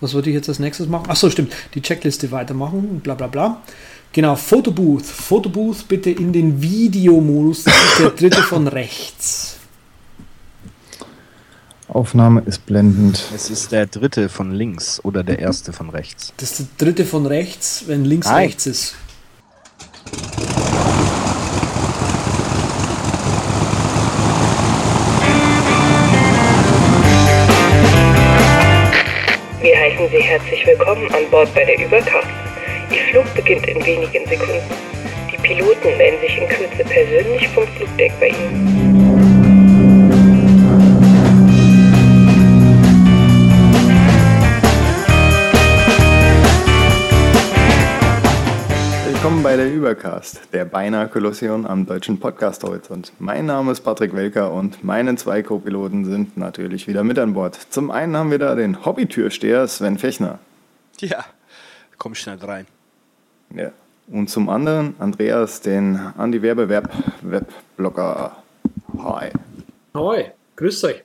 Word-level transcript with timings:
Was 0.00 0.14
würde 0.14 0.30
ich 0.30 0.34
jetzt 0.34 0.48
als 0.48 0.58
nächstes 0.58 0.88
machen? 0.88 1.10
Achso, 1.10 1.28
stimmt. 1.30 1.52
Die 1.74 1.82
Checkliste 1.82 2.30
weitermachen. 2.30 3.00
Bla 3.00 3.14
bla 3.14 3.26
bla. 3.26 3.62
Genau, 4.12 4.36
Fotobooth. 4.36 5.04
Fotobooth 5.04 5.86
bitte 5.88 6.10
in 6.10 6.32
den 6.32 6.62
Videomodus. 6.62 7.64
Das 7.64 7.74
ist 7.74 7.98
der 7.98 8.10
dritte 8.10 8.42
von 8.42 8.66
rechts. 8.68 9.56
Aufnahme 11.88 12.42
ist 12.44 12.66
blendend. 12.66 13.24
Es 13.34 13.50
ist 13.50 13.72
der 13.72 13.86
dritte 13.86 14.28
von 14.28 14.52
links 14.52 15.00
oder 15.04 15.24
der 15.24 15.38
erste 15.38 15.72
von 15.72 15.88
rechts. 15.88 16.32
Das 16.36 16.52
ist 16.52 16.68
der 16.78 16.86
dritte 16.86 17.04
von 17.04 17.26
rechts, 17.26 17.84
wenn 17.86 18.04
links 18.04 18.26
Nein. 18.26 18.46
rechts 18.46 18.66
ist. 18.66 18.94
Bord 31.30 31.52
bei 31.54 31.64
der 31.64 31.78
Überkraft. 31.78 32.28
Ihr 32.90 33.02
Flug 33.10 33.34
beginnt 33.34 33.66
in 33.66 33.84
wenigen 33.84 34.26
Sekunden. 34.26 34.62
Die 35.30 35.36
Piloten 35.36 35.96
melden 35.98 36.20
sich 36.20 36.38
in 36.38 36.48
Kürze 36.48 36.84
persönlich 36.84 37.48
vom 37.48 37.66
Flugdeck 37.66 38.12
bei 38.18 38.28
Ihnen. 38.28 38.88
Willkommen 49.06 49.42
bei 49.42 49.56
der 49.56 49.70
Übercast, 49.70 50.40
der 50.54 50.64
beinahe 50.64 51.08
Kolossion 51.08 51.66
am 51.66 51.84
deutschen 51.84 52.18
Podcast 52.18 52.64
Horizont. 52.64 53.12
Mein 53.18 53.44
Name 53.44 53.72
ist 53.72 53.80
Patrick 53.80 54.14
Welker 54.14 54.52
und 54.52 54.82
meine 54.82 55.16
zwei 55.16 55.42
Co-Piloten 55.42 56.06
sind 56.06 56.38
natürlich 56.38 56.88
wieder 56.88 57.04
mit 57.04 57.18
an 57.18 57.34
Bord. 57.34 57.54
Zum 57.68 57.90
einen 57.90 58.16
haben 58.16 58.30
wir 58.30 58.38
da 58.38 58.54
den 58.54 58.86
Hobbytürsteher 58.86 59.68
Sven 59.68 59.98
Fechner. 59.98 60.38
Ja, 61.00 61.24
komm 61.96 62.16
schnell 62.16 62.38
rein. 62.38 62.66
Ja. 63.54 63.70
Und 64.08 64.28
zum 64.30 64.48
anderen 64.48 64.96
Andreas, 64.98 65.60
den 65.60 65.96
Anti-Werbewerb-Webblogger. 65.96 68.36
Hi. 68.98 69.30
Hoi, 69.94 70.32
grüßt 70.56 70.84
euch. 70.84 71.04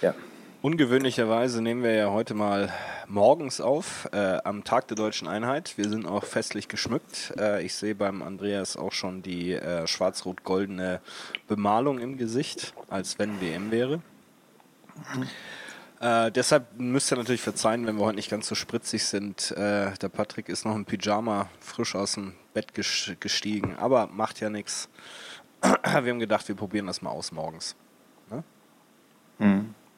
Ja. 0.00 0.14
Ungewöhnlicherweise 0.62 1.60
nehmen 1.62 1.82
wir 1.82 1.92
ja 1.92 2.10
heute 2.10 2.32
mal 2.34 2.72
morgens 3.06 3.60
auf, 3.60 4.08
äh, 4.12 4.38
am 4.42 4.64
Tag 4.64 4.88
der 4.88 4.96
deutschen 4.96 5.28
Einheit. 5.28 5.76
Wir 5.76 5.90
sind 5.90 6.06
auch 6.06 6.24
festlich 6.24 6.68
geschmückt. 6.68 7.34
Äh, 7.38 7.62
ich 7.64 7.74
sehe 7.74 7.94
beim 7.94 8.22
Andreas 8.22 8.76
auch 8.76 8.92
schon 8.92 9.22
die 9.22 9.52
äh, 9.52 9.86
schwarz-rot-goldene 9.86 11.00
Bemalung 11.46 11.98
im 11.98 12.16
Gesicht, 12.16 12.72
als 12.88 13.18
wenn 13.18 13.38
WM 13.40 13.70
wäre. 13.70 14.00
Äh, 16.00 16.32
deshalb 16.32 16.78
müsst 16.78 17.12
ihr 17.12 17.18
natürlich 17.18 17.42
verzeihen, 17.42 17.86
wenn 17.86 17.96
wir 17.96 18.06
heute 18.06 18.16
nicht 18.16 18.30
ganz 18.30 18.48
so 18.48 18.54
spritzig 18.54 19.04
sind. 19.04 19.50
Äh, 19.52 19.92
der 20.00 20.08
Patrick 20.08 20.48
ist 20.48 20.64
noch 20.64 20.74
im 20.74 20.86
Pyjama 20.86 21.48
frisch 21.60 21.94
aus 21.94 22.14
dem 22.14 22.32
Bett 22.54 22.72
ges 22.72 23.12
gestiegen, 23.20 23.76
aber 23.78 24.08
macht 24.10 24.40
ja 24.40 24.48
nichts. 24.48 24.88
Wir 25.62 25.92
haben 25.92 26.18
gedacht, 26.18 26.48
wir 26.48 26.54
probieren 26.54 26.86
das 26.86 27.02
mal 27.02 27.10
aus 27.10 27.32
morgens. 27.32 27.76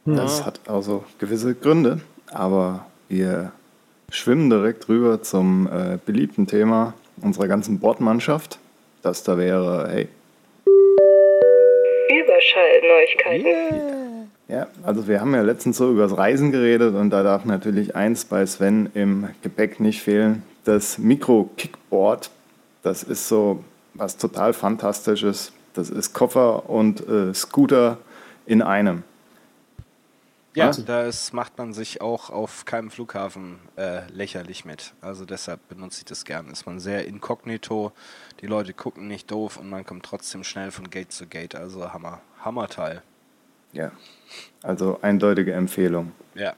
Das 0.05 0.45
hat 0.45 0.61
also 0.69 1.05
gewisse 1.21 1.55
Gründe, 1.55 2.01
aber 2.33 2.87
wir 3.09 3.53
schwimmen 4.11 4.51
direkt 4.51 4.89
rüber 4.89 5.23
zum 5.23 5.69
äh, 5.69 5.99
beliebten 6.05 6.49
Thema 6.49 6.95
unserer 7.21 7.47
ganzen 7.47 7.79
Bordmannschaft. 7.79 8.59
Das 9.03 9.23
da 9.23 9.39
wäre, 9.39 9.89
hey, 9.89 10.09
Überschallneuigkeiten. 12.09 14.02
Ja, 14.53 14.67
also 14.83 15.09
wir 15.09 15.19
haben 15.23 15.35
ja 15.35 15.41
letztens 15.41 15.79
so 15.79 15.91
über 15.91 16.03
das 16.03 16.15
Reisen 16.19 16.53
geredet 16.53 16.95
und 16.95 17.09
da 17.09 17.23
darf 17.23 17.47
natürlich 17.47 17.97
eins 17.97 18.27
bei 18.27 18.45
Sven 18.45 18.91
im 18.93 19.31
Gepäck 19.41 19.81
nicht 19.81 20.03
fehlen. 20.03 20.43
Das 20.65 20.99
Mikro-Kickboard, 20.99 22.31
das 22.83 23.03
ist 23.03 23.29
so 23.29 23.65
was 23.95 24.19
total 24.19 24.53
Fantastisches. 24.53 25.53
Das 25.73 25.89
ist 25.89 26.13
Koffer 26.13 26.69
und 26.69 27.01
äh, 27.09 27.33
Scooter 27.33 27.97
in 28.45 28.61
einem. 28.61 29.05
Ja, 30.55 30.67
Also- 30.67 30.83
das 30.83 31.33
macht 31.33 31.57
man 31.57 31.73
sich 31.73 32.03
auch 32.03 32.29
auf 32.29 32.67
keinem 32.67 32.91
Flughafen 32.91 33.59
äh, 33.77 34.03
lächerlich 34.13 34.67
mit. 34.67 34.93
Also 35.01 35.25
deshalb 35.25 35.67
benutze 35.71 36.01
ich 36.01 36.05
das 36.05 36.27
gern. 36.27 36.51
Ist 36.51 36.67
man 36.67 36.79
sehr 36.79 37.07
inkognito, 37.07 37.93
die 38.43 38.47
Leute 38.49 38.75
gucken 38.75 39.09
nicht 39.09 39.31
doof 39.31 39.57
und 39.57 39.71
man 39.71 39.87
kommt 39.87 40.05
trotzdem 40.05 40.45
schnell 40.45 40.71
von 40.71 40.91
Gate 40.91 41.11
zu 41.11 41.27
Gate. 41.27 41.55
Also 41.55 41.95
Hammer, 41.95 42.21
Hammerteil. 42.45 43.01
Ja, 43.73 43.91
also 44.63 44.99
eindeutige 45.03 45.53
Empfehlung. 45.53 46.13
Ja. 46.35 46.55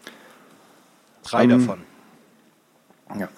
Drei 1.23 1.45
Ähm, 1.45 1.51
davon. 1.51 1.79
Ja. 3.19 3.29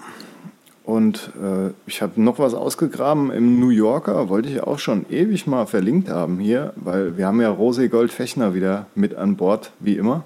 Und 0.84 1.32
äh, 1.42 1.72
ich 1.86 2.00
habe 2.00 2.22
noch 2.22 2.38
was 2.38 2.54
ausgegraben 2.54 3.32
im 3.32 3.58
New 3.58 3.70
Yorker, 3.70 4.28
wollte 4.28 4.48
ich 4.48 4.62
auch 4.62 4.78
schon 4.78 5.04
ewig 5.10 5.46
mal 5.48 5.66
verlinkt 5.66 6.08
haben 6.08 6.38
hier, 6.38 6.72
weil 6.76 7.18
wir 7.18 7.26
haben 7.26 7.40
ja 7.40 7.50
Rosé 7.50 7.88
Gold 7.88 8.12
Fechner 8.12 8.54
wieder 8.54 8.86
mit 8.94 9.16
an 9.16 9.36
Bord, 9.36 9.72
wie 9.80 9.96
immer. 9.96 10.22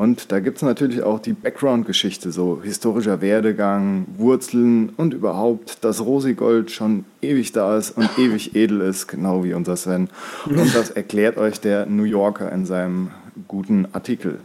Und 0.00 0.32
da 0.32 0.40
gibt 0.40 0.56
es 0.56 0.62
natürlich 0.62 1.02
auch 1.02 1.18
die 1.18 1.34
Background-Geschichte, 1.34 2.32
so 2.32 2.62
historischer 2.62 3.20
Werdegang, 3.20 4.06
Wurzeln 4.16 4.94
und 4.96 5.12
überhaupt, 5.12 5.84
dass 5.84 6.00
Rosigold 6.00 6.70
schon 6.70 7.04
ewig 7.20 7.52
da 7.52 7.76
ist 7.76 7.98
und 7.98 8.08
ewig 8.18 8.56
edel 8.56 8.80
ist, 8.80 9.08
genau 9.08 9.44
wie 9.44 9.52
unser 9.52 9.76
Sven. 9.76 10.08
Und 10.46 10.74
das 10.74 10.88
erklärt 10.88 11.36
euch 11.36 11.60
der 11.60 11.84
New 11.84 12.04
Yorker 12.04 12.50
in 12.50 12.64
seinem 12.64 13.10
guten 13.46 13.88
Artikel. 13.92 14.40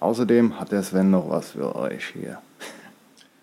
Außerdem 0.00 0.58
hat 0.58 0.72
der 0.72 0.82
Sven 0.82 1.10
noch 1.10 1.28
was 1.28 1.50
für 1.50 1.76
euch 1.76 2.14
hier. 2.14 2.38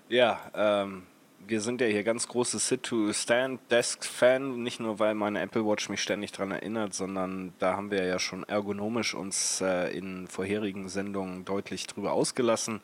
Ja, 0.09 0.39
ähm, 0.55 1.03
wir 1.47 1.61
sind 1.61 1.81
ja 1.81 1.87
hier 1.87 2.03
ganz 2.03 2.27
große 2.27 2.59
Sit-to-Stand-Desk-Fan, 2.59 4.61
nicht 4.61 4.79
nur 4.79 4.99
weil 4.99 5.15
meine 5.15 5.41
Apple 5.41 5.65
Watch 5.65 5.89
mich 5.89 6.01
ständig 6.01 6.31
daran 6.31 6.51
erinnert, 6.51 6.93
sondern 6.93 7.53
da 7.59 7.75
haben 7.75 7.91
wir 7.91 8.05
ja 8.05 8.19
schon 8.19 8.43
ergonomisch 8.43 9.13
uns 9.13 9.61
äh, 9.61 9.95
in 9.97 10.27
vorherigen 10.27 10.89
Sendungen 10.89 11.45
deutlich 11.45 11.87
drüber 11.87 12.13
ausgelassen. 12.13 12.81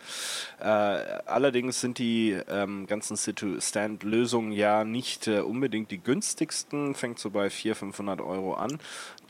Äh, 0.59 0.65
allerdings 0.65 1.81
sind 1.81 1.97
die 1.97 2.37
ähm, 2.49 2.87
ganzen 2.87 3.15
Sit-to-Stand-Lösungen 3.15 4.51
ja 4.51 4.83
nicht 4.83 5.27
äh, 5.27 5.39
unbedingt 5.39 5.91
die 5.91 5.99
günstigsten, 5.99 6.95
fängt 6.95 7.19
so 7.19 7.29
bei 7.29 7.49
400, 7.49 7.79
500 7.79 8.21
Euro 8.21 8.55
an. 8.55 8.79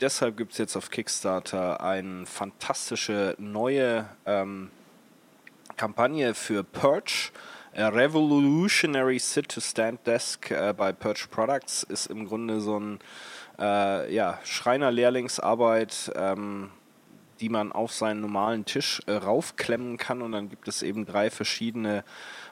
Deshalb 0.00 0.36
gibt 0.36 0.52
es 0.52 0.58
jetzt 0.58 0.76
auf 0.76 0.90
Kickstarter 0.90 1.80
eine 1.80 2.26
fantastische 2.26 3.36
neue 3.38 4.08
ähm, 4.26 4.70
Kampagne 5.76 6.34
für 6.34 6.62
Perch. 6.62 7.32
Revolutionary 7.74 9.18
Sit-to-Stand 9.18 10.06
Desk 10.06 10.50
äh, 10.50 10.74
bei 10.76 10.92
Perch 10.92 11.30
Products 11.30 11.82
ist 11.84 12.06
im 12.06 12.26
Grunde 12.26 12.60
so 12.60 12.78
ein 12.78 12.98
äh, 13.58 14.12
ja, 14.12 14.38
Schreiner-Lehrlingsarbeit, 14.44 16.12
ähm, 16.16 16.70
die 17.40 17.48
man 17.48 17.72
auf 17.72 17.92
seinen 17.92 18.20
normalen 18.20 18.64
Tisch 18.64 19.00
äh, 19.06 19.12
raufklemmen 19.12 19.96
kann 19.96 20.22
und 20.22 20.32
dann 20.32 20.48
gibt 20.48 20.68
es 20.68 20.82
eben 20.82 21.06
drei 21.06 21.30
verschiedene 21.30 22.04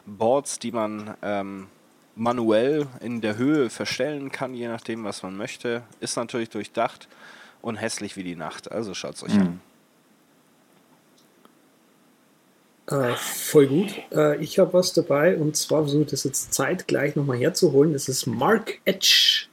Boards, 0.06 0.58
die 0.58 0.72
man 0.72 1.14
ähm, 1.22 1.66
manuell 2.14 2.86
in 3.00 3.20
der 3.20 3.36
Höhe 3.36 3.70
verstellen 3.70 4.30
kann, 4.30 4.54
je 4.54 4.68
nachdem, 4.68 5.04
was 5.04 5.22
man 5.22 5.36
möchte. 5.36 5.82
Ist 6.00 6.16
natürlich 6.16 6.50
durchdacht 6.50 7.08
und 7.60 7.76
hässlich 7.76 8.16
wie 8.16 8.24
die 8.24 8.36
Nacht. 8.36 8.70
Also 8.70 8.94
schaut 8.94 9.14
es 9.14 9.22
euch 9.22 9.34
an. 9.34 9.60
Äh, 12.90 13.14
voll 13.16 13.66
gut. 13.66 13.88
Äh, 14.12 14.42
ich 14.42 14.58
habe 14.58 14.72
was 14.72 14.94
dabei 14.94 15.36
und 15.36 15.56
zwar 15.56 15.82
versuche 15.82 16.02
ich 16.02 16.10
das 16.10 16.24
jetzt 16.24 16.54
zeitgleich 16.54 17.16
nochmal 17.16 17.36
herzuholen. 17.36 17.92
Das 17.92 18.08
ist 18.08 18.26
Mark 18.26 18.78
Edge 18.84 19.46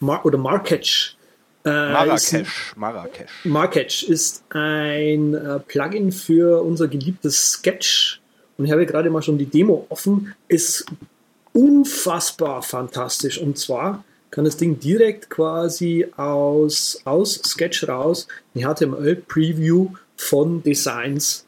Mar 0.00 0.26
oder 0.26 0.36
Marketch. 0.36 1.16
Äh, 1.64 1.70
Marrakesch, 1.70 2.74
Marrakesch. 2.76 3.44
Marketch 3.44 4.02
ist 4.02 4.44
ein 4.50 5.34
äh, 5.34 5.60
Plugin 5.60 6.12
für 6.12 6.62
unser 6.62 6.88
geliebtes 6.88 7.52
Sketch. 7.52 8.20
Und 8.58 8.66
ich 8.66 8.72
habe 8.72 8.84
gerade 8.84 9.08
mal 9.08 9.22
schon 9.22 9.38
die 9.38 9.46
Demo 9.46 9.86
offen. 9.88 10.34
Ist 10.48 10.84
unfassbar 11.52 12.62
fantastisch. 12.62 13.38
Und 13.38 13.56
zwar 13.58 14.04
kann 14.30 14.44
das 14.44 14.56
Ding 14.56 14.80
direkt 14.80 15.30
quasi 15.30 16.06
aus, 16.16 17.00
aus 17.04 17.40
Sketch 17.44 17.88
raus 17.88 18.26
eine 18.54 18.64
HTML-Preview 18.64 19.90
von 20.16 20.62
Designs 20.62 21.46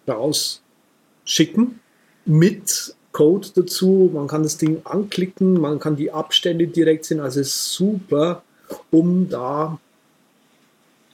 rausschicken 1.24 1.80
mit 2.24 2.94
Code 3.12 3.48
dazu. 3.54 4.10
Man 4.12 4.26
kann 4.26 4.42
das 4.42 4.56
Ding 4.56 4.82
anklicken, 4.84 5.60
man 5.60 5.78
kann 5.78 5.96
die 5.96 6.12
Abstände 6.12 6.66
direkt 6.66 7.04
sehen. 7.04 7.20
Also 7.20 7.40
ist 7.40 7.72
super, 7.72 8.42
um 8.90 9.28
da 9.28 9.78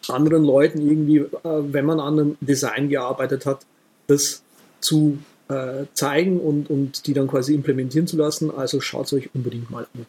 anderen 0.09 0.45
Leuten 0.45 0.81
irgendwie, 0.81 1.19
äh, 1.19 1.29
wenn 1.45 1.85
man 1.85 2.01
an 2.01 2.19
einem 2.19 2.39
Design 2.41 2.89
gearbeitet 2.89 3.47
hat, 3.47 3.67
das 4.07 4.43
zu 4.81 5.19
äh, 5.49 5.85
zeigen 5.93 6.41
und, 6.41 6.71
und 6.71 7.07
die 7.07 7.13
dann 7.13 7.29
quasi 7.29 7.55
implementieren 7.55 8.07
zu 8.07 8.17
lassen. 8.17 8.51
Also 8.51 8.81
schaut 8.81 9.07
es 9.07 9.13
euch 9.13 9.35
unbedingt 9.35 9.71
mal 9.71 9.87
an. 9.95 10.07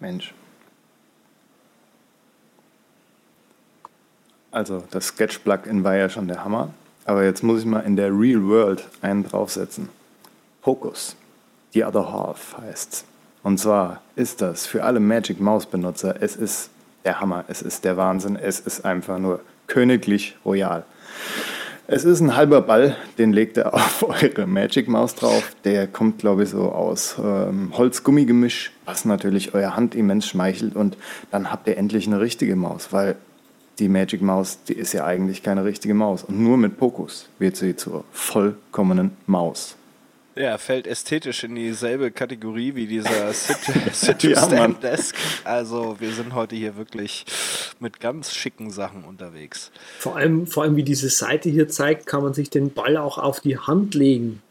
Mensch. 0.00 0.34
Also 4.50 4.84
das 4.90 5.08
Sketch-Plugin 5.08 5.82
war 5.82 5.96
ja 5.96 6.08
schon 6.08 6.28
der 6.28 6.44
Hammer. 6.44 6.72
Aber 7.06 7.24
jetzt 7.24 7.44
muss 7.44 7.60
ich 7.60 7.66
mal 7.66 7.80
in 7.80 7.94
der 7.94 8.10
Real 8.10 8.42
World 8.42 8.84
einen 9.00 9.22
draufsetzen. 9.22 9.88
Pocus, 10.60 11.14
The 11.72 11.84
Other 11.84 12.12
Half 12.12 12.56
heißt's. 12.58 13.04
Und 13.44 13.58
zwar 13.58 14.02
ist 14.16 14.42
das 14.42 14.66
für 14.66 14.82
alle 14.82 14.98
Magic 14.98 15.40
Mouse 15.40 15.66
Benutzer, 15.66 16.16
es 16.20 16.34
ist 16.34 16.68
der 17.04 17.20
Hammer, 17.20 17.44
es 17.46 17.62
ist 17.62 17.84
der 17.84 17.96
Wahnsinn, 17.96 18.34
es 18.34 18.58
ist 18.58 18.84
einfach 18.84 19.20
nur 19.20 19.40
königlich 19.68 20.36
royal. 20.44 20.84
Es 21.86 22.04
ist 22.04 22.18
ein 22.18 22.34
halber 22.34 22.60
Ball, 22.62 22.96
den 23.18 23.32
legt 23.32 23.56
er 23.56 23.72
auf 23.74 24.02
eure 24.02 24.48
Magic 24.48 24.88
Maus 24.88 25.14
drauf. 25.14 25.54
Der 25.62 25.86
kommt, 25.86 26.18
glaube 26.18 26.42
ich, 26.42 26.48
so 26.48 26.72
aus 26.72 27.14
ähm, 27.22 27.70
Holz-Gummi-Gemisch, 27.78 28.72
was 28.84 29.04
natürlich 29.04 29.54
eurer 29.54 29.76
Hand 29.76 29.94
immens 29.94 30.26
schmeichelt. 30.26 30.74
Und 30.74 30.96
dann 31.30 31.52
habt 31.52 31.68
ihr 31.68 31.76
endlich 31.76 32.08
eine 32.08 32.18
richtige 32.18 32.56
Maus, 32.56 32.88
weil 32.90 33.14
die 33.78 33.88
Magic 33.88 34.22
Maus, 34.22 34.58
die 34.68 34.74
ist 34.74 34.92
ja 34.92 35.04
eigentlich 35.04 35.42
keine 35.42 35.64
richtige 35.64 35.94
Maus. 35.94 36.24
Und 36.24 36.40
nur 36.40 36.56
mit 36.56 36.78
Pokus 36.78 37.28
wird 37.38 37.56
sie 37.56 37.76
zur 37.76 38.04
vollkommenen 38.12 39.12
Maus. 39.26 39.76
Ja, 40.34 40.58
fällt 40.58 40.86
ästhetisch 40.86 41.44
in 41.44 41.54
dieselbe 41.54 42.10
Kategorie 42.10 42.74
wie 42.74 42.86
dieser 42.86 43.32
Sit-to-Stand 43.32 44.82
Ja, 44.82 44.90
Desk. 44.90 45.16
Also 45.44 45.96
wir 45.98 46.12
sind 46.12 46.34
heute 46.34 46.54
hier 46.54 46.76
wirklich 46.76 47.24
mit 47.80 48.00
ganz 48.00 48.34
schicken 48.34 48.70
Sachen 48.70 49.04
unterwegs. 49.04 49.70
Vor 49.98 50.16
allem, 50.16 50.46
vor 50.46 50.64
allem, 50.64 50.76
wie 50.76 50.82
diese 50.82 51.08
Seite 51.08 51.48
hier 51.48 51.68
zeigt, 51.68 52.04
kann 52.04 52.22
man 52.22 52.34
sich 52.34 52.50
den 52.50 52.70
Ball 52.70 52.98
auch 52.98 53.16
auf 53.16 53.40
die 53.40 53.56
Hand 53.56 53.94
legen. 53.94 54.42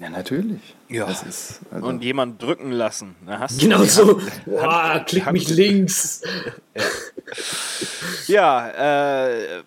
Ja, 0.00 0.08
natürlich. 0.08 0.74
Ja. 0.88 1.08
Ist, 1.10 1.60
also, 1.70 1.86
Und 1.86 2.02
jemand 2.02 2.42
drücken 2.42 2.72
lassen. 2.72 3.14
Genau 3.58 3.84
so. 3.84 4.18
Hand- 4.20 4.44
Boah, 4.46 5.04
klick 5.06 5.26
Hand- 5.26 5.34
mich 5.34 5.48
links. 5.48 6.22
Ja, 8.26 9.28
äh, 9.28 9.62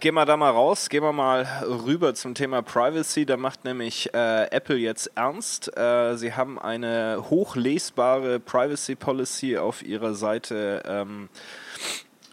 gehen 0.00 0.14
wir 0.14 0.24
da 0.26 0.36
mal 0.36 0.50
raus, 0.50 0.88
gehen 0.88 1.02
wir 1.02 1.12
mal 1.12 1.46
rüber 1.84 2.14
zum 2.14 2.34
Thema 2.34 2.62
Privacy. 2.62 3.24
Da 3.26 3.36
macht 3.36 3.64
nämlich 3.64 4.12
äh, 4.14 4.44
Apple 4.50 4.76
jetzt 4.76 5.10
ernst. 5.14 5.76
Äh, 5.76 6.16
sie 6.16 6.34
haben 6.34 6.58
eine 6.58 7.24
hochlesbare 7.30 8.38
Privacy 8.40 8.94
Policy 8.96 9.58
auf 9.58 9.82
ihrer 9.82 10.14
Seite 10.14 10.82
ähm, 10.86 11.28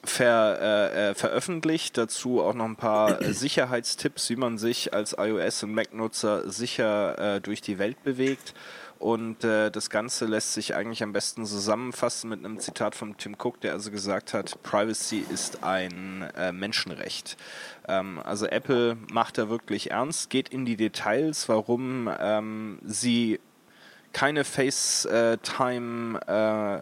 ver, 0.09 0.59
äh, 0.61 1.09
äh, 1.09 1.15
veröffentlicht. 1.15 1.97
Dazu 1.97 2.41
auch 2.41 2.53
noch 2.53 2.65
ein 2.65 2.75
paar 2.75 3.21
äh, 3.21 3.33
Sicherheitstipps, 3.33 4.29
wie 4.29 4.35
man 4.35 4.57
sich 4.57 4.93
als 4.93 5.17
iOS- 5.17 5.63
und 5.63 5.73
Mac-Nutzer 5.73 6.49
sicher 6.49 7.35
äh, 7.35 7.41
durch 7.41 7.61
die 7.61 7.79
Welt 7.79 8.03
bewegt. 8.03 8.53
Und 8.99 9.43
äh, 9.43 9.69
das 9.69 9.89
Ganze 9.89 10.25
lässt 10.25 10.53
sich 10.53 10.73
eigentlich 10.73 11.03
am 11.03 11.13
besten 11.13 11.45
zusammenfassen 11.45 12.29
mit 12.29 12.43
einem 12.43 12.59
Zitat 12.59 12.95
von 12.95 13.15
Tim 13.17 13.35
Cook, 13.37 13.61
der 13.61 13.73
also 13.73 13.91
gesagt 13.91 14.33
hat, 14.33 14.61
Privacy 14.63 15.23
ist 15.29 15.63
ein 15.63 16.27
äh, 16.35 16.51
Menschenrecht. 16.51 17.37
Ähm, 17.87 18.19
also 18.23 18.47
Apple 18.47 18.97
macht 19.11 19.37
da 19.37 19.49
wirklich 19.49 19.91
ernst, 19.91 20.31
geht 20.31 20.49
in 20.49 20.65
die 20.65 20.77
Details, 20.77 21.47
warum 21.47 22.09
ähm, 22.19 22.79
sie 22.83 23.39
keine 24.13 24.43
FaceTime 24.43 26.19
äh, 26.27 26.81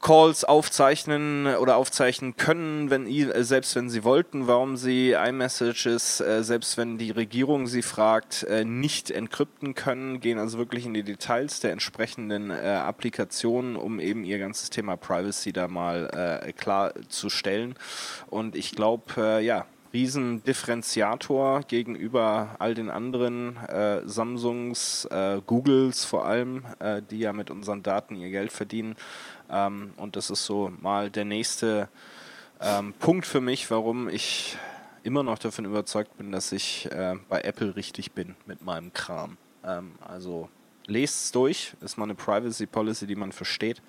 Calls 0.00 0.44
aufzeichnen 0.44 1.46
oder 1.56 1.76
aufzeichnen 1.76 2.36
können, 2.36 2.88
wenn 2.88 3.06
äh, 3.06 3.44
selbst 3.44 3.76
wenn 3.76 3.90
sie 3.90 4.02
wollten, 4.02 4.46
warum 4.46 4.76
sie 4.76 5.12
iMessages, 5.12 6.20
äh, 6.20 6.42
selbst 6.42 6.78
wenn 6.78 6.96
die 6.96 7.10
Regierung 7.10 7.66
sie 7.66 7.82
fragt, 7.82 8.44
äh, 8.44 8.64
nicht 8.64 9.10
entkrypten 9.10 9.74
können, 9.74 10.20
gehen 10.20 10.38
also 10.38 10.56
wirklich 10.56 10.86
in 10.86 10.94
die 10.94 11.02
Details 11.02 11.60
der 11.60 11.72
entsprechenden 11.72 12.50
Applikationen, 12.50 13.76
um 13.76 14.00
eben 14.00 14.24
ihr 14.24 14.38
ganzes 14.38 14.70
Thema 14.70 14.96
Privacy 14.96 15.52
da 15.52 15.68
mal 15.68 16.52
klarzustellen. 16.56 17.74
Und 18.28 18.56
ich 18.56 18.72
glaube, 18.72 19.40
ja, 19.42 19.66
Riesendifferenziator 19.92 21.62
gegenüber 21.62 22.54
all 22.58 22.74
den 22.74 22.90
anderen 22.90 23.56
äh, 23.56 24.02
Samsungs, 24.04 25.04
äh, 25.06 25.40
Googles 25.44 26.04
vor 26.04 26.26
allem, 26.26 26.64
äh, 26.78 27.02
die 27.02 27.18
ja 27.18 27.32
mit 27.32 27.50
unseren 27.50 27.82
Daten 27.82 28.14
ihr 28.14 28.30
Geld 28.30 28.52
verdienen. 28.52 28.94
Ähm, 29.50 29.92
und 29.96 30.16
das 30.16 30.30
ist 30.30 30.44
so 30.44 30.72
mal 30.80 31.10
der 31.10 31.24
nächste 31.24 31.88
ähm, 32.60 32.94
Punkt 32.98 33.26
für 33.26 33.40
mich, 33.40 33.70
warum 33.70 34.08
ich 34.08 34.56
immer 35.02 35.22
noch 35.22 35.38
davon 35.38 35.64
überzeugt 35.64 36.16
bin, 36.18 36.30
dass 36.32 36.52
ich 36.52 36.90
äh, 36.92 37.16
bei 37.28 37.40
Apple 37.40 37.76
richtig 37.76 38.12
bin 38.12 38.34
mit 38.46 38.62
meinem 38.62 38.92
Kram. 38.92 39.36
Ähm, 39.64 39.92
also 40.00 40.48
lest 40.86 41.24
es 41.24 41.32
durch, 41.32 41.74
ist 41.80 41.96
mal 41.96 42.04
eine 42.04 42.14
Privacy 42.14 42.66
Policy, 42.66 43.06
die 43.06 43.16
man 43.16 43.32
versteht 43.32 43.80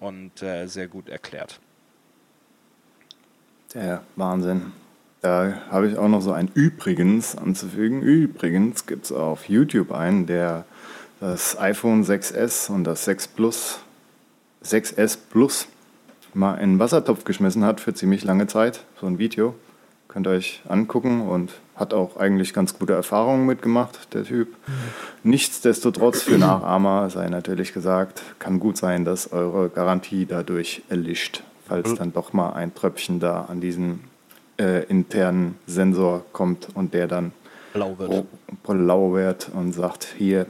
und 0.00 0.42
äh, 0.42 0.66
sehr 0.66 0.88
gut 0.88 1.08
erklärt. 1.08 1.60
Der 3.74 4.02
Wahnsinn. 4.16 4.72
Da 5.20 5.62
habe 5.70 5.88
ich 5.88 5.96
auch 5.96 6.08
noch 6.08 6.20
so 6.20 6.32
ein 6.32 6.50
Übrigens 6.52 7.36
anzufügen. 7.36 8.02
Übrigens 8.02 8.86
gibt 8.86 9.04
es 9.04 9.12
auf 9.12 9.48
YouTube 9.48 9.92
einen, 9.92 10.26
der 10.26 10.64
das 11.20 11.56
iPhone 11.56 12.02
6S 12.02 12.68
und 12.68 12.82
das 12.82 13.04
6 13.04 13.28
Plus, 13.28 13.78
6S 14.64 15.18
Plus 15.30 15.66
mal 16.34 16.54
in 16.56 16.72
den 16.74 16.78
Wassertopf 16.78 17.24
geschmissen 17.24 17.64
hat 17.64 17.80
für 17.80 17.92
ziemlich 17.94 18.24
lange 18.24 18.46
Zeit. 18.46 18.84
So 19.00 19.06
ein 19.06 19.18
Video. 19.18 19.54
Könnt 20.08 20.26
ihr 20.26 20.30
euch 20.32 20.60
angucken 20.68 21.22
und 21.22 21.52
hat 21.74 21.94
auch 21.94 22.18
eigentlich 22.18 22.52
ganz 22.52 22.78
gute 22.78 22.92
Erfahrungen 22.92 23.46
mitgemacht, 23.46 24.12
der 24.14 24.24
Typ. 24.24 24.48
Nichtsdestotrotz, 25.24 26.22
für 26.22 26.36
Nachahmer 26.38 27.08
sei 27.10 27.28
natürlich 27.28 27.72
gesagt, 27.72 28.22
kann 28.38 28.60
gut 28.60 28.76
sein, 28.76 29.04
dass 29.04 29.32
eure 29.32 29.68
Garantie 29.70 30.26
dadurch 30.26 30.82
erlischt, 30.90 31.42
falls 31.66 31.94
dann 31.94 32.12
doch 32.12 32.32
mal 32.32 32.50
ein 32.52 32.74
Tröpfchen 32.74 33.20
da 33.20 33.46
an 33.48 33.60
diesen 33.60 34.00
äh, 34.60 34.84
internen 34.84 35.56
Sensor 35.66 36.24
kommt 36.32 36.68
und 36.74 36.92
der 36.92 37.06
dann 37.08 37.32
Blau 37.72 37.96
ro- 37.98 38.26
blau 38.64 39.14
wird 39.14 39.50
und 39.54 39.72
sagt, 39.72 40.14
hier, 40.18 40.44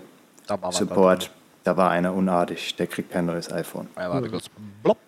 Support, 0.72 1.30
da 1.64 1.76
war 1.76 1.90
einer 1.90 2.14
unartig, 2.14 2.74
der 2.76 2.86
kriegt 2.86 3.12
kein 3.12 3.26
neues 3.26 3.50
iPhone. 3.52 3.88
Ja, 3.96 4.10
warte 4.10 4.28
kurz. 4.28 4.46
Blopp. 4.82 4.98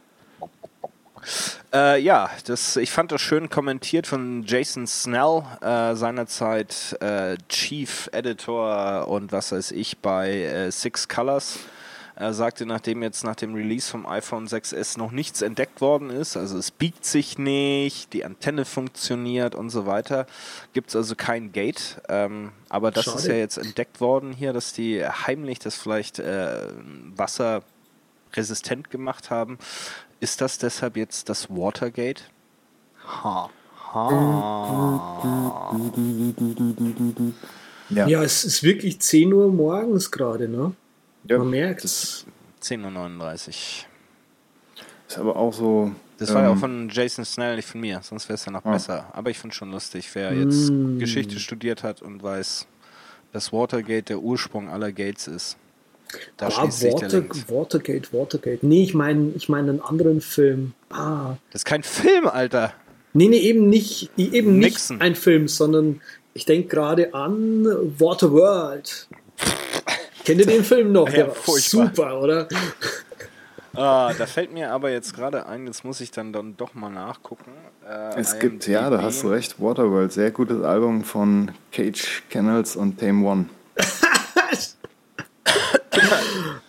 Äh, 1.72 2.00
ja, 2.00 2.30
das, 2.46 2.76
ich 2.76 2.90
fand 2.90 3.10
das 3.10 3.20
schön 3.20 3.48
kommentiert 3.48 4.06
von 4.06 4.44
Jason 4.46 4.86
Snell, 4.86 5.42
äh, 5.60 5.94
seinerzeit 5.94 6.96
äh, 7.00 7.36
Chief 7.48 8.08
Editor 8.12 9.08
und 9.08 9.32
was 9.32 9.52
weiß 9.52 9.72
ich 9.72 9.98
bei 9.98 10.42
äh, 10.42 10.70
Six 10.70 11.08
Colors. 11.08 11.58
Er 12.16 12.32
sagte, 12.32 12.64
nachdem 12.64 13.02
jetzt 13.02 13.24
nach 13.24 13.34
dem 13.34 13.54
Release 13.54 13.90
vom 13.90 14.06
iPhone 14.06 14.46
6S 14.46 14.98
noch 14.98 15.10
nichts 15.10 15.42
entdeckt 15.42 15.80
worden 15.80 16.10
ist, 16.10 16.36
also 16.36 16.56
es 16.56 16.70
biegt 16.70 17.04
sich 17.04 17.38
nicht, 17.38 18.12
die 18.12 18.24
Antenne 18.24 18.64
funktioniert 18.64 19.56
und 19.56 19.70
so 19.70 19.84
weiter, 19.84 20.26
gibt 20.72 20.90
es 20.90 20.96
also 20.96 21.16
kein 21.16 21.50
Gate. 21.50 22.00
Ähm, 22.08 22.52
aber 22.68 22.92
das 22.92 23.08
ist 23.08 23.22
Schade. 23.22 23.28
ja 23.30 23.38
jetzt 23.38 23.58
entdeckt 23.58 24.00
worden 24.00 24.32
hier, 24.32 24.52
dass 24.52 24.72
die 24.72 25.04
heimlich 25.04 25.58
das 25.58 25.74
vielleicht 25.74 26.20
äh, 26.20 26.68
Wasser 27.16 27.62
resistent 28.34 28.90
gemacht 28.90 29.30
haben. 29.30 29.58
Ist 30.20 30.40
das 30.40 30.58
deshalb 30.58 30.96
jetzt 30.96 31.28
das 31.28 31.50
Watergate? 31.50 32.22
Ha. 33.06 33.50
Ha. 33.92 34.10
Ja, 37.90 38.06
Ja, 38.06 38.22
es 38.22 38.44
ist 38.44 38.62
wirklich 38.62 39.00
10 39.00 39.32
Uhr 39.32 39.48
morgens 39.48 40.10
gerade, 40.12 40.48
ne? 40.48 40.74
Ja, 41.28 41.38
Man 41.38 41.50
merkt 41.50 41.84
das 41.84 42.26
10.39 42.62 43.48
Uhr. 43.48 43.52
ist 45.08 45.18
aber 45.18 45.36
auch 45.36 45.52
so. 45.52 45.92
Das 46.18 46.32
war 46.32 46.42
ja 46.42 46.48
ähm, 46.50 46.56
auch 46.56 46.60
von 46.60 46.88
Jason 46.90 47.24
Snell, 47.24 47.56
nicht 47.56 47.66
von 47.68 47.80
mir, 47.80 48.00
sonst 48.02 48.28
wäre 48.28 48.34
es 48.34 48.44
ja 48.44 48.52
noch 48.52 48.62
besser. 48.62 49.08
Aber 49.12 49.30
ich 49.30 49.38
finde 49.38 49.54
schon 49.56 49.70
lustig, 49.72 50.08
wer 50.14 50.32
jetzt 50.32 50.70
Mm. 50.70 50.98
Geschichte 50.98 51.40
studiert 51.40 51.82
hat 51.82 52.02
und 52.02 52.22
weiß, 52.22 52.66
dass 53.32 53.52
Watergate 53.52 54.10
der 54.10 54.18
Ursprung 54.20 54.68
aller 54.68 54.92
Gates 54.92 55.26
ist. 55.26 55.56
Da 56.36 56.46
Ah, 56.46 56.50
schließt 56.52 56.78
sich 56.80 56.94
der 56.94 57.08
Link. 57.08 57.50
Watergate, 57.50 58.12
Watergate. 58.12 58.64
Nee, 58.64 58.84
ich 58.84 58.94
meine 58.94 59.32
ich 59.34 59.48
mein 59.48 59.68
einen 59.68 59.80
anderen 59.80 60.20
Film. 60.20 60.72
Ah. 60.90 61.34
Das 61.50 61.62
ist 61.62 61.64
kein 61.64 61.82
Film, 61.82 62.28
Alter. 62.28 62.72
Nee, 63.12 63.28
nee, 63.28 63.38
eben 63.38 63.68
nicht, 63.68 64.10
eben 64.16 64.58
Nixon. 64.60 64.96
nicht 64.98 65.02
ein 65.04 65.14
Film, 65.16 65.48
sondern 65.48 66.00
ich 66.34 66.44
denke 66.44 66.68
gerade 66.68 67.12
an 67.14 67.64
Waterworld. 67.98 69.08
Kennt 70.24 70.40
ihr 70.40 70.46
den 70.46 70.64
Film 70.64 70.92
noch? 70.92 71.08
Ja, 71.08 71.14
Der 71.14 71.26
war 71.28 71.34
furchtbar. 71.34 71.86
super, 71.86 72.20
oder? 72.20 72.48
Ah, 73.76 74.12
da 74.16 74.26
fällt 74.26 74.52
mir 74.52 74.70
aber 74.70 74.92
jetzt 74.92 75.14
gerade 75.16 75.46
ein, 75.46 75.66
jetzt 75.66 75.84
muss 75.84 76.00
ich 76.00 76.12
dann, 76.12 76.32
dann 76.32 76.56
doch 76.56 76.74
mal 76.74 76.90
nachgucken. 76.90 77.50
Äh, 77.84 78.20
Es 78.20 78.38
gibt, 78.38 78.68
ja, 78.68 78.88
da 78.88 79.02
hast 79.02 79.24
du 79.24 79.28
recht, 79.30 79.60
Waterworld, 79.60 80.12
sehr 80.12 80.30
gutes 80.30 80.62
Album 80.62 81.02
von 81.02 81.50
Cage 81.72 82.22
Kennels 82.30 82.76
und 82.76 83.00
Tame 83.00 83.26
One. 83.26 83.46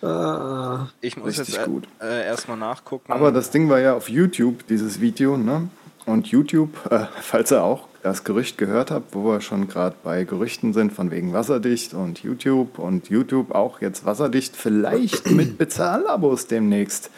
Ah, 0.02 0.88
Ich 1.00 1.16
muss 1.16 1.28
Richtig 1.38 1.54
jetzt 1.54 1.64
äh, 1.64 1.70
gut. 1.70 1.84
äh, 2.00 2.24
erstmal 2.26 2.56
nachgucken. 2.56 3.12
Aber 3.12 3.30
das 3.30 3.50
Ding 3.50 3.68
war 3.68 3.78
ja 3.78 3.94
auf 3.94 4.08
YouTube, 4.08 4.66
dieses 4.66 5.00
Video, 5.00 5.36
ne? 5.36 5.68
Und 6.06 6.28
YouTube, 6.28 6.70
äh, 6.90 7.06
falls 7.20 7.52
ihr 7.52 7.62
auch 7.62 7.88
das 8.02 8.22
Gerücht 8.22 8.56
gehört 8.56 8.92
habt, 8.92 9.14
wo 9.14 9.24
wir 9.24 9.40
schon 9.40 9.66
gerade 9.66 9.96
bei 10.04 10.22
Gerüchten 10.22 10.72
sind, 10.72 10.92
von 10.92 11.10
wegen 11.10 11.32
wasserdicht 11.32 11.92
und 11.92 12.22
YouTube 12.22 12.78
und 12.78 13.08
YouTube 13.08 13.52
auch 13.52 13.80
jetzt 13.80 14.06
wasserdicht, 14.06 14.56
vielleicht 14.56 15.30
mit 15.32 15.58
Bezahlabos 15.58 16.46
demnächst. 16.46 17.10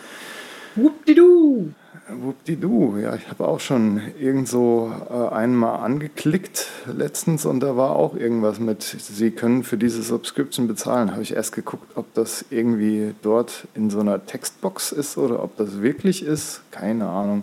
whoopdidu. 0.74 1.68
Wuppdidu, 2.10 2.96
ja, 2.96 3.14
ich 3.16 3.28
habe 3.28 3.46
auch 3.46 3.60
schon 3.60 4.00
irgend 4.18 4.48
so 4.48 4.90
äh, 5.10 5.34
einmal 5.34 5.80
angeklickt 5.80 6.68
letztens 6.86 7.44
und 7.44 7.60
da 7.60 7.76
war 7.76 7.96
auch 7.96 8.16
irgendwas 8.16 8.58
mit, 8.58 8.82
Sie 8.82 9.30
können 9.30 9.62
für 9.62 9.76
diese 9.76 10.02
Subscription 10.02 10.68
bezahlen. 10.68 11.12
Habe 11.12 11.20
ich 11.20 11.34
erst 11.34 11.52
geguckt, 11.52 11.98
ob 11.98 12.14
das 12.14 12.46
irgendwie 12.48 13.14
dort 13.20 13.68
in 13.74 13.90
so 13.90 14.00
einer 14.00 14.24
Textbox 14.24 14.92
ist 14.92 15.18
oder 15.18 15.42
ob 15.42 15.58
das 15.58 15.82
wirklich 15.82 16.24
ist. 16.24 16.62
Keine 16.70 17.08
Ahnung. 17.08 17.42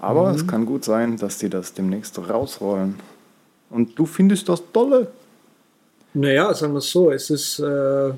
Aber 0.00 0.30
mhm. 0.30 0.36
es 0.36 0.46
kann 0.46 0.66
gut 0.66 0.84
sein, 0.84 1.16
dass 1.16 1.38
die 1.38 1.48
das 1.48 1.72
demnächst 1.72 2.18
rausrollen. 2.18 2.96
Und 3.70 3.98
du 3.98 4.06
findest 4.06 4.48
das 4.48 4.62
tolle? 4.72 5.08
Naja, 6.14 6.52
sagen 6.54 6.72
wir 6.72 6.78
es 6.78 6.90
so, 6.90 7.10
es 7.10 7.30
ist, 7.30 7.58
äh, 7.58 8.12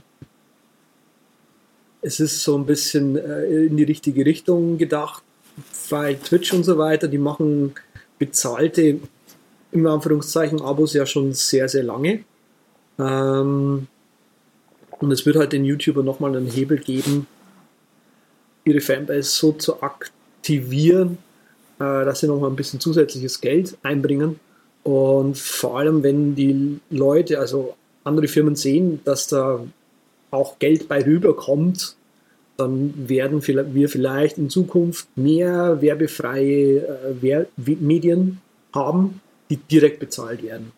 es 2.02 2.20
ist 2.20 2.42
so 2.42 2.56
ein 2.56 2.66
bisschen 2.66 3.16
äh, 3.16 3.66
in 3.66 3.76
die 3.76 3.84
richtige 3.84 4.24
Richtung 4.24 4.78
gedacht 4.78 5.22
bei 5.90 6.14
Twitch 6.14 6.52
und 6.52 6.64
so 6.64 6.78
weiter, 6.78 7.08
die 7.08 7.18
machen 7.18 7.74
bezahlte, 8.18 9.00
im 9.72 9.86
Anführungszeichen, 9.86 10.60
Abos 10.60 10.94
ja 10.94 11.06
schon 11.06 11.32
sehr, 11.32 11.68
sehr 11.68 11.82
lange. 11.82 12.24
Ähm, 12.98 13.88
und 14.98 15.12
es 15.12 15.26
wird 15.26 15.36
halt 15.36 15.52
den 15.52 15.64
YouTuber 15.64 16.02
nochmal 16.02 16.36
einen 16.36 16.46
Hebel 16.46 16.78
geben, 16.78 17.26
ihre 18.64 18.80
Fanbase 18.80 19.30
so 19.30 19.52
zu 19.52 19.82
aktivieren, 19.82 21.18
äh, 21.78 22.04
dass 22.04 22.20
sie 22.20 22.26
nochmal 22.26 22.50
ein 22.50 22.56
bisschen 22.56 22.80
zusätzliches 22.80 23.40
Geld 23.40 23.76
einbringen. 23.82 24.40
Und 24.82 25.36
vor 25.36 25.78
allem, 25.78 26.02
wenn 26.02 26.34
die 26.34 26.80
Leute, 26.90 27.38
also 27.38 27.74
andere 28.04 28.28
Firmen 28.28 28.56
sehen, 28.56 29.00
dass 29.04 29.26
da 29.26 29.60
auch 30.30 30.58
Geld 30.58 30.88
bei 30.88 31.04
rüberkommt, 31.04 31.96
dann 32.56 33.08
werden 33.08 33.46
wir 33.46 33.88
vielleicht 33.88 34.36
in 34.36 34.50
Zukunft 34.50 35.06
mehr 35.16 35.80
werbefreie 35.80 37.12
äh, 37.22 37.46
Medien 37.56 38.40
haben, 38.74 39.20
die 39.48 39.56
direkt 39.56 40.00
bezahlt 40.00 40.42
werden. 40.42 40.72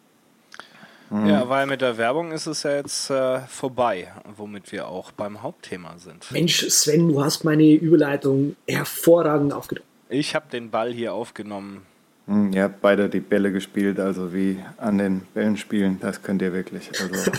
Mhm. 1.09 1.27
Ja, 1.27 1.49
weil 1.49 1.67
mit 1.67 1.81
der 1.81 1.97
Werbung 1.97 2.33
ist 2.33 2.47
es 2.47 2.63
ja 2.63 2.77
jetzt 2.77 3.11
äh, 3.11 3.41
vorbei, 3.49 4.09
womit 4.37 4.71
wir 4.71 4.89
auch 4.89 5.11
beim 5.11 5.43
Hauptthema 5.43 5.97
sind. 5.99 6.31
Mensch, 6.31 6.69
Sven, 6.69 7.09
du 7.09 7.25
hast 7.25 7.45
meine 7.45 7.73
Überleitung 7.73 8.57
hervorragend 8.69 9.53
aufgenommen. 9.53 9.90
Ich 10.11 10.35
habe 10.35 10.47
den 10.51 10.71
Ball 10.71 10.93
hier 10.93 11.15
aufgenommen. 11.15 11.83
Hm, 12.27 12.53
ihr 12.53 12.65
habt 12.65 12.81
beide 12.81 13.09
die 13.09 13.21
Bälle 13.21 13.53
gespielt, 13.53 14.01
also 14.01 14.35
wie 14.35 14.59
an 14.77 14.99
den 14.99 15.21
Bällen 15.35 15.57
spielen, 15.57 15.99
das 16.01 16.23
könnt 16.23 16.43
ihr 16.43 16.53
wirklich. 16.53 16.91
Also, 17.01 17.31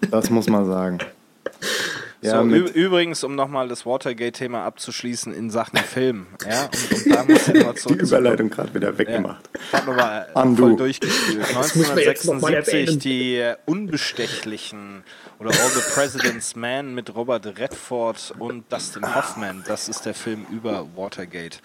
das 0.10 0.30
muss 0.30 0.48
man 0.48 0.64
sagen. 0.64 0.98
Ja, 2.24 2.42
so, 2.42 2.48
übrigens, 2.48 3.22
um 3.22 3.34
nochmal 3.34 3.68
das 3.68 3.84
Watergate-Thema 3.84 4.64
abzuschließen 4.64 5.34
in 5.34 5.50
Sachen 5.50 5.78
Film. 5.84 6.26
Ja, 6.48 6.64
und, 6.64 7.06
und 7.06 7.14
da 7.14 7.24
muss 7.24 7.48
ich 7.48 7.84
Die 7.84 7.94
Überleitung 7.94 8.48
gerade 8.48 8.72
wieder 8.72 8.96
weggemacht. 8.96 9.50
Ja, 9.72 9.78
hat 9.78 9.86
nochmal 9.86 10.56
voll 10.56 10.76
durchgespielt. 10.76 11.44
1976 11.48 12.98
die 12.98 13.36
äh, 13.36 13.56
Unbestechlichen 13.66 15.04
oder 15.38 15.50
All 15.50 15.70
the 15.70 15.82
President's 15.92 16.56
Man 16.56 16.94
mit 16.94 17.14
Robert 17.14 17.58
Redford 17.58 18.32
und 18.38 18.72
Dustin 18.72 19.14
Hoffman. 19.14 19.62
Das 19.68 19.90
ist 19.90 20.06
der 20.06 20.14
Film 20.14 20.46
über 20.50 20.88
Watergate. 20.96 21.60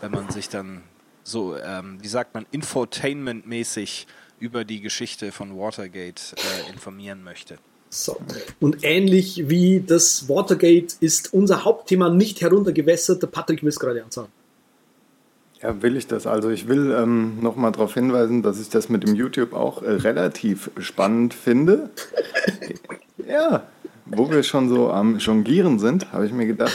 Wenn 0.00 0.12
man 0.12 0.30
sich 0.30 0.48
dann 0.48 0.82
so, 1.24 1.56
ähm, 1.56 1.98
wie 2.00 2.08
sagt 2.08 2.34
man, 2.34 2.46
infotainment-mäßig 2.52 4.06
über 4.38 4.64
die 4.64 4.80
Geschichte 4.80 5.32
von 5.32 5.58
Watergate 5.58 6.34
äh, 6.36 6.70
informieren 6.70 7.24
möchte. 7.24 7.58
So. 7.94 8.16
Und 8.58 8.78
ähnlich 8.82 9.48
wie 9.48 9.78
das 9.78 10.28
Watergate 10.28 10.96
ist 10.98 11.32
unser 11.32 11.64
Hauptthema 11.64 12.10
nicht 12.10 12.40
heruntergewässert. 12.40 13.22
Der 13.22 13.28
Patrick 13.28 13.62
will 13.62 13.68
es 13.68 13.78
gerade 13.78 14.02
ansagen. 14.02 14.32
Ja, 15.62 15.80
will 15.80 15.96
ich 15.96 16.08
das. 16.08 16.26
Also 16.26 16.50
ich 16.50 16.66
will 16.66 16.90
ähm, 16.90 17.40
nochmal 17.40 17.70
darauf 17.70 17.94
hinweisen, 17.94 18.42
dass 18.42 18.60
ich 18.60 18.68
das 18.68 18.88
mit 18.88 19.06
dem 19.06 19.14
YouTube 19.14 19.52
auch 19.52 19.82
äh, 19.82 19.90
relativ 19.90 20.72
spannend 20.78 21.34
finde. 21.34 21.90
ja, 23.28 23.62
wo 24.06 24.28
wir 24.28 24.42
schon 24.42 24.68
so 24.68 24.90
am 24.90 25.18
Jonglieren 25.18 25.78
sind, 25.78 26.12
habe 26.12 26.26
ich 26.26 26.32
mir 26.32 26.46
gedacht, 26.46 26.74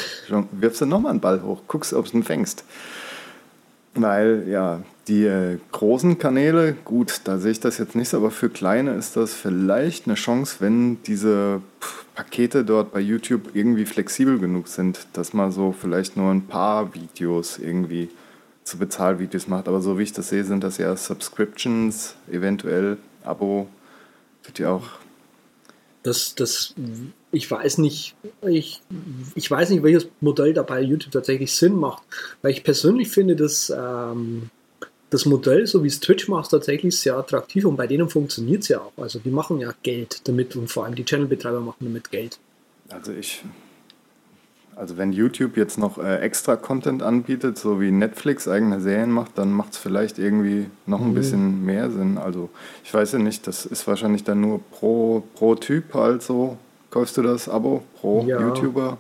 wirfst 0.53 0.79
du 0.79 0.85
nochmal 0.85 1.11
einen 1.11 1.19
Ball 1.19 1.43
hoch, 1.43 1.63
guckst, 1.67 1.93
ob 1.93 2.09
du 2.09 2.17
ihn 2.17 2.23
fängst. 2.23 2.63
Weil 3.93 4.45
ja, 4.47 4.83
die 5.09 5.25
äh, 5.25 5.57
großen 5.71 6.19
Kanäle, 6.19 6.73
gut, 6.85 7.21
da 7.23 7.39
sehe 7.39 7.51
ich 7.51 7.59
das 7.59 7.79
jetzt 7.79 7.95
nicht, 7.95 8.13
aber 8.13 8.29
für 8.31 8.49
kleine 8.49 8.93
ist 8.93 9.17
das 9.17 9.33
vielleicht 9.33 10.05
eine 10.05 10.15
Chance, 10.15 10.57
wenn 10.59 11.01
diese 11.03 11.61
Pakete 12.13 12.63
dort 12.63 12.91
bei 12.93 12.99
YouTube 12.99 13.49
irgendwie 13.55 13.85
flexibel 13.85 14.37
genug 14.39 14.67
sind, 14.67 15.07
dass 15.13 15.33
man 15.33 15.51
so 15.51 15.71
vielleicht 15.71 16.15
nur 16.15 16.31
ein 16.31 16.45
paar 16.45 16.93
Videos 16.93 17.57
irgendwie 17.57 18.09
zu 18.63 18.77
Bezahlvideos 18.77 19.47
macht. 19.47 19.67
Aber 19.67 19.81
so 19.81 19.97
wie 19.97 20.03
ich 20.03 20.13
das 20.13 20.29
sehe, 20.29 20.43
sind 20.43 20.63
das 20.63 20.77
ja 20.77 20.95
Subscriptions, 20.95 22.15
eventuell 22.31 22.97
Abo. 23.23 23.67
Tut 24.43 24.59
ja 24.59 24.71
auch. 24.73 24.87
Das, 26.03 26.35
das, 26.35 26.75
ich 27.31 27.49
weiß 27.49 27.79
nicht, 27.79 28.15
ich, 28.47 28.81
ich 29.35 29.49
weiß 29.49 29.71
nicht, 29.71 29.83
welches 29.83 30.07
Modell 30.21 30.53
da 30.53 30.61
bei 30.61 30.81
YouTube 30.81 31.11
tatsächlich 31.11 31.53
Sinn 31.53 31.75
macht, 31.75 32.03
weil 32.41 32.51
ich 32.51 32.63
persönlich 32.63 33.09
finde, 33.09 33.35
dass 33.35 33.69
ähm, 33.69 34.49
das 35.09 35.25
Modell, 35.25 35.65
so 35.65 35.83
wie 35.83 35.87
es 35.87 35.99
Twitch 35.99 36.27
macht, 36.27 36.51
tatsächlich 36.51 36.97
sehr 36.97 37.17
attraktiv 37.17 37.65
und 37.65 37.75
bei 37.75 37.87
denen 37.87 38.09
funktioniert 38.09 38.63
es 38.63 38.69
ja 38.69 38.79
auch. 38.79 38.93
Also 38.97 39.19
die 39.19 39.31
machen 39.31 39.59
ja 39.59 39.73
Geld 39.83 40.27
damit 40.27 40.55
und 40.55 40.69
vor 40.69 40.85
allem 40.85 40.95
die 40.95 41.05
Channelbetreiber 41.05 41.59
machen 41.59 41.79
damit 41.81 42.11
Geld. 42.11 42.39
Also 42.89 43.11
ich, 43.11 43.43
also 44.75 44.97
wenn 44.97 45.11
YouTube 45.11 45.57
jetzt 45.57 45.77
noch 45.77 45.97
äh, 45.97 46.17
extra 46.17 46.55
Content 46.55 47.01
anbietet, 47.01 47.57
so 47.57 47.81
wie 47.81 47.91
Netflix 47.91 48.47
eigene 48.47 48.79
Serien 48.81 49.11
macht, 49.11 49.37
dann 49.37 49.51
macht 49.51 49.73
es 49.73 49.77
vielleicht 49.77 50.19
irgendwie 50.19 50.67
noch 50.85 51.01
ein 51.01 51.11
mhm. 51.11 51.15
bisschen 51.15 51.65
mehr 51.65 51.89
Sinn. 51.91 52.17
Also 52.17 52.49
ich 52.83 52.93
weiß 52.93 53.13
ja 53.13 53.19
nicht, 53.19 53.47
das 53.47 53.65
ist 53.65 53.87
wahrscheinlich 53.87 54.23
dann 54.23 54.41
nur 54.41 54.61
pro, 54.71 55.23
pro 55.35 55.55
Typ 55.55 55.93
halt 55.93 56.21
so. 56.21 56.57
Kaufst 56.91 57.17
du 57.17 57.21
das 57.21 57.47
Abo 57.47 57.83
pro 57.99 58.25
ja. 58.27 58.39
YouTuber? 58.39 58.97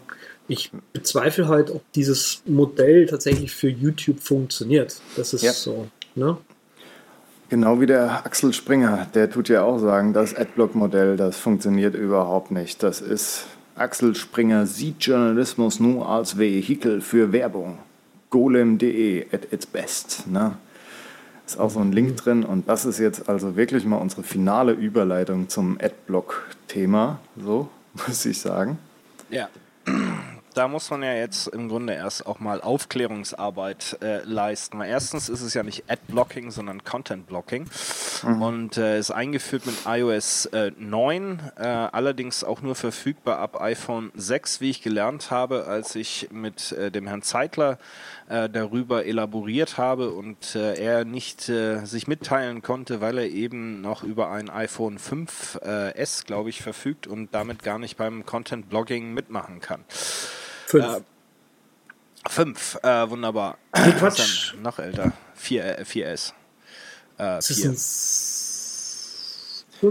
Ich 0.47 0.71
bezweifle 0.93 1.47
halt, 1.47 1.69
ob 1.69 1.81
dieses 1.93 2.41
Modell 2.45 3.05
tatsächlich 3.05 3.53
für 3.53 3.69
YouTube 3.69 4.19
funktioniert. 4.19 4.99
Das 5.15 5.33
ist 5.33 5.43
ja. 5.43 5.53
so. 5.53 5.87
Ne? 6.19 6.37
Genau 7.49 7.81
wie 7.81 7.87
der 7.87 8.25
Axel 8.25 8.53
Springer, 8.53 9.07
der 9.15 9.31
tut 9.31 9.49
ja 9.49 9.63
auch 9.63 9.79
sagen, 9.79 10.13
das 10.13 10.35
Adblock-Modell, 10.35 11.17
das 11.17 11.37
funktioniert 11.37 11.95
überhaupt 11.95 12.51
nicht. 12.51 12.83
Das 12.83 13.01
ist, 13.01 13.47
Axel 13.75 14.13
Springer 14.13 14.67
sieht 14.67 15.01
Journalismus 15.01 15.79
nur 15.79 16.07
als 16.07 16.37
Vehikel 16.37 17.01
für 17.01 17.31
Werbung. 17.31 17.79
Golem.de 18.29 19.25
at 19.31 19.51
its 19.51 19.65
best. 19.65 20.27
Ne? 20.27 20.57
Ist 21.47 21.59
auch 21.59 21.71
so 21.71 21.79
ein 21.79 21.91
Link 21.91 22.17
drin 22.17 22.43
und 22.43 22.69
das 22.69 22.85
ist 22.85 22.99
jetzt 22.99 23.27
also 23.27 23.55
wirklich 23.55 23.85
mal 23.85 23.97
unsere 23.97 24.21
finale 24.21 24.73
Überleitung 24.73 25.49
zum 25.49 25.79
Adblock-Thema, 25.81 27.19
so 27.43 27.69
muss 28.07 28.25
ich 28.27 28.39
sagen. 28.39 28.77
Ja 29.31 29.49
da 30.53 30.67
muss 30.67 30.89
man 30.89 31.03
ja 31.03 31.13
jetzt 31.13 31.47
im 31.47 31.69
Grunde 31.69 31.93
erst 31.93 32.25
auch 32.25 32.39
mal 32.39 32.61
Aufklärungsarbeit 32.61 33.97
äh, 34.01 34.23
leisten. 34.23 34.79
Weil 34.79 34.89
erstens 34.89 35.29
ist 35.29 35.41
es 35.41 35.53
ja 35.53 35.63
nicht 35.63 35.89
Ad-Blocking, 35.89 36.51
sondern 36.51 36.83
Content-Blocking 36.83 37.65
mhm. 38.23 38.41
und 38.41 38.77
äh, 38.77 38.99
ist 38.99 39.11
eingeführt 39.11 39.65
mit 39.65 39.75
iOS 39.85 40.47
äh, 40.47 40.71
9, 40.77 41.39
äh, 41.57 41.63
allerdings 41.63 42.43
auch 42.43 42.61
nur 42.61 42.75
verfügbar 42.75 43.39
ab 43.39 43.61
iPhone 43.61 44.11
6, 44.15 44.61
wie 44.61 44.69
ich 44.69 44.81
gelernt 44.81 45.31
habe, 45.31 45.65
als 45.67 45.95
ich 45.95 46.29
mit 46.31 46.71
äh, 46.71 46.91
dem 46.91 47.07
Herrn 47.07 47.21
Zeitler 47.21 47.77
äh, 48.27 48.49
darüber 48.49 49.05
elaboriert 49.05 49.77
habe 49.77 50.11
und 50.11 50.55
er 50.55 51.05
nicht 51.05 51.41
sich 51.41 52.07
mitteilen 52.07 52.61
konnte, 52.61 53.01
weil 53.01 53.17
er 53.17 53.27
eben 53.27 53.81
noch 53.81 54.03
über 54.03 54.31
ein 54.31 54.49
iPhone 54.49 54.97
5S, 54.97 56.25
glaube 56.25 56.49
ich, 56.49 56.61
verfügt 56.61 57.07
und 57.07 57.33
damit 57.33 57.63
gar 57.63 57.79
nicht 57.79 57.97
beim 57.97 58.25
Content-Blogging 58.25 59.13
mitmachen 59.13 59.59
kann. 59.59 59.83
Fünf. 60.69 60.85
Äh, 60.85 62.29
fünf, 62.29 62.77
äh, 62.83 63.09
wunderbar. 63.09 63.57
Nee, 63.75 63.91
Quatsch. 63.93 64.53
noch 64.61 64.77
älter. 64.77 65.13
4, 65.33 65.83
4S. 65.83 66.33
Äh, 67.17 67.41
4. 67.41 67.73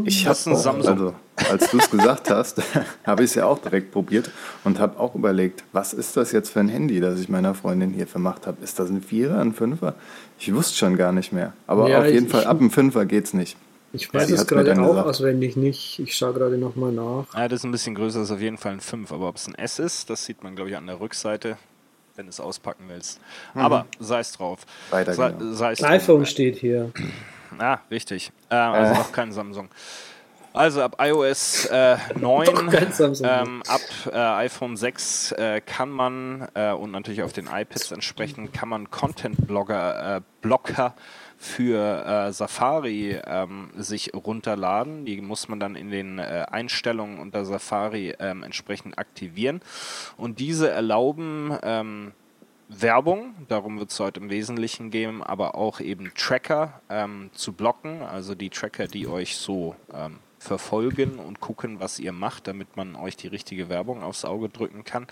Ich 0.04 0.25
habe 0.26 0.38
einen 0.47 0.56
Samsung. 0.56 0.92
Also, 0.92 1.14
als 1.50 1.70
du 1.73 1.78
es 1.78 1.90
gesagt 1.90 2.30
hast, 2.30 2.62
habe 3.04 3.25
ich 3.25 3.30
es 3.30 3.35
ja 3.35 3.47
auch 3.47 3.58
direkt 3.58 3.90
probiert 3.90 4.30
und 4.62 4.78
habe 4.78 5.00
auch 5.00 5.16
überlegt, 5.16 5.64
was 5.73 5.92
ist 5.92 6.16
das 6.16 6.30
jetzt 6.30 6.50
für 6.50 6.61
ein 6.61 6.68
Handy, 6.68 7.00
das 7.00 7.18
ich 7.18 7.28
meiner 7.28 7.56
Freundin 7.56 7.92
hier 7.92 8.06
vermacht 8.06 8.47
habe? 8.47 8.62
Ist 8.62 8.78
das 8.78 8.88
ein 8.88 9.02
Vierer, 9.02 9.40
ein 9.40 9.54
Fünfer? 9.54 9.97
Ich 10.38 10.54
wusste 10.54 10.76
schon 10.76 10.97
gar 10.97 11.11
nicht 11.11 11.32
mehr. 11.32 11.54
Aber 11.66 11.88
ja, 11.88 11.99
auf 11.99 12.06
jeden 12.06 12.26
ich, 12.26 12.32
Fall 12.32 12.44
ab 12.44 12.61
einem 12.61 12.70
Fünfer 12.70 13.04
geht 13.04 13.25
es 13.25 13.35
nicht. 13.35 13.56
Ich 13.92 14.12
weiß 14.12 14.30
es 14.30 14.47
gerade 14.47 14.73
auch 14.73 14.88
gesagt. 14.88 15.07
auswendig 15.09 15.57
nicht. 15.57 15.99
Ich 15.99 16.14
schaue 16.14 16.35
gerade 16.35 16.59
nochmal 16.59 16.92
nach. 16.92 17.25
Ja, 17.35 17.49
das 17.49 17.61
ist 17.61 17.64
ein 17.64 17.73
bisschen 17.73 17.95
größer, 17.95 18.21
das 18.21 18.28
ist 18.28 18.35
auf 18.35 18.40
jeden 18.40 18.59
Fall 18.59 18.73
ein 18.73 18.80
5. 18.80 19.12
Aber 19.12 19.28
ob 19.28 19.37
es 19.37 19.47
ein 19.47 19.54
S 19.54 19.78
ist, 19.78 20.11
das 20.11 20.25
sieht 20.25 20.42
man, 20.42 20.57
glaube 20.57 20.71
ich, 20.71 20.76
an 20.76 20.87
der 20.87 21.00
Rückseite, 21.00 21.57
wenn 22.16 22.26
du 22.26 22.30
es 22.30 22.40
auspacken 22.40 22.85
willst. 22.88 23.21
Mhm. 23.54 23.61
Aber 23.61 23.87
sei 23.99 24.21
es 24.21 24.33
drauf. 24.33 24.61
Weiter 24.90 25.14
sei, 25.14 25.75
genau. 25.75 25.88
iPhone 25.88 26.26
steht 26.26 26.57
hier. 26.57 26.92
Ah, 27.59 27.78
richtig. 27.90 28.30
Äh, 28.50 28.54
also 28.54 28.92
äh. 28.92 28.99
noch 28.99 29.11
kein 29.11 29.33
Samsung. 29.33 29.71
Also 30.52 30.83
ab 30.83 30.97
iOS 31.00 31.66
äh, 31.66 31.97
9, 32.21 32.49
ähm, 33.23 33.62
ab 33.66 33.80
äh, 34.12 34.16
iPhone 34.16 34.76
6 34.76 35.33
äh, 35.33 35.61
kann 35.64 35.88
man 35.88 36.49
äh, 36.54 36.73
und 36.73 36.90
natürlich 36.90 37.23
auf 37.23 37.33
den 37.33 37.47
iPads 37.47 37.92
entsprechend 37.92 38.52
kann 38.52 38.68
man 38.68 38.90
Content-Blogger 38.90 40.16
äh, 40.16 40.21
Blocker 40.42 40.95
für 41.38 42.04
äh, 42.04 42.33
Safari 42.33 43.16
ähm, 43.25 43.71
sich 43.76 44.12
runterladen. 44.12 45.04
Die 45.04 45.21
muss 45.21 45.49
man 45.49 45.61
dann 45.61 45.76
in 45.76 45.90
den 45.90 46.18
äh, 46.18 46.45
Einstellungen 46.50 47.21
unter 47.21 47.45
Safari 47.45 48.14
ähm, 48.18 48.42
entsprechend 48.42 48.99
aktivieren. 48.99 49.62
Und 50.16 50.40
diese 50.40 50.68
erlauben 50.68 51.57
ähm, 51.62 52.12
Werbung, 52.68 53.35
darum 53.49 53.78
wird 53.78 53.90
es 53.90 54.00
heute 54.00 54.21
im 54.21 54.30
Wesentlichen 54.30 54.90
gehen, 54.90 55.23
aber 55.23 55.54
auch 55.54 55.80
eben 55.80 56.12
Tracker 56.14 56.83
ähm, 56.90 57.30
zu 57.33 57.52
blocken, 57.52 58.02
also 58.02 58.35
die 58.35 58.50
Tracker, 58.50 58.88
die 58.88 59.07
euch 59.07 59.37
so 59.37 59.76
ähm, 59.95 60.18
verfolgen 60.40 61.18
und 61.18 61.40
gucken, 61.40 61.80
was 61.80 61.99
ihr 61.99 62.12
macht, 62.12 62.47
damit 62.49 62.76
man 62.76 62.97
euch 62.97 63.16
die 63.16 63.28
richtige 63.28 63.68
Werbung 63.68 64.02
aufs 64.02 64.25
Auge 64.25 64.49
drücken 64.49 64.85
kann. 64.85 65.07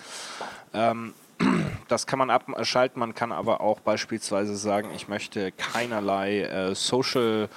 Das 1.88 2.06
kann 2.06 2.18
man 2.18 2.30
abschalten, 2.30 2.98
man 2.98 3.14
kann 3.14 3.30
aber 3.30 3.60
auch 3.60 3.78
beispielsweise 3.78 4.56
sagen, 4.56 4.90
ich 4.94 5.06
möchte 5.06 5.52
keinerlei 5.52 6.40
äh, 6.40 6.74
Social 6.74 7.48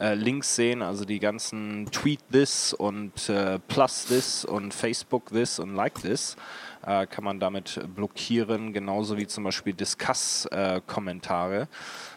äh, 0.00 0.14
Links 0.14 0.56
sehen, 0.56 0.82
also 0.82 1.04
die 1.04 1.20
ganzen 1.20 1.86
Tweet 1.92 2.20
this 2.32 2.72
und 2.74 3.28
äh, 3.28 3.58
Plus 3.68 4.06
this 4.06 4.44
und 4.44 4.74
Facebook 4.74 5.30
this 5.30 5.58
und 5.58 5.74
Like 5.74 6.02
this 6.02 6.36
äh, 6.84 7.06
kann 7.06 7.24
man 7.24 7.40
damit 7.40 7.80
blockieren, 7.94 8.72
genauso 8.72 9.16
wie 9.16 9.26
zum 9.26 9.44
Beispiel 9.44 9.72
Discuss-Kommentare. 9.72 11.68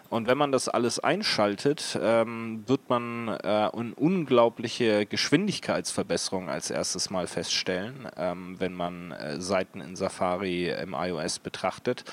Und 0.09 0.27
wenn 0.27 0.37
man 0.37 0.51
das 0.51 0.67
alles 0.69 0.99
einschaltet, 0.99 1.97
ähm, 2.01 2.63
wird 2.65 2.89
man 2.89 3.27
äh, 3.27 3.69
eine 3.71 3.93
unglaubliche 3.95 5.05
Geschwindigkeitsverbesserung 5.05 6.49
als 6.49 6.71
erstes 6.71 7.11
Mal 7.11 7.27
feststellen, 7.27 8.07
ähm, 8.17 8.55
wenn 8.59 8.73
man 8.73 9.11
äh, 9.11 9.39
Seiten 9.39 9.81
in 9.81 9.95
Safari 9.95 10.69
im 10.69 10.95
iOS 10.95 11.37
betrachtet. 11.39 12.05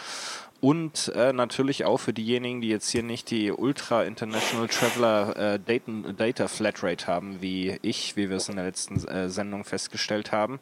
Und 0.60 1.12
äh, 1.14 1.32
natürlich 1.32 1.84
auch 1.84 1.98
für 1.98 2.14
diejenigen, 2.14 2.60
die 2.60 2.68
jetzt 2.68 2.88
hier 2.88 3.02
nicht 3.02 3.30
die 3.30 3.52
Ultra 3.52 4.04
International 4.04 4.68
Traveler 4.68 5.36
äh, 5.36 5.60
Data, 5.60 6.12
Data 6.12 6.48
Flatrate 6.48 7.06
haben, 7.06 7.42
wie 7.42 7.78
ich, 7.82 8.16
wie 8.16 8.30
wir 8.30 8.38
es 8.38 8.48
in 8.48 8.56
der 8.56 8.64
letzten 8.64 9.06
äh, 9.06 9.28
Sendung 9.28 9.64
festgestellt 9.64 10.32
haben, 10.32 10.58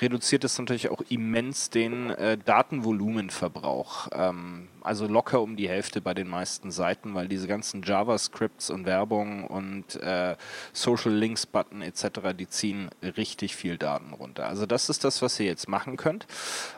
reduziert 0.00 0.44
es 0.44 0.58
natürlich 0.58 0.90
auch 0.90 1.02
immens 1.08 1.70
den 1.70 2.10
äh, 2.10 2.38
Datenvolumenverbrauch. 2.38 4.08
Ähm, 4.12 4.68
also 4.82 5.06
locker 5.06 5.42
um 5.42 5.56
die 5.56 5.68
Hälfte 5.68 6.00
bei 6.00 6.14
den 6.14 6.28
meisten 6.28 6.70
Seiten, 6.70 7.14
weil 7.14 7.28
diese 7.28 7.46
ganzen 7.46 7.82
JavaScripts 7.82 8.70
und 8.70 8.86
Werbung 8.86 9.44
und 9.44 9.96
äh, 9.96 10.36
Social 10.72 11.12
Links 11.12 11.46
Button 11.46 11.82
etc., 11.82 12.34
die 12.38 12.48
ziehen 12.48 12.88
richtig 13.02 13.56
viel 13.56 13.76
Daten 13.76 14.14
runter. 14.14 14.46
Also 14.46 14.66
das 14.66 14.88
ist 14.88 15.04
das, 15.04 15.20
was 15.20 15.38
ihr 15.40 15.46
jetzt 15.46 15.68
machen 15.68 15.96
könnt. 15.96 16.26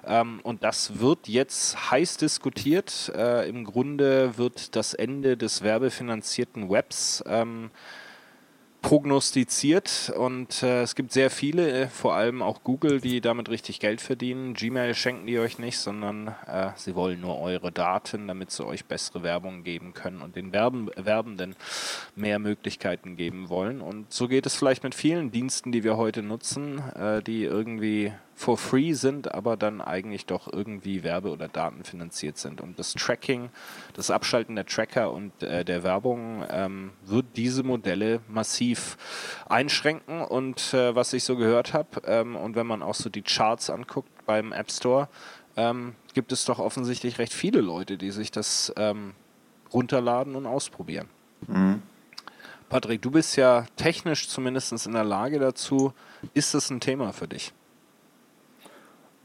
Ähm, 0.07 0.41
und 0.43 0.65
das 0.65 0.99
wird 0.99 1.29
jetzt 1.29 1.91
heiß 1.91 2.17
diskutiert. 2.17 3.13
Äh, 3.15 3.49
Im 3.49 3.65
Grunde 3.65 4.39
wird 4.39 4.75
das 4.77 4.95
Ende 4.95 5.37
des 5.37 5.63
werbefinanzierten 5.63 6.71
Webs 6.71 7.23
ähm, 7.27 7.71
prognostiziert 8.83 10.13
und 10.17 10.63
äh, 10.63 10.83
es 10.83 10.95
gibt 10.95 11.13
sehr 11.13 11.31
viele, 11.31 11.71
äh, 11.71 11.89
vor 11.89 12.15
allem 12.15 12.43
auch 12.43 12.63
Google, 12.65 13.01
die 13.01 13.21
damit 13.21 13.49
richtig 13.51 13.81
Geld 13.81 14.01
verdienen. 14.01 14.55
Gmail 14.55 14.95
schenken 14.95 15.27
die 15.27 15.39
euch 15.39 15.59
nicht, 15.59 15.79
sondern 15.79 16.29
äh, 16.47 16.71
sie 16.77 16.95
wollen 16.95 17.21
nur 17.21 17.39
eure 17.41 17.73
Daten, 17.73 18.27
damit 18.27 18.51
sie 18.51 18.67
euch 18.67 18.87
bessere 18.87 19.23
Werbung 19.23 19.65
geben 19.65 19.93
können 19.93 20.23
und 20.23 20.37
den 20.37 20.53
Werben, 20.53 20.91
Werbenden 20.97 21.57
mehr 22.17 22.39
Möglichkeiten 22.39 23.17
geben 23.17 23.49
wollen. 23.49 23.81
Und 23.81 24.13
so 24.13 24.29
geht 24.29 24.47
es 24.47 24.55
vielleicht 24.55 24.83
mit 24.83 24.95
vielen 24.95 25.31
Diensten, 25.31 25.73
die 25.73 25.85
wir 25.85 25.97
heute 25.97 26.23
nutzen, 26.23 26.79
äh, 26.95 27.23
die 27.23 27.45
irgendwie 27.45 28.13
for 28.41 28.57
free 28.57 28.95
sind, 28.95 29.35
aber 29.35 29.59
dann 29.59 29.83
eigentlich 29.83 30.25
doch 30.25 30.51
irgendwie 30.51 31.05
werbe- 31.05 31.31
oder 31.31 31.47
datenfinanziert 31.47 32.39
sind. 32.39 32.63
Und 32.63 32.79
das 32.79 32.95
Tracking, 32.95 33.51
das 33.93 34.11
Abschalten 34.11 34.57
der 34.57 34.65
Tracker 34.65 35.13
und 35.13 35.43
äh, 35.43 35.63
der 35.63 35.83
Werbung 35.83 36.43
ähm, 36.49 36.93
wird 37.05 37.27
diese 37.37 37.63
Modelle 37.65 38.21
massiv 38.29 38.97
einschränken. 39.47 40.23
Und 40.23 40.73
äh, 40.73 40.95
was 40.95 41.13
ich 41.13 41.25
so 41.25 41.37
gehört 41.37 41.75
habe, 41.75 42.01
ähm, 42.07 42.35
und 42.35 42.57
wenn 42.57 42.67
man 42.67 42.83
auch 42.83 42.95
so 42.95 43.11
die 43.11 43.21
Charts 43.21 43.69
anguckt 43.69 44.09
beim 44.25 44.53
App 44.53 44.71
Store, 44.71 45.11
ähm, 45.59 45.95
gibt 46.15 46.33
es 46.33 46.47
doch 46.47 46.59
offensichtlich 46.59 47.19
recht 47.19 47.35
viele 47.35 47.61
Leute, 47.61 47.99
die 47.99 48.11
sich 48.11 48.31
das 48.31 48.73
ähm, 48.79 49.13
runterladen 49.71 50.35
und 50.35 50.47
ausprobieren. 50.47 51.11
Mhm. 51.47 51.83
Patrick, 52.71 53.03
du 53.03 53.11
bist 53.11 53.37
ja 53.37 53.67
technisch 53.77 54.29
zumindest 54.31 54.87
in 54.87 54.93
der 54.93 55.05
Lage 55.05 55.39
dazu. 55.39 55.93
Ist 56.33 56.55
das 56.55 56.71
ein 56.71 56.81
Thema 56.81 57.13
für 57.13 57.29
dich? 57.29 57.53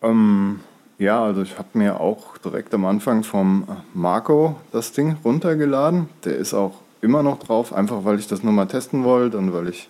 Ähm, 0.01 0.59
ja, 0.97 1.23
also 1.23 1.41
ich 1.41 1.57
habe 1.57 1.69
mir 1.73 1.99
auch 1.99 2.37
direkt 2.37 2.73
am 2.73 2.85
Anfang 2.85 3.23
vom 3.23 3.67
Marco 3.93 4.55
das 4.71 4.91
Ding 4.91 5.17
runtergeladen. 5.23 6.09
Der 6.23 6.37
ist 6.37 6.53
auch 6.53 6.75
immer 7.01 7.21
noch 7.21 7.39
drauf, 7.39 7.73
einfach 7.73 8.05
weil 8.05 8.19
ich 8.19 8.27
das 8.27 8.43
nur 8.43 8.53
mal 8.53 8.65
testen 8.65 9.03
wollte 9.03 9.37
und 9.37 9.53
weil 9.53 9.69
ich 9.69 9.89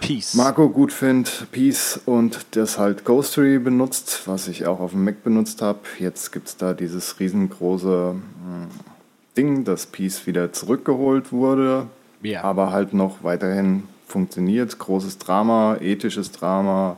Peace. 0.00 0.34
Marco 0.34 0.68
gut 0.68 0.92
finde, 0.92 1.30
Peace 1.52 2.00
und 2.06 2.44
das 2.52 2.76
halt 2.76 3.04
Ghostery 3.04 3.58
benutzt, 3.60 4.22
was 4.26 4.48
ich 4.48 4.66
auch 4.66 4.80
auf 4.80 4.90
dem 4.90 5.04
Mac 5.04 5.22
benutzt 5.22 5.62
habe. 5.62 5.78
Jetzt 5.98 6.32
gibt 6.32 6.48
es 6.48 6.56
da 6.56 6.74
dieses 6.74 7.20
riesengroße 7.20 8.16
äh, 8.16 9.36
Ding, 9.36 9.64
dass 9.64 9.86
Peace 9.86 10.26
wieder 10.26 10.52
zurückgeholt 10.52 11.30
wurde, 11.30 11.86
ja. 12.22 12.42
aber 12.42 12.72
halt 12.72 12.94
noch 12.94 13.22
weiterhin 13.22 13.84
funktioniert. 14.08 14.76
Großes 14.76 15.18
Drama, 15.18 15.76
ethisches 15.80 16.32
Drama, 16.32 16.96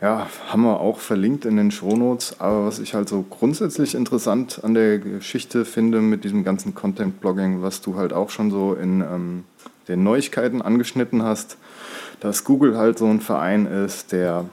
ja, 0.00 0.28
haben 0.48 0.62
wir 0.62 0.80
auch 0.80 0.98
verlinkt 0.98 1.44
in 1.44 1.56
den 1.56 1.70
Shownotes. 1.70 2.40
Aber 2.40 2.66
was 2.66 2.78
ich 2.78 2.94
halt 2.94 3.08
so 3.08 3.22
grundsätzlich 3.28 3.94
interessant 3.94 4.60
an 4.62 4.74
der 4.74 4.98
Geschichte 4.98 5.64
finde 5.64 6.00
mit 6.00 6.24
diesem 6.24 6.42
ganzen 6.42 6.74
Content-Blogging, 6.74 7.62
was 7.62 7.82
du 7.82 7.96
halt 7.96 8.12
auch 8.12 8.30
schon 8.30 8.50
so 8.50 8.74
in 8.74 9.02
ähm, 9.02 9.44
den 9.88 10.02
Neuigkeiten 10.02 10.62
angeschnitten 10.62 11.22
hast, 11.22 11.58
dass 12.20 12.44
Google 12.44 12.78
halt 12.78 12.98
so 12.98 13.06
ein 13.06 13.20
Verein 13.20 13.66
ist, 13.66 14.12
der 14.12 14.46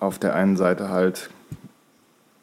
auf 0.00 0.18
der 0.18 0.34
einen 0.34 0.56
Seite 0.56 0.88
halt 0.88 1.30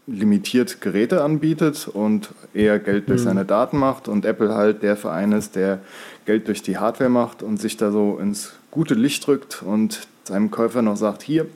limitiert 0.08 0.82
Geräte 0.82 1.24
anbietet 1.24 1.88
und 1.88 2.30
eher 2.54 2.78
Geld 2.78 3.10
durch 3.10 3.22
mhm. 3.22 3.26
seine 3.26 3.46
Daten 3.46 3.78
macht 3.78 4.08
und 4.08 4.24
Apple 4.24 4.54
halt 4.54 4.84
der 4.84 4.98
Verein 4.98 5.32
ist, 5.32 5.56
der 5.56 5.80
Geld 6.26 6.48
durch 6.48 6.62
die 6.62 6.78
Hardware 6.78 7.10
macht 7.10 7.42
und 7.42 7.60
sich 7.60 7.76
da 7.78 7.92
so 7.92 8.20
ins 8.20 8.54
gute 8.70 8.94
Licht 8.94 9.26
drückt 9.26 9.64
und 9.64 10.08
seinem 10.26 10.52
Käufer 10.52 10.84
noch 10.84 10.98
sagt, 10.98 11.24
hier, 11.24 11.48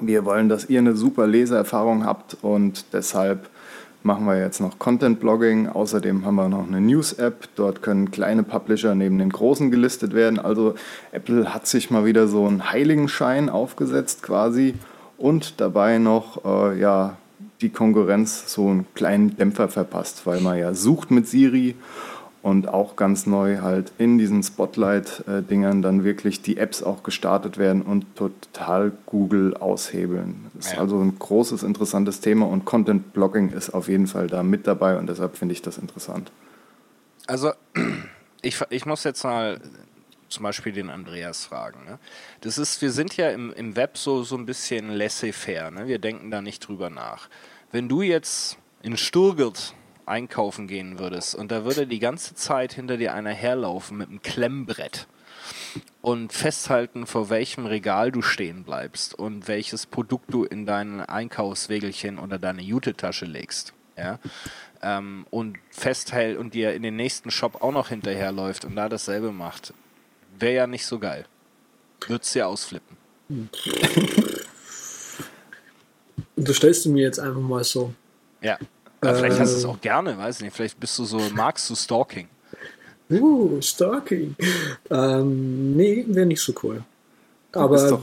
wir 0.00 0.24
wollen, 0.24 0.48
dass 0.48 0.68
ihr 0.68 0.78
eine 0.78 0.96
super 0.96 1.26
Leseerfahrung 1.26 2.04
habt 2.04 2.36
und 2.42 2.92
deshalb 2.92 3.48
machen 4.02 4.24
wir 4.26 4.38
jetzt 4.38 4.60
noch 4.60 4.78
Content 4.78 5.20
Blogging. 5.20 5.68
Außerdem 5.68 6.24
haben 6.24 6.36
wir 6.36 6.48
noch 6.48 6.66
eine 6.66 6.80
News-App. 6.80 7.48
Dort 7.56 7.82
können 7.82 8.10
kleine 8.10 8.44
Publisher 8.44 8.94
neben 8.94 9.18
den 9.18 9.30
großen 9.30 9.70
gelistet 9.70 10.14
werden. 10.14 10.38
Also 10.38 10.74
Apple 11.12 11.52
hat 11.52 11.66
sich 11.66 11.90
mal 11.90 12.04
wieder 12.04 12.28
so 12.28 12.46
einen 12.46 12.70
Heiligenschein 12.70 13.50
aufgesetzt 13.50 14.22
quasi 14.22 14.74
und 15.18 15.60
dabei 15.60 15.98
noch 15.98 16.44
äh, 16.44 16.78
ja, 16.78 17.16
die 17.60 17.70
Konkurrenz 17.70 18.52
so 18.52 18.68
einen 18.68 18.86
kleinen 18.94 19.36
Dämpfer 19.36 19.68
verpasst, 19.68 20.26
weil 20.26 20.40
man 20.40 20.58
ja 20.58 20.72
sucht 20.74 21.10
mit 21.10 21.26
Siri 21.26 21.74
und 22.46 22.68
auch 22.68 22.94
ganz 22.94 23.26
neu 23.26 23.58
halt 23.58 23.90
in 23.98 24.18
diesen 24.18 24.40
Spotlight-Dingern 24.40 25.82
dann 25.82 26.04
wirklich 26.04 26.42
die 26.42 26.58
Apps 26.58 26.80
auch 26.80 27.02
gestartet 27.02 27.58
werden 27.58 27.82
und 27.82 28.14
total 28.14 28.92
Google 29.04 29.56
aushebeln. 29.56 30.48
Das 30.54 30.66
ist 30.66 30.72
ja. 30.74 30.78
also 30.78 31.00
ein 31.00 31.18
großes, 31.18 31.64
interessantes 31.64 32.20
Thema 32.20 32.46
und 32.46 32.64
Content 32.64 33.12
Blogging 33.12 33.50
ist 33.50 33.70
auf 33.70 33.88
jeden 33.88 34.06
Fall 34.06 34.28
da 34.28 34.44
mit 34.44 34.68
dabei 34.68 34.96
und 34.96 35.08
deshalb 35.08 35.36
finde 35.36 35.54
ich 35.54 35.62
das 35.62 35.76
interessant. 35.76 36.30
Also 37.26 37.50
ich, 38.42 38.60
ich 38.70 38.86
muss 38.86 39.02
jetzt 39.02 39.24
mal 39.24 39.60
zum 40.28 40.44
Beispiel 40.44 40.70
den 40.70 40.88
Andreas 40.88 41.46
fragen. 41.46 41.84
Ne? 41.84 41.98
Das 42.42 42.58
ist, 42.58 42.80
wir 42.80 42.92
sind 42.92 43.16
ja 43.16 43.30
im, 43.30 43.52
im 43.54 43.74
Web 43.74 43.98
so, 43.98 44.22
so 44.22 44.36
ein 44.36 44.46
bisschen 44.46 44.90
laissez-faire. 44.90 45.72
Ne? 45.72 45.88
Wir 45.88 45.98
denken 45.98 46.30
da 46.30 46.40
nicht 46.40 46.60
drüber 46.60 46.90
nach. 46.90 47.28
Wenn 47.72 47.88
du 47.88 48.02
jetzt 48.02 48.56
in 48.82 48.96
Sturgelt 48.96 49.74
einkaufen 50.06 50.68
gehen 50.68 50.98
würdest 50.98 51.34
und 51.34 51.50
da 51.50 51.64
würde 51.64 51.86
die 51.86 51.98
ganze 51.98 52.34
Zeit 52.34 52.72
hinter 52.72 52.96
dir 52.96 53.14
einer 53.14 53.30
herlaufen 53.30 53.98
mit 53.98 54.08
einem 54.08 54.22
Klemmbrett 54.22 55.06
und 56.02 56.32
festhalten, 56.32 57.06
vor 57.06 57.30
welchem 57.30 57.66
Regal 57.66 58.12
du 58.12 58.22
stehen 58.22 58.64
bleibst 58.64 59.14
und 59.14 59.48
welches 59.48 59.86
Produkt 59.86 60.32
du 60.32 60.44
in 60.44 60.66
dein 60.66 61.00
Einkaufswägelchen 61.00 62.18
oder 62.18 62.38
deine 62.38 62.62
Jute-Tasche 62.62 63.26
legst. 63.26 63.72
Ja? 63.96 64.18
Ähm, 64.82 65.26
und 65.30 65.58
festhält 65.70 66.38
und 66.38 66.54
dir 66.54 66.74
in 66.74 66.82
den 66.82 66.96
nächsten 66.96 67.30
Shop 67.30 67.62
auch 67.62 67.72
noch 67.72 67.88
hinterherläuft 67.88 68.64
und 68.64 68.76
da 68.76 68.88
dasselbe 68.88 69.32
macht, 69.32 69.74
wäre 70.38 70.54
ja 70.54 70.66
nicht 70.66 70.86
so 70.86 70.98
geil. 70.98 71.26
Würdest 72.06 72.34
du 72.34 72.38
ja 72.40 72.46
ausflippen. 72.46 72.96
Und 76.36 76.46
du 76.46 76.52
stellst 76.52 76.84
du 76.84 76.90
mir 76.90 77.02
jetzt 77.02 77.18
einfach 77.18 77.40
mal 77.40 77.64
so. 77.64 77.94
Ja. 78.42 78.58
Ja, 79.06 79.14
vielleicht 79.14 79.40
hast 79.40 79.52
du 79.52 79.58
es 79.58 79.64
äh. 79.64 79.68
auch 79.68 79.80
gerne, 79.80 80.16
weiß 80.16 80.40
nicht. 80.42 80.54
Vielleicht 80.54 80.78
bist 80.78 80.98
du 80.98 81.04
so, 81.04 81.20
magst 81.34 81.68
du 81.70 81.74
Stalking? 81.74 82.28
Uh, 83.10 83.60
Stalking. 83.60 84.34
Ähm, 84.90 85.76
nee, 85.76 86.04
wäre 86.08 86.26
nicht 86.26 86.40
so 86.40 86.52
cool. 86.62 86.82
Aber 87.52 87.88
doch, 87.88 88.00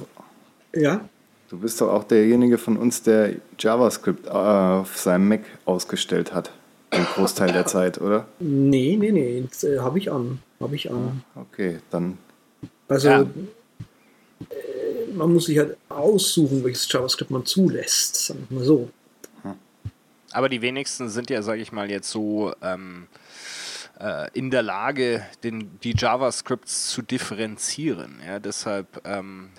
ja, 0.73 1.01
du 1.49 1.57
bist 1.59 1.79
doch 1.81 1.89
auch 1.89 2.03
derjenige 2.05 2.57
von 2.57 2.77
uns, 2.77 3.03
der 3.03 3.35
JavaScript 3.59 4.25
äh, 4.27 4.29
auf 4.31 4.97
seinem 4.97 5.27
Mac 5.27 5.41
ausgestellt 5.65 6.33
hat. 6.33 6.51
Den 6.91 7.05
Großteil 7.05 7.51
der 7.51 7.65
Zeit, 7.65 7.99
oder? 7.99 8.27
nee, 8.39 8.95
nee, 8.99 9.11
nee, 9.11 9.43
äh, 9.67 9.79
habe 9.79 9.97
ich 9.99 10.11
an. 10.11 10.39
Habe 10.59 10.75
ich 10.75 10.89
an. 10.91 11.23
Okay, 11.35 11.79
dann 11.91 12.17
Also 12.87 13.09
Ja. 13.09 13.21
äh, 13.21 13.25
man 15.13 15.33
muss 15.33 15.45
sich 15.45 15.57
halt 15.57 15.75
aussuchen, 15.89 16.63
welches 16.63 16.91
JavaScript 16.91 17.29
man 17.31 17.45
zulässt, 17.45 18.27
sagen 18.27 18.45
wir 18.49 18.59
mal 18.59 18.65
so. 18.65 18.89
Aber 20.33 20.49
die 20.49 20.61
wenigsten 20.61 21.09
sind 21.09 21.29
ja, 21.29 21.41
sage 21.41 21.61
ich 21.61 21.71
mal, 21.71 21.89
jetzt 21.89 22.09
so 22.09 22.53
ähm, 22.61 23.07
äh, 23.99 24.29
in 24.33 24.49
der 24.49 24.63
Lage, 24.63 25.25
den, 25.43 25.79
die 25.81 25.93
JavaScripts 25.95 26.89
zu 26.89 27.01
differenzieren. 27.01 28.19
Ja, 28.25 28.39
deshalb 28.39 29.01
ähm, 29.05 29.51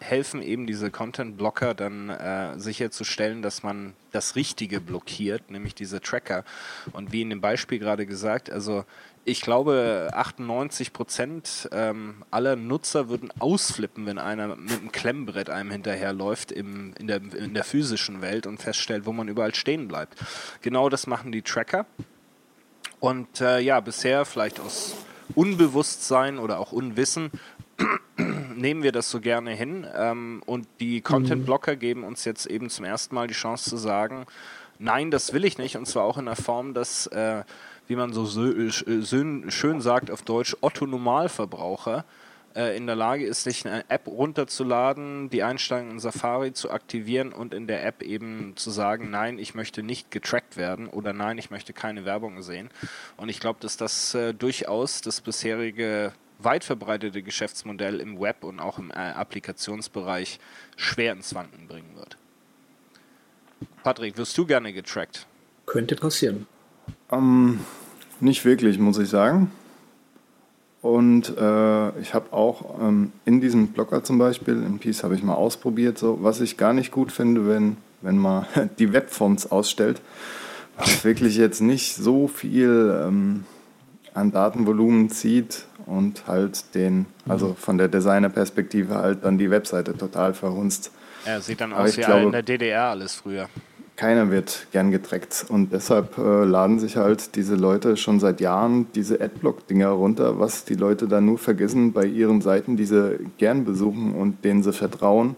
helfen 0.00 0.42
eben 0.42 0.66
diese 0.66 0.90
Content-Blocker 0.90 1.74
dann 1.74 2.10
äh, 2.10 2.58
sicherzustellen, 2.58 3.42
dass 3.42 3.62
man 3.62 3.94
das 4.12 4.36
Richtige 4.36 4.80
blockiert, 4.80 5.50
nämlich 5.50 5.74
diese 5.74 6.00
Tracker. 6.00 6.44
Und 6.92 7.12
wie 7.12 7.22
in 7.22 7.30
dem 7.30 7.40
Beispiel 7.40 7.78
gerade 7.78 8.06
gesagt, 8.06 8.50
also 8.50 8.84
ich 9.28 9.42
glaube, 9.42 10.08
98 10.12 10.92
Prozent 10.92 11.68
ähm, 11.72 12.24
aller 12.30 12.56
Nutzer 12.56 13.08
würden 13.08 13.30
ausflippen, 13.38 14.06
wenn 14.06 14.18
einer 14.18 14.56
mit 14.56 14.70
einem 14.78 14.90
Klemmbrett 14.90 15.50
einem 15.50 15.70
hinterherläuft 15.70 16.50
im, 16.50 16.94
in, 16.98 17.06
der, 17.06 17.20
in 17.34 17.54
der 17.54 17.64
physischen 17.64 18.22
Welt 18.22 18.46
und 18.46 18.60
feststellt, 18.60 19.06
wo 19.06 19.12
man 19.12 19.28
überall 19.28 19.54
stehen 19.54 19.86
bleibt. 19.86 20.18
Genau 20.62 20.88
das 20.88 21.06
machen 21.06 21.30
die 21.30 21.42
Tracker. 21.42 21.86
Und 23.00 23.40
äh, 23.40 23.60
ja, 23.60 23.80
bisher 23.80 24.24
vielleicht 24.24 24.58
aus 24.60 24.96
Unbewusstsein 25.34 26.38
oder 26.38 26.58
auch 26.58 26.72
Unwissen 26.72 27.30
nehmen 28.56 28.82
wir 28.82 28.92
das 28.92 29.10
so 29.10 29.20
gerne 29.20 29.52
hin. 29.52 29.86
Ähm, 29.94 30.42
und 30.46 30.66
die 30.80 31.00
Content-Blocker 31.00 31.76
geben 31.76 32.02
uns 32.02 32.24
jetzt 32.24 32.46
eben 32.46 32.70
zum 32.70 32.84
ersten 32.84 33.14
Mal 33.14 33.28
die 33.28 33.34
Chance 33.34 33.70
zu 33.70 33.76
sagen, 33.76 34.26
nein, 34.78 35.10
das 35.10 35.32
will 35.32 35.44
ich 35.44 35.58
nicht. 35.58 35.76
Und 35.76 35.86
zwar 35.86 36.04
auch 36.04 36.18
in 36.18 36.26
der 36.26 36.36
Form, 36.36 36.74
dass, 36.74 37.06
äh, 37.08 37.44
wie 37.88 37.96
man 37.96 38.12
so 38.12 38.22
sö- 38.24 38.68
äh, 38.68 39.50
schön, 39.50 39.80
sagt 39.80 40.10
auf 40.10 40.22
Deutsch, 40.22 40.56
Otto 40.60 40.86
Normalverbraucher 40.86 42.04
äh, 42.54 42.76
in 42.76 42.86
der 42.86 42.96
Lage 42.96 43.26
ist, 43.26 43.44
sich 43.44 43.66
eine 43.66 43.88
App 43.88 44.06
runterzuladen, 44.06 45.30
die 45.30 45.42
Einstellungen 45.42 45.92
in 45.92 45.98
Safari 45.98 46.52
zu 46.52 46.70
aktivieren 46.70 47.32
und 47.32 47.54
in 47.54 47.66
der 47.66 47.84
App 47.84 48.02
eben 48.02 48.52
zu 48.56 48.70
sagen, 48.70 49.10
nein, 49.10 49.38
ich 49.38 49.54
möchte 49.54 49.82
nicht 49.82 50.10
getrackt 50.10 50.56
werden 50.56 50.86
oder 50.88 51.12
nein, 51.12 51.38
ich 51.38 51.50
möchte 51.50 51.72
keine 51.72 52.04
Werbung 52.04 52.42
sehen. 52.42 52.70
Und 53.16 53.30
ich 53.30 53.40
glaube, 53.40 53.58
dass 53.60 53.76
das 53.76 54.14
äh, 54.14 54.34
durchaus 54.34 55.00
das 55.00 55.20
bisherige 55.20 56.12
weit 56.40 56.62
verbreitete 56.62 57.22
Geschäftsmodell 57.22 58.00
im 58.00 58.20
Web 58.20 58.44
und 58.44 58.60
auch 58.60 58.78
im 58.78 58.90
äh, 58.90 58.94
Applikationsbereich 58.94 60.38
schwer 60.76 61.12
ins 61.12 61.34
Wanken 61.34 61.66
bringen 61.66 61.96
wird. 61.96 62.16
Patrick, 63.82 64.16
wirst 64.18 64.38
du 64.38 64.46
gerne 64.46 64.72
getrackt? 64.72 65.26
Könnte 65.66 65.96
passieren. 65.96 66.46
Ähm, 67.10 67.60
nicht 68.20 68.44
wirklich, 68.44 68.78
muss 68.78 68.98
ich 68.98 69.08
sagen. 69.08 69.50
Und 70.80 71.36
äh, 71.36 71.98
ich 72.00 72.14
habe 72.14 72.32
auch 72.32 72.80
ähm, 72.80 73.12
in 73.24 73.40
diesem 73.40 73.68
Blocker 73.68 74.04
zum 74.04 74.18
Beispiel, 74.18 74.62
in 74.62 74.78
Peace 74.78 75.02
habe 75.02 75.14
ich 75.14 75.22
mal 75.22 75.34
ausprobiert, 75.34 75.98
so, 75.98 76.18
was 76.22 76.40
ich 76.40 76.56
gar 76.56 76.72
nicht 76.72 76.92
gut 76.92 77.10
finde, 77.10 77.48
wenn, 77.48 77.76
wenn 78.00 78.16
man 78.16 78.46
die 78.78 78.92
Webfonts 78.92 79.50
ausstellt, 79.50 80.00
was 80.76 81.04
wirklich 81.04 81.36
jetzt 81.36 81.60
nicht 81.60 81.96
so 81.96 82.28
viel 82.28 82.96
ähm, 83.04 83.44
an 84.14 84.30
Datenvolumen 84.30 85.10
zieht 85.10 85.64
und 85.86 86.26
halt 86.28 86.74
den, 86.76 87.06
also 87.28 87.54
von 87.58 87.76
der 87.78 87.88
Designerperspektive 87.88 88.94
halt 88.94 89.24
dann 89.24 89.36
die 89.38 89.50
Webseite 89.50 89.96
total 89.96 90.34
verhunzt. 90.34 90.92
Ja, 91.26 91.40
sieht 91.40 91.60
dann 91.60 91.72
Aber 91.72 91.84
aus 91.84 91.96
wie 91.96 92.02
glaube- 92.02 92.22
in 92.26 92.32
der 92.32 92.42
DDR 92.42 92.84
alles 92.90 93.16
früher. 93.16 93.48
Keiner 93.98 94.30
wird 94.30 94.68
gern 94.70 94.92
getrackt 94.92 95.46
und 95.48 95.72
deshalb 95.72 96.18
äh, 96.18 96.44
laden 96.44 96.78
sich 96.78 96.96
halt 96.96 97.34
diese 97.34 97.56
Leute 97.56 97.96
schon 97.96 98.20
seit 98.20 98.40
Jahren 98.40 98.86
diese 98.94 99.20
Adblock-Dinger 99.20 99.88
runter, 99.88 100.38
was 100.38 100.64
die 100.64 100.76
Leute 100.76 101.08
dann 101.08 101.26
nur 101.26 101.36
vergessen 101.36 101.92
bei 101.92 102.06
ihren 102.06 102.40
Seiten, 102.40 102.76
die 102.76 102.84
sie 102.84 103.18
gern 103.38 103.64
besuchen 103.64 104.14
und 104.14 104.44
denen 104.44 104.62
sie 104.62 104.72
vertrauen, 104.72 105.34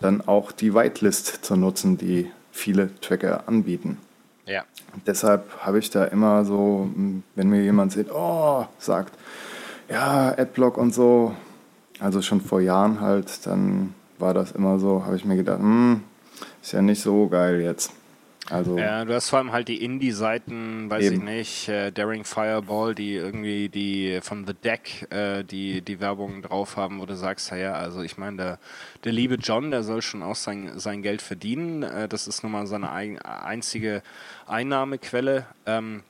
dann 0.00 0.20
auch 0.20 0.50
die 0.50 0.74
Whitelist 0.74 1.44
zu 1.44 1.54
nutzen, 1.54 1.96
die 1.96 2.28
viele 2.50 2.90
Tracker 3.00 3.44
anbieten. 3.46 3.98
Ja. 4.46 4.64
Deshalb 5.06 5.60
habe 5.60 5.78
ich 5.78 5.88
da 5.90 6.04
immer 6.06 6.44
so, 6.44 6.90
wenn 7.36 7.48
mir 7.48 7.62
jemand 7.62 7.92
sieht, 7.92 8.10
oh, 8.12 8.66
sagt, 8.78 9.14
ja, 9.88 10.34
Adblock 10.36 10.76
und 10.76 10.92
so, 10.92 11.36
also 12.00 12.20
schon 12.20 12.40
vor 12.40 12.60
Jahren 12.60 13.00
halt, 13.00 13.46
dann 13.46 13.94
war 14.18 14.34
das 14.34 14.50
immer 14.50 14.80
so, 14.80 15.04
habe 15.04 15.14
ich 15.14 15.24
mir 15.24 15.36
gedacht, 15.36 15.60
hm, 15.60 16.02
ist 16.62 16.72
ja 16.72 16.82
nicht 16.82 17.00
so 17.02 17.28
geil 17.28 17.60
jetzt. 17.60 17.92
Also, 18.50 18.76
Ja, 18.76 19.04
du 19.04 19.14
hast 19.14 19.30
vor 19.30 19.38
allem 19.38 19.52
halt 19.52 19.68
die 19.68 19.84
Indie-Seiten, 19.84 20.90
weiß 20.90 21.04
Eben. 21.04 21.16
ich 21.16 21.22
nicht, 21.22 21.68
äh, 21.68 21.92
Daring 21.92 22.24
Fireball, 22.24 22.92
die 22.94 23.14
irgendwie 23.14 23.68
die 23.68 24.18
von 24.20 24.44
The 24.46 24.52
Deck 24.54 25.06
äh, 25.12 25.44
die, 25.44 25.80
die 25.80 26.00
Werbung 26.00 26.42
drauf 26.42 26.76
haben, 26.76 27.00
wo 27.00 27.06
du 27.06 27.14
sagst, 27.14 27.50
ja, 27.52 27.56
ja, 27.56 27.72
also 27.74 28.02
ich 28.02 28.18
meine, 28.18 28.36
der, 28.36 28.58
der 29.04 29.12
liebe 29.12 29.36
John, 29.36 29.70
der 29.70 29.84
soll 29.84 30.02
schon 30.02 30.24
auch 30.24 30.34
sein, 30.34 30.72
sein 30.78 31.02
Geld 31.02 31.22
verdienen. 31.22 31.84
Äh, 31.84 32.08
das 32.08 32.26
ist 32.26 32.42
nun 32.42 32.50
mal 32.52 32.66
seine 32.66 32.90
eigen, 32.90 33.20
einzige 33.20 34.02
Einnahmequelle. 34.46 35.46
Ähm, 35.64 36.02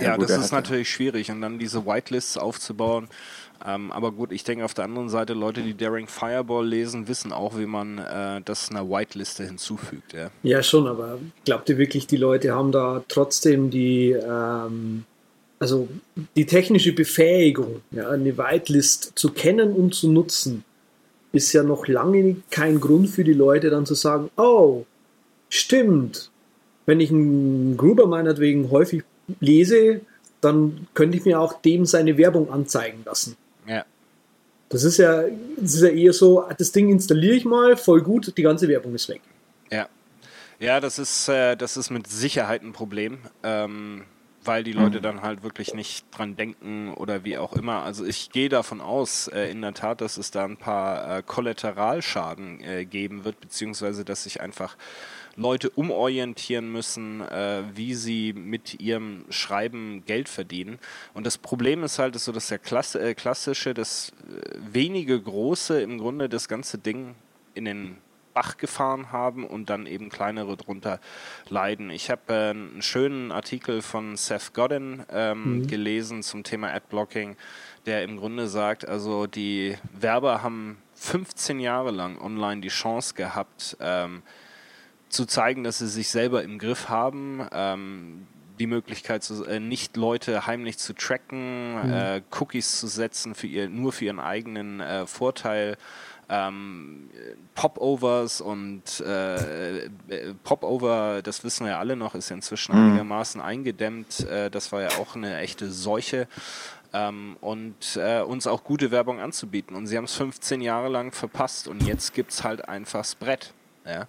ja, 0.00 0.16
gut, 0.16 0.28
das 0.28 0.36
ist 0.38 0.50
ja- 0.50 0.56
natürlich 0.56 0.90
schwierig 0.90 1.30
und 1.30 1.40
dann 1.40 1.58
diese 1.60 1.86
Whitelists 1.86 2.36
aufzubauen. 2.36 3.08
Ähm, 3.66 3.90
aber 3.90 4.12
gut, 4.12 4.32
ich 4.32 4.44
denke 4.44 4.64
auf 4.64 4.74
der 4.74 4.84
anderen 4.84 5.08
Seite, 5.08 5.34
Leute, 5.34 5.62
die 5.62 5.76
Daring 5.76 6.06
Fireball 6.06 6.66
lesen, 6.66 7.08
wissen 7.08 7.32
auch, 7.32 7.58
wie 7.58 7.66
man 7.66 7.98
äh, 7.98 8.40
das 8.44 8.70
einer 8.70 8.88
Whiteliste 8.88 9.44
hinzufügt. 9.44 10.12
Ja. 10.12 10.30
Ja, 10.42 10.62
schon, 10.62 10.86
aber 10.86 11.18
glaubt 11.44 11.68
ihr 11.68 11.78
wirklich, 11.78 12.06
die 12.06 12.16
Leute 12.16 12.54
haben 12.54 12.70
da 12.70 13.02
trotzdem 13.08 13.70
die, 13.70 14.10
ähm, 14.12 15.04
also 15.58 15.88
die 16.36 16.46
technische 16.46 16.92
Befähigung, 16.92 17.82
ja, 17.90 18.08
eine 18.10 18.38
Whitelist 18.38 19.12
zu 19.16 19.30
kennen 19.32 19.72
und 19.72 19.94
zu 19.94 20.10
nutzen, 20.10 20.64
ist 21.32 21.52
ja 21.52 21.62
noch 21.62 21.88
lange 21.88 22.36
kein 22.50 22.80
Grund 22.80 23.10
für 23.10 23.24
die 23.24 23.32
Leute 23.32 23.70
dann 23.70 23.86
zu 23.86 23.94
sagen, 23.94 24.30
oh, 24.36 24.84
stimmt, 25.48 26.30
wenn 26.86 27.00
ich 27.00 27.10
einen 27.10 27.76
Gruber 27.76 28.06
meinetwegen 28.06 28.70
häufig 28.70 29.02
lese, 29.40 30.00
dann 30.40 30.86
könnte 30.94 31.18
ich 31.18 31.24
mir 31.24 31.40
auch 31.40 31.60
dem 31.60 31.84
seine 31.84 32.16
Werbung 32.16 32.50
anzeigen 32.50 33.02
lassen. 33.04 33.36
Das 34.68 34.84
ist 34.84 34.98
ja, 34.98 35.24
das 35.56 35.74
ist 35.74 35.82
ja 35.82 35.88
eher 35.88 36.12
so, 36.12 36.44
das 36.58 36.72
Ding 36.72 36.90
installiere 36.90 37.34
ich 37.34 37.44
mal, 37.44 37.76
voll 37.76 38.02
gut, 38.02 38.36
die 38.36 38.42
ganze 38.42 38.68
Werbung 38.68 38.94
ist 38.94 39.08
weg. 39.08 39.22
Ja, 39.70 39.88
ja, 40.60 40.80
das 40.80 40.98
ist, 40.98 41.28
äh, 41.28 41.56
das 41.56 41.76
ist 41.76 41.90
mit 41.90 42.06
Sicherheit 42.06 42.62
ein 42.62 42.72
Problem, 42.72 43.18
ähm, 43.42 44.04
weil 44.48 44.64
die 44.64 44.72
Leute 44.72 45.00
dann 45.00 45.22
halt 45.22 45.42
wirklich 45.42 45.74
nicht 45.74 46.06
dran 46.10 46.34
denken 46.34 46.92
oder 46.94 47.22
wie 47.22 47.38
auch 47.38 47.52
immer. 47.52 47.82
Also 47.82 48.04
ich 48.04 48.30
gehe 48.30 48.48
davon 48.48 48.80
aus, 48.80 49.28
äh, 49.28 49.50
in 49.50 49.60
der 49.60 49.74
Tat, 49.74 50.00
dass 50.00 50.16
es 50.16 50.30
da 50.30 50.44
ein 50.44 50.56
paar 50.56 51.18
äh, 51.18 51.22
Kollateralschaden 51.22 52.60
äh, 52.62 52.84
geben 52.86 53.24
wird, 53.24 53.40
beziehungsweise 53.40 54.04
dass 54.04 54.24
sich 54.24 54.40
einfach 54.40 54.76
Leute 55.36 55.70
umorientieren 55.70 56.72
müssen, 56.72 57.20
äh, 57.20 57.62
wie 57.74 57.94
sie 57.94 58.32
mit 58.32 58.80
ihrem 58.80 59.26
Schreiben 59.28 60.04
Geld 60.06 60.28
verdienen. 60.28 60.78
Und 61.14 61.26
das 61.26 61.38
Problem 61.38 61.84
ist 61.84 61.98
halt 61.98 62.18
so, 62.18 62.32
dass 62.32 62.48
der 62.48 62.58
Klasse, 62.58 63.00
äh, 63.00 63.14
klassische, 63.14 63.74
das 63.74 64.12
äh, 64.30 64.56
wenige 64.72 65.20
große 65.20 65.80
im 65.80 65.98
Grunde 65.98 66.28
das 66.28 66.48
ganze 66.48 66.78
Ding 66.78 67.14
in 67.54 67.66
den 67.66 67.98
Bach 68.38 68.56
gefahren 68.56 69.10
haben 69.10 69.44
und 69.44 69.68
dann 69.68 69.86
eben 69.86 70.10
kleinere 70.10 70.56
drunter 70.56 71.00
leiden. 71.48 71.90
Ich 71.90 72.08
habe 72.08 72.32
äh, 72.32 72.50
einen 72.50 72.82
schönen 72.82 73.32
Artikel 73.32 73.82
von 73.82 74.16
Seth 74.16 74.54
Godin 74.54 75.02
ähm, 75.10 75.66
gelesen 75.66 76.22
zum 76.22 76.44
Thema 76.44 76.72
Adblocking, 76.72 77.34
der 77.84 78.04
im 78.04 78.16
Grunde 78.16 78.46
sagt, 78.46 78.86
also 78.86 79.26
die 79.26 79.76
Werber 79.92 80.44
haben 80.44 80.78
15 80.94 81.58
Jahre 81.58 81.90
lang 81.90 82.16
online 82.20 82.60
die 82.60 82.68
Chance 82.68 83.14
gehabt, 83.14 83.76
ähm, 83.80 84.22
zu 85.08 85.26
zeigen, 85.26 85.64
dass 85.64 85.78
sie 85.78 85.88
sich 85.88 86.08
selber 86.08 86.44
im 86.44 86.60
Griff 86.60 86.88
haben, 86.88 87.44
ähm, 87.50 88.28
die 88.60 88.68
Möglichkeit, 88.68 89.24
zu, 89.24 89.44
äh, 89.46 89.58
nicht 89.58 89.96
Leute 89.96 90.46
heimlich 90.46 90.78
zu 90.78 90.92
tracken, 90.92 91.90
äh, 91.90 92.22
Cookies 92.38 92.78
zu 92.78 92.86
setzen 92.86 93.34
für 93.34 93.48
ihr, 93.48 93.68
nur 93.68 93.90
für 93.90 94.04
ihren 94.04 94.20
eigenen 94.20 94.78
äh, 94.78 95.08
Vorteil, 95.08 95.76
ähm, 96.28 97.10
Popovers 97.54 98.40
und 98.40 99.00
äh, 99.00 99.84
äh, 99.86 99.90
Popover, 100.44 101.22
das 101.22 101.42
wissen 101.42 101.64
wir 101.64 101.72
ja 101.72 101.78
alle 101.78 101.96
noch, 101.96 102.14
ist 102.14 102.28
ja 102.28 102.36
inzwischen 102.36 102.72
einigermaßen 102.72 103.40
eingedämmt. 103.40 104.20
Äh, 104.28 104.50
das 104.50 104.70
war 104.72 104.82
ja 104.82 104.88
auch 105.00 105.16
eine 105.16 105.38
echte 105.38 105.70
Seuche. 105.70 106.28
Ähm, 106.92 107.36
und 107.42 107.96
äh, 107.96 108.22
uns 108.22 108.46
auch 108.46 108.64
gute 108.64 108.90
Werbung 108.90 109.20
anzubieten. 109.20 109.76
Und 109.76 109.86
sie 109.86 109.96
haben 109.96 110.04
es 110.04 110.14
15 110.14 110.62
Jahre 110.62 110.88
lang 110.88 111.12
verpasst 111.12 111.68
und 111.68 111.82
jetzt 111.82 112.14
gibt 112.14 112.30
es 112.30 112.44
halt 112.44 112.66
einfach 112.66 113.00
das 113.00 113.14
Brett. 113.14 113.52
Ja? 113.84 114.06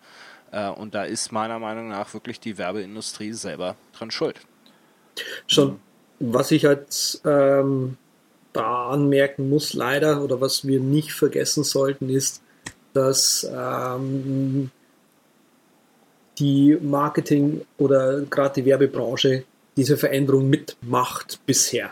Äh, 0.52 0.70
und 0.70 0.96
da 0.96 1.04
ist 1.04 1.32
meiner 1.32 1.60
Meinung 1.60 1.90
nach 1.90 2.14
wirklich 2.14 2.40
die 2.40 2.58
Werbeindustrie 2.58 3.34
selber 3.34 3.76
dran 3.98 4.12
schuld. 4.12 4.40
Schon. 5.48 5.80
Was 6.20 6.52
ich 6.52 6.68
als 6.68 7.22
ähm, 7.26 7.98
da 8.54 8.90
anmerken 8.90 9.50
muss, 9.50 9.74
leider, 9.74 10.24
oder 10.24 10.42
was 10.42 10.66
wir 10.68 10.80
nicht 10.80 11.14
vergessen 11.14 11.64
sollten, 11.64 12.10
ist, 12.10 12.42
dass 12.94 13.48
ähm, 13.52 14.72
die 16.40 16.78
Marketing- 16.82 17.62
oder 17.78 18.22
gerade 18.22 18.62
die 18.62 18.66
Werbebranche 18.66 19.44
diese 19.78 19.98
Veränderung 19.98 20.50
mitmacht 20.50 21.40
bisher. 21.46 21.92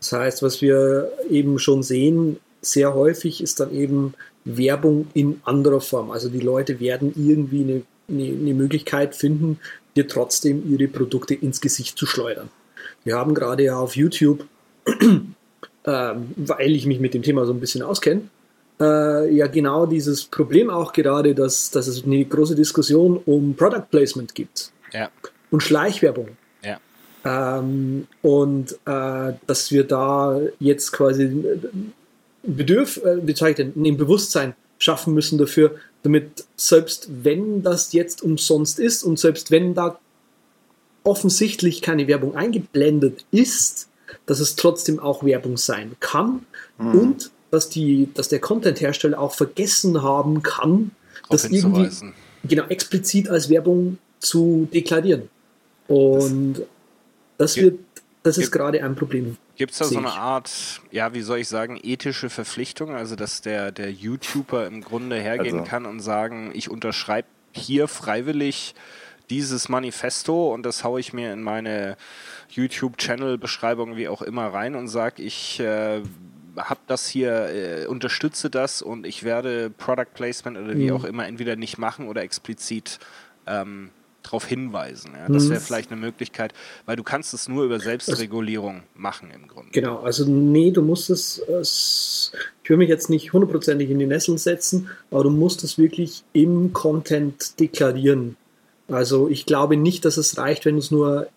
Das 0.00 0.12
heißt, 0.12 0.42
was 0.42 0.62
wir 0.62 1.12
eben 1.28 1.58
schon 1.58 1.82
sehen, 1.82 2.38
sehr 2.62 2.94
häufig 2.94 3.42
ist 3.42 3.60
dann 3.60 3.72
eben 3.72 4.14
Werbung 4.44 5.08
in 5.14 5.40
anderer 5.44 5.80
Form. 5.80 6.10
Also 6.10 6.28
die 6.28 6.40
Leute 6.40 6.80
werden 6.80 7.12
irgendwie 7.16 7.62
eine, 7.62 7.82
eine, 8.08 8.36
eine 8.36 8.54
Möglichkeit 8.54 9.14
finden, 9.14 9.58
dir 9.96 10.08
trotzdem 10.08 10.70
ihre 10.72 10.88
Produkte 10.88 11.34
ins 11.34 11.60
Gesicht 11.60 11.98
zu 11.98 12.06
schleudern. 12.06 12.48
Wir 13.04 13.16
haben 13.16 13.34
gerade 13.34 13.64
ja 13.64 13.78
auf 13.78 13.96
YouTube, 13.96 14.46
äh, 15.84 16.12
weil 16.36 16.72
ich 16.72 16.86
mich 16.86 17.00
mit 17.00 17.14
dem 17.14 17.22
Thema 17.22 17.46
so 17.46 17.52
ein 17.52 17.60
bisschen 17.60 17.82
auskenne, 17.82 18.22
äh, 18.80 19.34
ja 19.34 19.46
genau 19.46 19.86
dieses 19.86 20.24
Problem 20.24 20.70
auch 20.70 20.92
gerade, 20.92 21.34
dass, 21.34 21.70
dass 21.70 21.86
es 21.86 22.04
eine 22.04 22.24
große 22.24 22.54
Diskussion 22.54 23.20
um 23.26 23.54
Product 23.54 23.86
Placement 23.90 24.34
gibt. 24.34 24.72
Ja. 24.92 25.10
Und 25.50 25.62
Schleichwerbung. 25.62 26.28
Ja. 26.64 26.78
Ähm, 27.24 28.06
und 28.22 28.72
äh, 28.86 29.32
dass 29.46 29.70
wir 29.70 29.84
da 29.84 30.40
jetzt 30.58 30.92
quasi 30.92 31.44
Bedürf, 32.42 32.96
äh, 33.04 33.26
wie 33.26 33.34
zeige 33.34 33.62
ich 33.62 33.72
denn, 33.72 33.84
ein 33.84 33.96
Bewusstsein 33.96 34.54
schaffen 34.78 35.12
müssen 35.12 35.36
dafür, 35.38 35.76
damit 36.02 36.44
selbst 36.56 37.08
wenn 37.22 37.62
das 37.62 37.92
jetzt 37.92 38.22
umsonst 38.22 38.78
ist 38.78 39.02
und 39.02 39.18
selbst 39.18 39.50
wenn 39.50 39.74
da 39.74 39.98
offensichtlich 41.04 41.82
keine 41.82 42.08
Werbung 42.08 42.34
eingeblendet 42.34 43.24
ist, 43.30 43.89
dass 44.26 44.40
es 44.40 44.56
trotzdem 44.56 44.98
auch 44.98 45.24
Werbung 45.24 45.56
sein 45.56 45.96
kann 46.00 46.46
mhm. 46.78 46.94
und 46.94 47.30
dass, 47.50 47.68
die, 47.68 48.08
dass 48.14 48.28
der 48.28 48.40
Content-Hersteller 48.40 49.18
auch 49.18 49.34
vergessen 49.34 50.02
haben 50.02 50.42
kann, 50.42 50.92
das 51.28 51.44
irgendwie 51.44 51.90
genau 52.44 52.64
explizit 52.66 53.28
als 53.28 53.48
Werbung 53.48 53.98
zu 54.18 54.68
deklarieren. 54.72 55.28
Und 55.88 56.60
das, 57.38 57.54
das 57.54 57.56
wird, 57.56 57.78
das 58.22 58.38
ist 58.38 58.50
gerade 58.50 58.82
ein 58.82 58.94
Problem. 58.94 59.36
Gibt 59.56 59.72
es 59.72 59.78
da 59.78 59.84
so 59.84 59.98
eine 59.98 60.12
Art, 60.12 60.80
ja, 60.90 61.12
wie 61.12 61.22
soll 61.22 61.38
ich 61.38 61.48
sagen, 61.48 61.78
ethische 61.82 62.30
Verpflichtung, 62.30 62.94
also 62.94 63.16
dass 63.16 63.42
der, 63.42 63.72
der 63.72 63.90
YouTuber 63.90 64.66
im 64.66 64.80
Grunde 64.80 65.16
hergehen 65.16 65.58
also. 65.58 65.70
kann 65.70 65.86
und 65.86 66.00
sagen, 66.00 66.50
ich 66.54 66.70
unterschreibe 66.70 67.28
hier 67.52 67.88
freiwillig 67.88 68.74
dieses 69.30 69.68
Manifesto 69.68 70.52
und 70.52 70.66
das 70.66 70.84
haue 70.84 71.00
ich 71.00 71.12
mir 71.12 71.32
in 71.32 71.42
meine 71.42 71.96
YouTube-Channel-Beschreibung 72.50 73.96
wie 73.96 74.08
auch 74.08 74.22
immer 74.22 74.48
rein 74.48 74.74
und 74.74 74.88
sage, 74.88 75.22
ich 75.22 75.60
äh, 75.60 76.02
habe 76.56 76.80
das 76.86 77.08
hier, 77.08 77.48
äh, 77.48 77.86
unterstütze 77.86 78.50
das 78.50 78.82
und 78.82 79.06
ich 79.06 79.22
werde 79.22 79.70
Product 79.70 80.12
Placement 80.14 80.58
oder 80.58 80.76
wie 80.76 80.90
mhm. 80.90 80.96
auch 80.96 81.04
immer 81.04 81.26
entweder 81.26 81.56
nicht 81.56 81.78
machen 81.78 82.08
oder 82.08 82.22
explizit 82.22 82.98
ähm, 83.46 83.90
darauf 84.22 84.46
hinweisen. 84.46 85.12
Ja? 85.14 85.32
Das 85.32 85.48
wäre 85.48 85.60
mhm. 85.60 85.64
vielleicht 85.64 85.92
eine 85.92 86.00
Möglichkeit, 86.00 86.52
weil 86.86 86.96
du 86.96 87.02
kannst 87.02 87.32
es 87.32 87.48
nur 87.48 87.64
über 87.64 87.80
Selbstregulierung 87.80 88.82
machen 88.94 89.30
im 89.30 89.48
Grunde. 89.48 89.70
Genau, 89.72 90.00
also 90.00 90.24
nee, 90.26 90.70
du 90.70 90.82
musst 90.82 91.10
es, 91.10 91.38
es 91.38 92.32
ich 92.62 92.70
will 92.70 92.76
mich 92.76 92.88
jetzt 92.88 93.10
nicht 93.10 93.32
hundertprozentig 93.32 93.90
in 93.90 93.98
die 93.98 94.06
Nesseln 94.06 94.38
setzen, 94.38 94.90
aber 95.10 95.24
du 95.24 95.30
musst 95.30 95.64
es 95.64 95.78
wirklich 95.78 96.24
im 96.32 96.72
Content 96.72 97.58
deklarieren. 97.58 98.36
Also 98.90 99.28
ich 99.28 99.46
glaube 99.46 99.76
nicht, 99.76 100.04
dass 100.04 100.16
es 100.16 100.36
reicht, 100.38 100.64
wenn 100.64 100.74
du 100.74 100.80
es 100.80 100.90
nur 100.90 101.28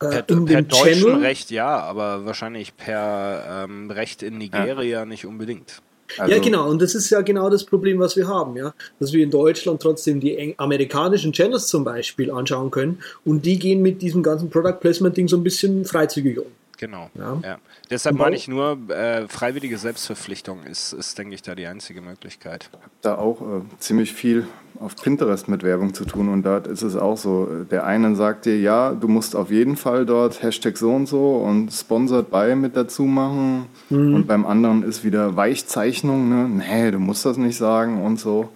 äh, 0.00 0.22
per, 0.22 0.28
in 0.28 0.44
per 0.44 0.62
deutschen 0.62 1.02
Channel 1.02 1.20
Recht 1.22 1.50
ja, 1.50 1.78
aber 1.78 2.24
wahrscheinlich 2.24 2.76
per 2.76 3.66
ähm, 3.68 3.90
Recht 3.90 4.22
in 4.22 4.38
Nigeria 4.38 5.00
ja. 5.00 5.04
nicht 5.04 5.26
unbedingt. 5.26 5.82
Also 6.18 6.34
ja, 6.34 6.40
genau, 6.40 6.68
und 6.68 6.82
das 6.82 6.94
ist 6.94 7.08
ja 7.10 7.22
genau 7.22 7.48
das 7.48 7.64
Problem, 7.64 7.98
was 7.98 8.16
wir 8.16 8.28
haben, 8.28 8.56
ja. 8.56 8.74
Dass 9.00 9.12
wir 9.12 9.22
in 9.22 9.30
Deutschland 9.30 9.80
trotzdem 9.80 10.20
die 10.20 10.54
amerikanischen 10.58 11.32
Channels 11.32 11.68
zum 11.68 11.84
Beispiel 11.84 12.30
anschauen 12.30 12.70
können 12.70 13.00
und 13.24 13.46
die 13.46 13.58
gehen 13.58 13.80
mit 13.80 14.02
diesem 14.02 14.22
ganzen 14.22 14.50
Product 14.50 14.78
Placement-Ding 14.80 15.28
so 15.28 15.36
ein 15.36 15.42
bisschen 15.42 15.84
freizügig 15.84 16.38
um. 16.38 16.46
Genau. 16.78 17.10
Ja. 17.14 17.40
ja. 17.42 17.58
Deshalb 17.92 18.16
meine 18.16 18.34
ich 18.34 18.48
nur, 18.48 18.78
äh, 18.88 19.28
freiwillige 19.28 19.76
Selbstverpflichtung 19.76 20.64
ist, 20.64 20.94
ist, 20.94 21.18
denke 21.18 21.34
ich, 21.34 21.42
da 21.42 21.54
die 21.54 21.66
einzige 21.66 22.00
Möglichkeit. 22.00 22.70
Ich 22.72 22.78
habe 22.80 22.90
da 23.02 23.14
auch 23.16 23.42
äh, 23.42 23.60
ziemlich 23.78 24.14
viel 24.14 24.46
auf 24.80 24.96
Pinterest 24.96 25.46
mit 25.46 25.62
Werbung 25.62 25.92
zu 25.92 26.06
tun 26.06 26.30
und 26.30 26.42
dort 26.42 26.66
ist 26.66 26.80
es 26.80 26.96
auch 26.96 27.18
so. 27.18 27.64
Der 27.70 27.84
eine 27.84 28.16
sagt 28.16 28.46
dir, 28.46 28.58
ja, 28.58 28.92
du 28.92 29.08
musst 29.08 29.36
auf 29.36 29.50
jeden 29.50 29.76
Fall 29.76 30.06
dort 30.06 30.42
Hashtag 30.42 30.78
so 30.78 30.90
und 30.90 31.06
so 31.06 31.36
und 31.36 31.70
Sponsored 31.70 32.30
by 32.30 32.56
mit 32.56 32.76
dazu 32.76 33.04
machen. 33.04 33.66
Mhm. 33.90 34.14
Und 34.14 34.26
beim 34.26 34.46
anderen 34.46 34.82
ist 34.82 35.04
wieder 35.04 35.36
Weichzeichnung, 35.36 36.30
ne? 36.30 36.48
Nee, 36.48 36.90
du 36.90 36.98
musst 36.98 37.26
das 37.26 37.36
nicht 37.36 37.58
sagen 37.58 38.02
und 38.02 38.18
so. 38.18 38.48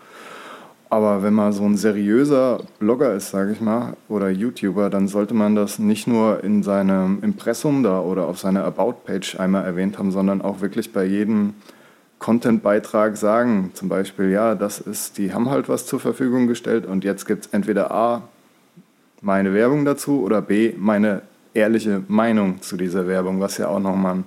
Aber 0.89 1.23
wenn 1.23 1.35
man 1.35 1.53
so 1.53 1.65
ein 1.65 1.77
seriöser 1.77 2.61
Blogger 2.79 3.15
ist, 3.15 3.31
sage 3.31 3.53
ich 3.53 3.61
mal, 3.61 3.97
oder 4.09 4.31
YouTuber, 4.31 4.89
dann 4.89 5.09
sollte 5.09 5.35
man 5.35 5.57
das 5.57 5.79
nicht 5.81 6.07
nur 6.07 6.45
in 6.45 6.63
seinem 6.63 7.23
Impressum 7.23 7.83
da 7.83 8.01
oder 8.01 8.27
auf 8.27 8.39
seiner 8.39 8.65
About-Page 8.65 9.41
einmal 9.41 9.65
erwähnt 9.65 9.99
haben, 9.99 10.13
sondern 10.13 10.43
auch 10.43 10.61
wirklich 10.61 10.93
bei 10.93 11.05
jedem 11.05 11.55
Content-Beitrag 12.21 13.17
sagen. 13.17 13.73
Zum 13.75 13.89
Beispiel, 13.89 14.31
ja, 14.31 14.55
das 14.55 14.79
ist, 14.79 15.19
die 15.19 15.35
haben 15.35 15.51
halt 15.51 15.69
was 15.69 15.87
zur 15.87 15.99
Verfügung 15.99 16.47
gestellt 16.47 16.87
und 16.87 17.03
jetzt 17.03 17.27
gibt 17.27 17.47
es 17.47 17.53
entweder 17.53 17.91
A, 17.91 18.23
meine 19.23 19.53
Werbung 19.55 19.85
dazu 19.85 20.23
oder 20.23 20.41
B, 20.41 20.73
meine 20.77 21.23
ehrliche 21.53 22.03
Meinung 22.07 22.63
zu 22.63 22.77
dieser 22.77 23.09
Werbung, 23.09 23.41
was 23.41 23.59
ja 23.59 23.69
auch 23.69 23.81
nochmal 23.81 24.17
ein 24.17 24.25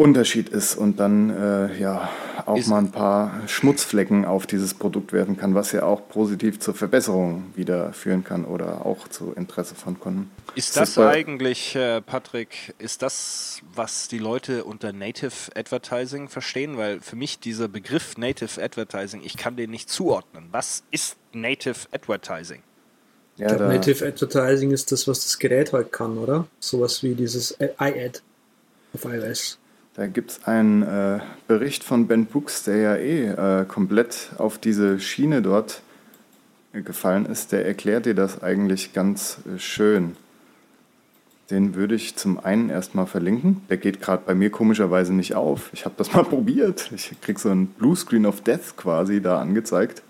Unterschied 0.00 0.48
ist 0.48 0.76
und 0.76 0.98
dann 0.98 1.28
äh, 1.28 1.78
ja 1.78 2.08
auch 2.46 2.56
ist 2.56 2.68
mal 2.68 2.78
ein 2.78 2.90
paar 2.90 3.46
Schmutzflecken 3.46 4.24
auf 4.24 4.46
dieses 4.46 4.72
Produkt 4.72 5.12
werfen 5.12 5.36
kann, 5.36 5.54
was 5.54 5.72
ja 5.72 5.82
auch 5.82 6.08
positiv 6.08 6.58
zur 6.58 6.74
Verbesserung 6.74 7.52
wieder 7.54 7.92
führen 7.92 8.24
kann 8.24 8.46
oder 8.46 8.86
auch 8.86 9.08
zu 9.08 9.34
Interesse 9.34 9.74
von 9.74 10.00
Kunden. 10.00 10.30
Ist 10.54 10.78
das, 10.78 10.94
das 10.94 11.06
eigentlich, 11.06 11.76
äh, 11.76 12.00
Patrick, 12.00 12.74
ist 12.78 13.02
das, 13.02 13.60
was 13.74 14.08
die 14.08 14.16
Leute 14.16 14.64
unter 14.64 14.94
Native 14.94 15.54
Advertising 15.54 16.30
verstehen? 16.30 16.78
Weil 16.78 17.00
für 17.00 17.16
mich 17.16 17.38
dieser 17.38 17.68
Begriff 17.68 18.16
Native 18.16 18.62
Advertising, 18.62 19.20
ich 19.22 19.36
kann 19.36 19.56
den 19.56 19.70
nicht 19.70 19.90
zuordnen. 19.90 20.48
Was 20.50 20.82
ist 20.90 21.18
Native 21.34 21.88
Advertising? 21.92 22.62
Ja, 23.36 23.48
ich 23.48 23.56
glaube, 23.56 23.74
Native 23.74 24.06
Advertising 24.06 24.70
ist 24.70 24.92
das, 24.92 25.06
was 25.06 25.24
das 25.24 25.38
Gerät 25.38 25.74
halt 25.74 25.92
kann, 25.92 26.16
oder? 26.16 26.46
Sowas 26.58 27.02
wie 27.02 27.14
dieses 27.14 27.54
iAd 27.60 28.22
auf 28.94 29.04
iOS. 29.04 29.58
Da 29.94 30.06
gibt 30.06 30.30
es 30.30 30.44
einen 30.44 30.82
äh, 30.82 31.20
Bericht 31.48 31.82
von 31.82 32.06
Ben 32.06 32.26
Books, 32.26 32.62
der 32.62 32.76
ja 32.76 32.96
eh 32.96 33.60
äh, 33.60 33.64
komplett 33.64 34.30
auf 34.38 34.58
diese 34.58 35.00
Schiene 35.00 35.42
dort 35.42 35.82
äh, 36.72 36.82
gefallen 36.82 37.26
ist. 37.26 37.52
Der 37.52 37.66
erklärt 37.66 38.06
dir 38.06 38.14
das 38.14 38.42
eigentlich 38.42 38.92
ganz 38.92 39.38
äh, 39.46 39.58
schön. 39.58 40.16
Den 41.50 41.74
würde 41.74 41.96
ich 41.96 42.14
zum 42.14 42.38
einen 42.38 42.70
erstmal 42.70 43.06
verlinken. 43.06 43.62
Der 43.68 43.76
geht 43.76 44.00
gerade 44.00 44.22
bei 44.24 44.36
mir 44.36 44.50
komischerweise 44.50 45.12
nicht 45.12 45.34
auf. 45.34 45.70
Ich 45.72 45.84
habe 45.84 45.96
das 45.98 46.12
mal 46.12 46.24
probiert. 46.24 46.90
Ich 46.94 47.20
kriege 47.20 47.40
so 47.40 47.50
einen 47.50 47.66
Bluescreen 47.66 48.26
of 48.26 48.42
Death 48.42 48.76
quasi 48.76 49.20
da 49.20 49.40
angezeigt. 49.40 50.02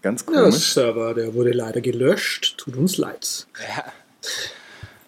Ganz 0.00 0.24
komisch. 0.24 0.40
Ja, 0.40 0.50
der 0.50 0.52
Server, 0.52 1.14
der 1.14 1.34
wurde 1.34 1.52
leider 1.52 1.82
gelöscht. 1.82 2.56
Tut 2.56 2.76
uns 2.76 2.96
leid. 2.96 3.46
Ja. 3.76 3.84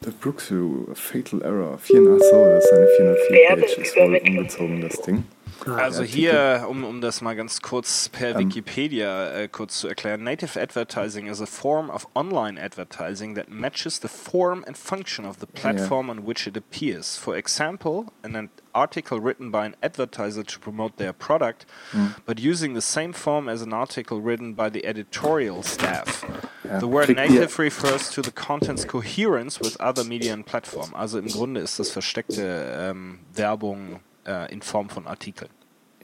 The 0.09 0.15
Brookview, 0.15 0.97
Fatal 0.97 1.43
Error, 1.43 1.77
4, 1.77 2.01
ach 2.01 2.23
so, 2.31 2.45
das 2.47 2.65
ist 2.65 2.73
eine 2.73 2.87
404-Page, 2.87 3.77
ist 3.77 3.97
wohl 3.97 4.19
umgezogen, 4.27 4.81
das 4.81 4.99
Ding. 5.03 5.25
Ah, 5.67 5.77
also 5.77 6.03
hier, 6.03 6.67
um, 6.69 6.85
um 6.85 7.01
das 7.01 7.21
mal 7.21 7.35
ganz 7.35 7.61
kurz 7.61 8.09
per 8.09 8.35
um, 8.35 8.41
Wikipedia 8.41 9.31
äh, 9.33 9.49
kurz 9.49 9.81
zu 9.81 9.89
erklären, 9.89 10.23
Native 10.23 10.61
Advertising 10.61 11.27
is 11.27 11.41
a 11.41 11.47
form 11.47 11.91
of 11.91 12.07
online 12.15 12.61
advertising 12.61 13.35
that 13.35 13.49
matches 13.49 14.01
the 14.01 14.09
form 14.09 14.65
and 14.67 14.77
function 14.77 15.25
of 15.25 15.39
the 15.41 15.47
platform 15.47 16.07
yeah. 16.07 16.13
on 16.13 16.27
which 16.27 16.47
it 16.47 16.57
appears. 16.57 17.17
For 17.17 17.37
example, 17.37 18.07
an 18.23 18.51
article 18.75 19.21
written 19.21 19.51
by 19.51 19.67
an 19.67 19.77
advertiser 19.83 20.45
to 20.45 20.59
promote 20.59 20.97
their 20.97 21.13
product, 21.13 21.67
mm. 21.93 22.15
but 22.25 22.39
using 22.39 22.75
the 22.75 22.81
same 22.81 23.13
form 23.13 23.49
as 23.49 23.63
an 23.63 23.73
article 23.73 24.21
written 24.21 24.55
by 24.55 24.71
the 24.71 24.85
editorial 24.87 25.63
staff. 25.63 26.25
Ja. 26.65 26.79
The 26.79 26.87
word 26.87 27.09
native 27.09 27.59
refers 27.59 28.11
to 28.11 28.23
the 28.23 28.31
content's 28.31 28.85
coherence 28.85 29.59
with 29.59 29.77
other 29.81 30.05
media 30.05 30.33
and 30.33 30.45
platform. 30.45 30.95
Also 30.95 31.19
im 31.19 31.29
Grunde 31.29 31.61
ist 31.61 31.79
das 31.79 31.91
versteckte 31.91 32.43
ähm, 32.77 33.21
Werbung 33.35 34.01
äh, 34.29 34.53
in 34.53 34.63
Form 34.63 34.89
von 34.91 35.07
Artikeln. 35.07 35.51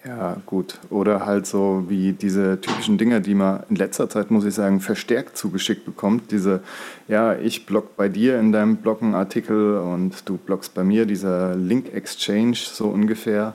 Ja, 0.07 0.37
gut. 0.45 0.81
Oder 0.91 1.25
halt 1.25 1.47
so 1.47 1.85
wie 1.89 2.13
diese 2.13 2.61
typischen 2.61 2.99
Dinge, 2.99 3.23
die 3.23 3.35
man 3.35 3.63
in 3.71 3.77
letzter 3.77 4.11
Zeit, 4.11 4.31
muss 4.31 4.45
ich 4.45 4.53
sagen, 4.53 4.81
verstärkt 4.81 5.39
zugeschickt 5.39 5.87
bekommt. 5.87 6.31
Diese, 6.31 6.61
ja, 7.09 7.35
ich 7.35 7.65
blog 7.65 7.97
bei 7.97 8.11
dir 8.11 8.39
in 8.39 8.53
deinem 8.53 8.77
Blog 8.77 9.03
einen 9.03 9.15
Artikel 9.15 9.79
und 9.79 10.29
du 10.29 10.37
bloggst 10.37 10.75
bei 10.75 10.85
mir, 10.85 11.07
dieser 11.07 11.55
Link-Exchange 11.57 12.57
so 12.57 12.89
ungefähr, 12.89 13.55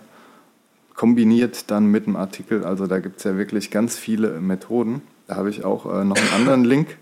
kombiniert 0.96 1.70
dann 1.70 1.86
mit 1.86 2.08
dem 2.08 2.16
Artikel. 2.16 2.64
Also 2.64 2.88
da 2.88 3.00
gibt 3.00 3.18
es 3.18 3.26
ja 3.26 3.38
wirklich 3.38 3.70
ganz 3.70 3.96
viele 3.96 4.40
Methoden. 4.40 5.04
Da 5.28 5.36
habe 5.36 5.52
ich 5.52 5.64
auch 5.64 5.86
äh, 5.86 6.04
noch 6.04 6.18
einen 6.18 6.34
anderen 6.34 6.64
Link 6.66 6.98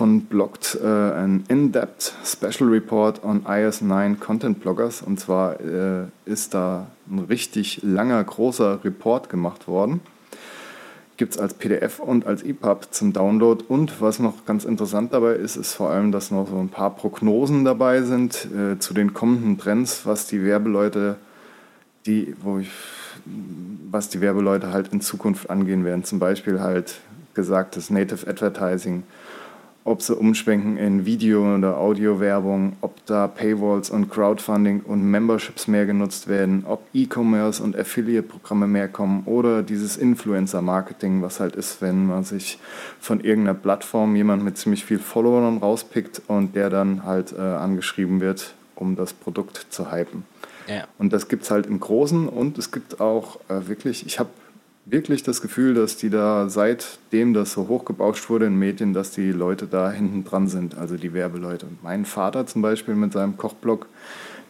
von 0.00 0.22
Blocked 0.22 0.78
äh, 0.82 0.86
ein 0.86 1.44
In-Depth 1.48 2.14
Special 2.24 2.70
Report 2.70 3.22
on 3.22 3.44
IS9 3.44 4.18
Content 4.18 4.58
Bloggers. 4.58 5.02
Und 5.02 5.20
zwar 5.20 5.60
äh, 5.60 6.04
ist 6.24 6.54
da 6.54 6.86
ein 7.10 7.18
richtig 7.18 7.82
langer, 7.82 8.24
großer 8.24 8.82
Report 8.82 9.28
gemacht 9.28 9.68
worden. 9.68 10.00
Gibt 11.18 11.34
es 11.34 11.38
als 11.38 11.52
PDF 11.52 11.98
und 11.98 12.26
als 12.26 12.42
EPUB 12.42 12.86
zum 12.90 13.12
Download. 13.12 13.62
Und 13.68 14.00
was 14.00 14.20
noch 14.20 14.46
ganz 14.46 14.64
interessant 14.64 15.12
dabei 15.12 15.34
ist, 15.34 15.56
ist 15.56 15.74
vor 15.74 15.90
allem, 15.90 16.12
dass 16.12 16.30
noch 16.30 16.48
so 16.48 16.56
ein 16.56 16.70
paar 16.70 16.96
Prognosen 16.96 17.66
dabei 17.66 18.00
sind 18.00 18.48
äh, 18.56 18.78
zu 18.78 18.94
den 18.94 19.12
kommenden 19.12 19.58
Trends, 19.58 20.06
was 20.06 20.26
die 20.26 20.42
Werbeleute, 20.42 21.16
die, 22.06 22.34
wo 22.40 22.56
ich, 22.56 22.70
was 23.90 24.08
die 24.08 24.22
Werbeleute 24.22 24.72
halt 24.72 24.94
in 24.94 25.02
Zukunft 25.02 25.50
angehen 25.50 25.84
werden. 25.84 26.04
Zum 26.04 26.18
Beispiel 26.18 26.58
halt 26.58 27.02
gesagtes 27.34 27.90
Native 27.90 28.26
Advertising 28.26 29.02
ob 29.84 30.02
sie 30.02 30.14
umschwenken 30.14 30.76
in 30.76 31.06
Video- 31.06 31.54
oder 31.54 31.78
Audio-Werbung, 31.78 32.76
ob 32.80 33.04
da 33.06 33.26
Paywalls 33.26 33.90
und 33.90 34.10
Crowdfunding 34.10 34.80
und 34.80 35.02
Memberships 35.02 35.68
mehr 35.68 35.86
genutzt 35.86 36.28
werden, 36.28 36.64
ob 36.66 36.82
E-Commerce 36.92 37.62
und 37.62 37.76
Affiliate-Programme 37.76 38.66
mehr 38.66 38.88
kommen 38.88 39.22
oder 39.24 39.62
dieses 39.62 39.96
Influencer-Marketing, 39.96 41.22
was 41.22 41.40
halt 41.40 41.56
ist, 41.56 41.80
wenn 41.80 42.06
man 42.06 42.24
sich 42.24 42.58
von 43.00 43.20
irgendeiner 43.20 43.58
Plattform 43.58 44.14
jemand 44.16 44.44
mit 44.44 44.58
ziemlich 44.58 44.84
viel 44.84 44.98
Followern 44.98 45.58
rauspickt 45.58 46.22
und 46.26 46.54
der 46.54 46.68
dann 46.68 47.04
halt 47.04 47.32
äh, 47.32 47.40
angeschrieben 47.40 48.20
wird, 48.20 48.54
um 48.76 48.96
das 48.96 49.12
Produkt 49.12 49.66
zu 49.70 49.90
hypen. 49.90 50.24
Ja. 50.68 50.84
Und 50.98 51.12
das 51.12 51.28
gibt 51.28 51.44
es 51.44 51.50
halt 51.50 51.66
im 51.66 51.80
Großen 51.80 52.28
und 52.28 52.58
es 52.58 52.70
gibt 52.70 53.00
auch 53.00 53.40
äh, 53.48 53.66
wirklich, 53.66 54.06
ich 54.06 54.18
habe 54.18 54.30
wirklich 54.84 55.22
das 55.22 55.40
Gefühl, 55.40 55.74
dass 55.74 55.96
die 55.96 56.10
da 56.10 56.48
seitdem 56.48 57.34
das 57.34 57.52
so 57.52 57.68
hochgebauscht 57.68 58.28
wurde 58.28 58.46
in 58.46 58.58
Medien, 58.58 58.92
dass 58.92 59.10
die 59.10 59.32
Leute 59.32 59.66
da 59.66 59.90
hinten 59.90 60.24
dran 60.24 60.48
sind, 60.48 60.76
also 60.76 60.96
die 60.96 61.12
Werbeleute. 61.12 61.66
Mein 61.82 62.04
Vater 62.04 62.46
zum 62.46 62.62
Beispiel 62.62 62.94
mit 62.94 63.12
seinem 63.12 63.36
Kochblog, 63.36 63.86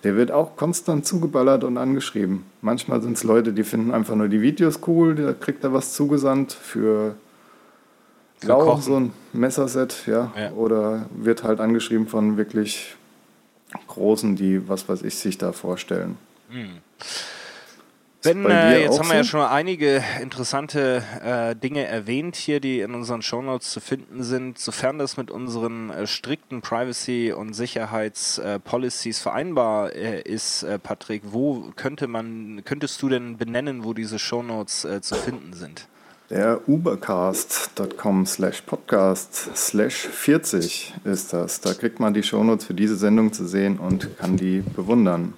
der 0.03 0.16
wird 0.16 0.31
auch 0.31 0.57
konstant 0.57 1.05
zugeballert 1.05 1.62
und 1.62 1.77
angeschrieben. 1.77 2.45
Manchmal 2.62 3.03
sind 3.03 3.16
es 3.16 3.25
Leute, 3.25 3.53
die 3.53 3.64
finden 3.64 3.90
einfach 3.90 4.14
nur 4.14 4.29
die 4.29 4.40
Videos 4.40 4.81
cool, 4.87 5.14
da 5.14 5.33
kriegt 5.33 5.62
er 5.62 5.73
was 5.73 5.93
zugesandt 5.93 6.53
für 6.53 7.16
Lau, 8.43 8.79
so 8.79 8.97
ein 8.97 9.12
Messerset, 9.35 10.07
ja. 10.07 10.33
ja. 10.37 10.53
Oder 10.53 11.07
wird 11.14 11.43
halt 11.43 11.61
angeschrieben 11.61 12.07
von 12.07 12.38
wirklich 12.38 12.97
Großen, 13.87 14.35
die, 14.35 14.69
was 14.69 14.88
weiß 14.88 15.03
ich, 15.03 15.16
sich 15.16 15.38
da 15.38 15.53
vorstellen. 15.53 16.16
Hm. 16.49 16.71
Wenn, 18.22 18.44
äh, 18.44 18.83
jetzt 18.83 18.98
haben 18.98 19.09
wir 19.09 19.12
so? 19.12 19.14
ja 19.14 19.24
schon 19.24 19.40
einige 19.40 20.04
interessante 20.20 21.02
äh, 21.24 21.56
Dinge 21.56 21.87
erwähnt 21.87 22.37
hier, 22.37 22.61
die 22.61 22.80
in 22.80 22.94
unseren 22.94 23.22
Shownotes 23.22 23.70
zu 23.70 23.80
finden 23.80 24.22
sind. 24.22 24.59
Sofern 24.59 24.98
das 24.98 25.16
mit 25.16 25.30
unseren 25.30 25.90
äh, 25.90 26.06
strikten 26.06 26.61
Privacy- 26.61 27.33
und 27.33 27.54
Sicherheitspolicies 27.54 29.18
äh, 29.18 29.22
vereinbar 29.22 29.94
äh, 29.94 30.20
ist, 30.20 30.64
äh, 30.64 30.78
Patrick, 30.78 31.22
wo 31.26 31.72
könnte 31.76 32.09
man, 32.09 32.61
könntest 32.64 33.00
du 33.00 33.09
denn 33.09 33.38
benennen, 33.38 33.85
wo 33.85 33.94
diese 33.94 34.18
Shownotes 34.18 34.87
zu 35.00 35.14
finden 35.14 35.52
sind? 35.54 35.87
Der 36.28 36.68
ubercast.com 36.68 38.26
slash 38.26 38.61
podcast 38.62 39.56
slash 39.56 39.96
40 39.96 40.94
ist 41.04 41.33
das. 41.33 41.61
Da 41.61 41.74
kriegt 41.74 41.98
man 41.98 42.14
die 42.14 42.22
Shownotes 42.22 42.66
für 42.66 42.74
diese 42.74 42.96
Sendung 42.96 43.33
zu 43.33 43.48
sehen 43.48 43.78
und 43.78 44.16
kann 44.18 44.37
die 44.37 44.61
bewundern. 44.61 45.35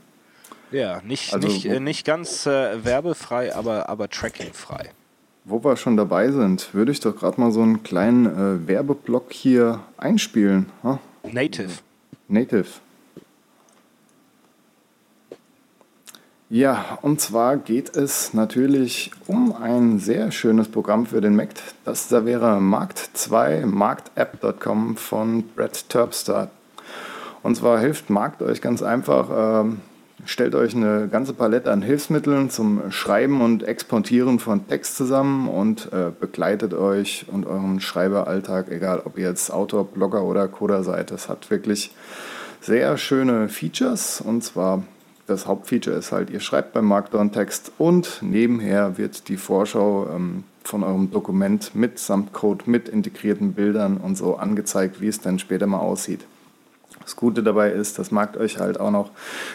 Ja, 0.73 1.01
nicht, 1.03 1.35
also, 1.35 1.49
nicht, 1.49 1.67
äh, 1.67 1.81
nicht 1.81 2.05
ganz 2.05 2.47
äh, 2.47 2.85
werbefrei, 2.85 3.55
aber, 3.55 3.89
aber 3.89 4.09
trackingfrei. 4.09 4.91
Wo 5.45 5.63
wir 5.65 5.77
schon 5.77 5.97
dabei 5.97 6.31
sind, 6.31 6.73
würde 6.73 6.93
ich 6.93 7.01
doch 7.01 7.17
gerade 7.17 7.41
mal 7.41 7.51
so 7.51 7.63
einen 7.63 7.83
kleinen 7.83 8.27
äh, 8.27 8.69
Werbeblock 8.69 9.33
hier 9.33 9.81
einspielen. 9.97 10.67
Ha? 10.85 11.01
Native. 11.25 11.71
Native. 12.29 12.67
Ja, 16.55 16.99
und 17.01 17.19
zwar 17.19 17.57
geht 17.57 17.97
es 17.97 18.35
natürlich 18.35 19.11
um 19.27 19.57
ein 19.57 19.99
sehr 19.99 20.31
schönes 20.31 20.69
Programm 20.69 21.07
für 21.07 21.23
den 21.23 21.35
Mac. 21.35 21.49
Das 21.87 22.09
da 22.09 22.27
wäre 22.27 22.61
Markt 22.61 22.99
2, 23.15 23.65
marktapp.com 23.65 24.99
von 24.99 25.45
Brett 25.57 25.89
Terpstar. 25.89 26.51
Und 27.43 27.57
zwar 27.57 27.81
hilft 27.81 28.11
Markt 28.11 28.43
euch 28.43 28.61
ganz 28.61 28.83
einfach, 28.83 29.63
ähm, 29.65 29.81
Stellt 30.25 30.55
euch 30.55 30.77
eine 30.77 31.09
ganze 31.09 31.33
Palette 31.33 31.71
an 31.71 31.83
Hilfsmitteln 31.83 32.49
zum 32.49 32.93
Schreiben 32.93 33.41
und 33.41 33.65
Exportieren 33.65 34.39
von 34.39 34.69
Text 34.69 34.97
zusammen 34.97 35.49
und 35.49 35.93
äh, 35.93 36.13
begleitet 36.19 36.75
euch 36.75 37.27
und 37.29 37.45
euren 37.45 37.81
Schreiberalltag, 37.81 38.71
egal 38.71 39.03
ob 39.05 39.19
ihr 39.19 39.29
jetzt 39.29 39.53
Autor, 39.53 39.85
Blogger 39.85 40.23
oder 40.23 40.47
Coder 40.47 40.85
seid. 40.85 41.11
Das 41.11 41.29
hat 41.29 41.51
wirklich 41.51 41.91
sehr 42.61 42.97
schöne 42.99 43.49
Features 43.49 44.21
und 44.21 44.45
zwar 44.45 44.85
das 45.27 45.47
Hauptfeature 45.47 45.97
ist 45.97 46.13
halt, 46.13 46.31
ihr 46.31 46.41
schreibt 46.41 46.73
beim 46.73 46.85
Markdown 46.85 47.33
Text 47.33 47.73
und 47.79 48.19
nebenher 48.23 48.99
wird 48.99 49.29
die 49.29 49.37
Vorschau 49.37 50.09
ähm, 50.15 50.45
von 50.65 50.85
eurem 50.85 51.11
Dokument 51.11 51.75
mit 51.75 51.99
Samtcode, 51.99 52.67
mit 52.67 52.89
integrierten 52.89 53.55
Bildern 53.55 53.97
und 53.97 54.17
so 54.17 54.37
angezeigt, 54.37 55.01
wie 55.01 55.09
es 55.09 55.21
dann 55.21 55.39
später 55.39 55.67
mal 55.67 55.79
aussieht. 55.79 56.27
Das 57.03 57.17
Gute 57.17 57.43
dabei 57.43 57.71
ist, 57.71 57.99
dass 57.99 58.11
Markt 58.11 58.37
euch 58.37 58.59
halt 58.59 58.79
auch 58.79 58.91
noch 58.91 59.11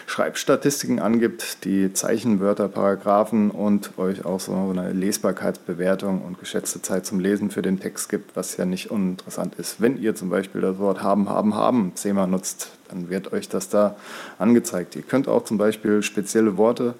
Schreibstatistiken 0.06 1.00
angibt, 1.00 1.64
die 1.64 1.92
Zeichenwörter, 1.92 2.68
Paragraphen 2.68 3.50
und 3.50 3.98
euch 3.98 4.24
auch 4.24 4.40
so 4.40 4.52
eine 4.52 4.92
Lesbarkeitsbewertung 4.92 6.22
und 6.22 6.38
geschätzte 6.38 6.82
Zeit 6.82 7.06
zum 7.06 7.20
Lesen 7.20 7.50
für 7.50 7.62
den 7.62 7.80
Text 7.80 8.08
gibt, 8.08 8.36
was 8.36 8.56
ja 8.56 8.64
nicht 8.64 8.90
uninteressant 8.90 9.54
ist. 9.56 9.80
Wenn 9.80 10.00
ihr 10.00 10.14
zum 10.14 10.30
Beispiel 10.30 10.60
das 10.60 10.78
Wort 10.78 11.02
haben, 11.02 11.28
haben, 11.28 11.54
haben 11.54 11.92
zehnmal 11.94 12.28
nutzt, 12.28 12.70
dann 12.88 13.10
wird 13.10 13.32
euch 13.32 13.48
das 13.48 13.68
da 13.68 13.96
angezeigt. 14.38 14.96
Ihr 14.96 15.02
könnt 15.02 15.28
auch 15.28 15.44
zum 15.44 15.58
Beispiel 15.58 16.02
spezielle 16.02 16.56
Worte 16.56 16.94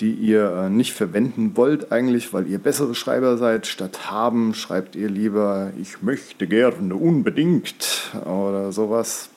die 0.00 0.12
ihr 0.12 0.50
äh, 0.50 0.70
nicht 0.70 0.92
verwenden 0.92 1.56
wollt 1.56 1.92
eigentlich, 1.92 2.32
weil 2.32 2.46
ihr 2.46 2.58
bessere 2.58 2.94
Schreiber 2.94 3.36
seid. 3.36 3.66
Statt 3.66 4.10
haben 4.10 4.54
schreibt 4.54 4.96
ihr 4.96 5.08
lieber, 5.08 5.72
ich 5.80 6.02
möchte 6.02 6.46
gerne 6.46 6.94
unbedingt 6.94 8.12
oder 8.24 8.72
sowas. 8.72 9.30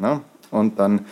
Ne? 0.00 0.20
Und 0.50 0.78
dann 0.78 1.06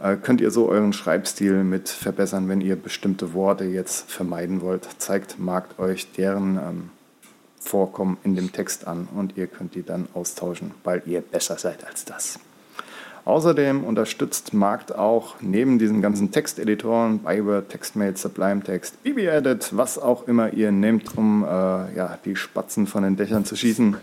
äh, 0.00 0.16
könnt 0.16 0.40
ihr 0.40 0.50
so 0.50 0.68
euren 0.68 0.92
Schreibstil 0.92 1.64
mit 1.64 1.88
verbessern, 1.88 2.48
wenn 2.48 2.60
ihr 2.60 2.76
bestimmte 2.76 3.34
Worte 3.34 3.64
jetzt 3.64 4.10
vermeiden 4.10 4.60
wollt. 4.60 4.88
Zeigt 4.98 5.38
Markt 5.38 5.78
euch 5.78 6.12
deren 6.12 6.56
ähm, 6.56 6.90
Vorkommen 7.60 8.16
in 8.22 8.36
dem 8.36 8.52
Text 8.52 8.86
an 8.86 9.08
und 9.14 9.36
ihr 9.36 9.46
könnt 9.46 9.74
die 9.74 9.82
dann 9.82 10.08
austauschen, 10.14 10.70
weil 10.84 11.02
ihr 11.06 11.20
besser 11.20 11.58
seid 11.58 11.86
als 11.86 12.04
das. 12.04 12.38
Außerdem 13.24 13.84
unterstützt 13.84 14.54
Markt 14.54 14.94
auch 14.94 15.34
neben 15.42 15.78
diesen 15.78 16.00
ganzen 16.00 16.30
Texteditoren, 16.30 17.18
Byword, 17.18 17.68
TextMate, 17.68 18.16
Sublime 18.16 18.62
Text, 18.62 19.02
BB-Edit, 19.02 19.76
was 19.76 19.98
auch 19.98 20.26
immer 20.26 20.54
ihr 20.54 20.72
nehmt, 20.72 21.18
um 21.18 21.44
äh, 21.44 21.46
ja, 21.46 22.18
die 22.24 22.36
Spatzen 22.36 22.86
von 22.86 23.02
den 23.02 23.16
Dächern 23.16 23.44
zu 23.44 23.54
schießen, 23.54 23.98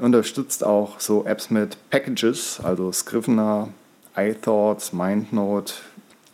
unterstützt 0.00 0.64
auch 0.64 1.00
so 1.00 1.24
Apps 1.24 1.50
mit 1.50 1.76
Packages, 1.90 2.60
also 2.62 2.92
Scrivener, 2.92 3.68
iThoughts, 4.16 4.92
MindNote, 4.92 5.74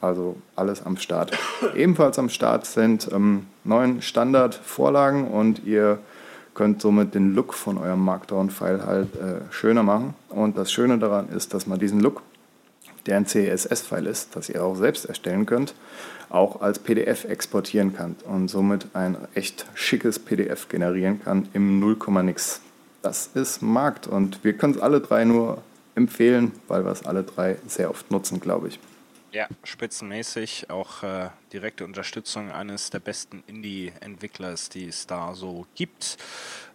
also 0.01 0.37
alles 0.57 0.85
am 0.85 0.97
Start. 0.97 1.37
Ebenfalls 1.75 2.19
am 2.19 2.29
Start 2.29 2.67
sind 2.67 3.09
ähm, 3.13 3.47
neun 3.65 4.03
Standardvorlagen 4.03 5.29
und 5.29 5.65
ihr 5.65 5.99
könnt 6.55 6.81
somit 6.81 7.15
den 7.15 7.35
Look 7.35 7.53
von 7.55 7.79
eurem 7.79 8.05
Markdown-File 8.05 8.87
halt 8.87 9.17
äh, 9.17 9.41
schöner 9.51 9.83
machen. 9.83 10.15
Und 10.29 10.57
das 10.57 10.71
Schöne 10.71 10.99
daran 10.99 11.29
ist, 11.31 11.53
dass 11.53 11.67
man 11.67 11.79
diesen 11.79 12.01
Look, 12.01 12.23
der 13.07 13.17
ein 13.17 13.27
CSS-File 13.27 14.07
ist, 14.07 14.37
das 14.37 14.49
ihr 14.49 14.65
auch 14.65 14.77
selbst 14.77 15.05
erstellen 15.07 15.47
könnt, 15.47 15.75
auch 16.31 16.61
als 16.61 16.79
PDF 16.79 17.25
exportieren 17.25 17.95
kann 17.95 18.17
und 18.25 18.49
somit 18.49 18.87
ein 18.95 19.17
echt 19.35 19.67
schickes 19.75 20.19
PDF 20.19 20.69
generieren 20.69 21.21
kann 21.23 21.49
im 21.53 21.81
0, 21.81 21.97
nix 22.23 22.61
das 23.05 23.29
ist 23.35 23.63
Markt. 23.63 24.07
Und 24.07 24.43
wir 24.45 24.55
können 24.55 24.75
es 24.75 24.81
alle 24.81 25.01
drei 25.01 25.25
nur 25.25 25.63
empfehlen, 25.95 26.53
weil 26.69 26.85
wir 26.85 26.91
es 26.91 27.05
alle 27.05 27.23
drei 27.23 27.59
sehr 27.67 27.91
oft 27.91 28.11
nutzen, 28.11 28.41
glaube 28.41 28.69
ich. 28.69 28.81
Ja, 29.31 29.49
spitzenmäßig. 29.65 30.71
Auch 30.71 31.03
äh, 31.03 31.29
direkte 31.53 31.85
Unterstützung 31.85 32.51
eines 32.51 32.91
der 32.91 33.01
besten 33.01 33.43
Indie-Entwicklers, 33.47 34.69
die 34.69 34.87
es 34.87 35.07
da 35.07 35.35
so 35.35 35.67
gibt. 35.75 36.17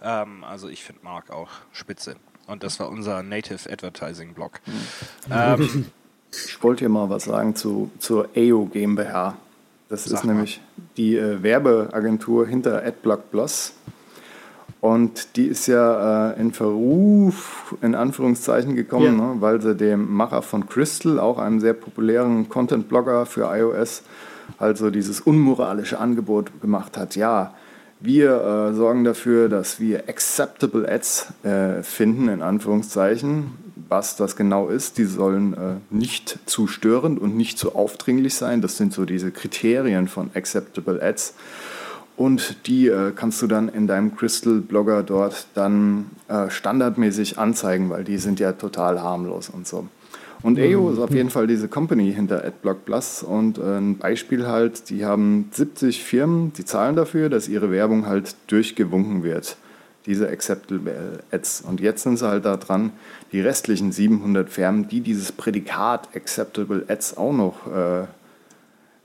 Ähm, 0.04 0.44
also 0.44 0.68
ich 0.68 0.84
finde 0.84 1.04
Mark 1.04 1.32
auch 1.32 1.50
spitze. 1.72 2.16
Und 2.48 2.64
das 2.64 2.80
war 2.80 2.90
unser 2.90 3.24
Native 3.24 3.72
Advertising 3.72 4.34
Blog. 4.34 4.60
Mhm. 4.66 4.74
Ähm, 5.32 5.86
ich 6.32 6.62
wollte 6.62 6.80
hier 6.80 6.90
mal 6.90 7.10
was 7.10 7.26
sagen 7.26 7.56
zu, 7.56 7.92
zur 8.00 8.30
AO 8.36 8.66
GmbH. 8.66 9.38
Das 9.88 10.06
ist 10.06 10.24
nämlich 10.24 10.62
die 10.98 11.16
äh, 11.16 11.42
Werbeagentur 11.42 12.46
hinter 12.46 12.84
AdBlock 12.84 13.32
Plus. 13.32 13.74
Und 14.82 15.36
die 15.36 15.48
ist 15.48 15.68
ja 15.68 16.32
äh, 16.32 16.40
in 16.40 16.54
Verruf, 16.54 17.76
in 17.82 17.96
Anführungszeichen, 17.96 18.76
gekommen, 18.76 19.20
ja. 19.20 19.34
ne, 19.34 19.42
weil 19.42 19.62
sie 19.62 19.76
dem 19.76 20.12
Macher 20.14 20.42
von 20.42 20.68
Crystal, 20.68 21.20
auch 21.20 21.38
einem 21.38 21.60
sehr 21.60 21.74
populären 21.74 22.48
Content-Blogger 22.48 23.26
für 23.26 23.54
iOS, 23.54 24.04
also 24.58 24.90
dieses 24.90 25.20
unmoralische 25.20 26.00
Angebot 26.00 26.62
gemacht 26.62 26.98
hat. 26.98 27.16
Ja, 27.18 27.54
Wir 28.02 28.70
äh, 28.70 28.74
sorgen 28.74 29.04
dafür, 29.04 29.50
dass 29.50 29.82
wir 29.82 30.08
acceptable 30.08 30.90
Ads 30.90 31.34
äh, 31.44 31.84
finden, 31.84 32.30
in 32.30 32.42
Anführungszeichen. 32.42 33.52
Was 33.90 34.16
das 34.16 34.38
genau 34.38 34.70
ist, 34.70 34.98
die 34.98 35.04
sollen 35.04 35.54
äh, 35.54 35.58
nicht 35.90 36.40
zu 36.46 36.68
störend 36.68 37.20
und 37.20 37.36
nicht 37.36 37.58
zu 37.58 37.76
aufdringlich 37.76 38.36
sein. 38.36 38.62
Das 38.62 38.78
sind 38.78 38.94
so 38.94 39.04
diese 39.04 39.32
Kriterien 39.32 40.08
von 40.08 40.32
acceptable 40.34 41.02
Ads. 41.02 41.34
Und 42.20 42.68
die 42.68 42.90
äh, 42.90 43.14
kannst 43.16 43.42
du 43.42 43.48
dann 43.48 43.70
in 43.70 43.88
deinem 43.88 44.14
Crystal-Blogger 44.14 45.04
dort 45.04 45.48
dann 45.54 46.08
äh, 46.28 46.50
standardmäßig 46.50 47.38
anzeigen, 47.38 47.90
weil 47.90 48.04
die 48.04 48.18
sind 48.18 48.42
ja 48.42 48.52
total 48.52 49.02
harmlos 49.02 49.48
und 49.48 49.66
so. 49.66 49.88
Und 50.42 50.58
mhm. 50.58 50.92
ist 50.92 51.00
auf 51.00 51.14
jeden 51.14 51.30
Fall 51.30 51.48
diese 51.48 51.70
Company 51.70 52.12
hinter 52.12 52.44
AdBlock 52.44 52.84
Plus 52.84 53.24
und 53.24 53.58
äh, 53.58 53.78
ein 53.78 53.98
Beispiel 53.98 54.46
halt, 54.46 54.90
die 54.90 55.06
haben 55.06 55.48
70 55.54 56.04
Firmen, 56.04 56.52
die 56.52 56.66
zahlen 56.66 56.98
dafür, 56.98 57.30
dass 57.30 57.48
ihre 57.48 57.72
Werbung 57.72 58.06
halt 58.06 58.36
durchgewunken 58.48 59.24
wird. 59.24 59.56
Diese 60.06 60.28
Acceptable 60.28 61.24
Ads. 61.32 61.62
Und 61.62 61.80
jetzt 61.80 62.04
sind 62.04 62.20
sie 62.20 62.28
halt 62.28 62.44
da 62.44 62.58
dran, 62.58 62.92
die 63.32 63.40
restlichen 63.40 63.94
700 63.94 64.50
Firmen, 64.50 64.90
die 64.90 65.00
dieses 65.00 65.32
Prädikat 65.32 66.10
Acceptable 66.14 66.84
Ads 66.90 67.16
auch 67.16 67.32
noch 67.32 67.68
äh, 67.68 68.08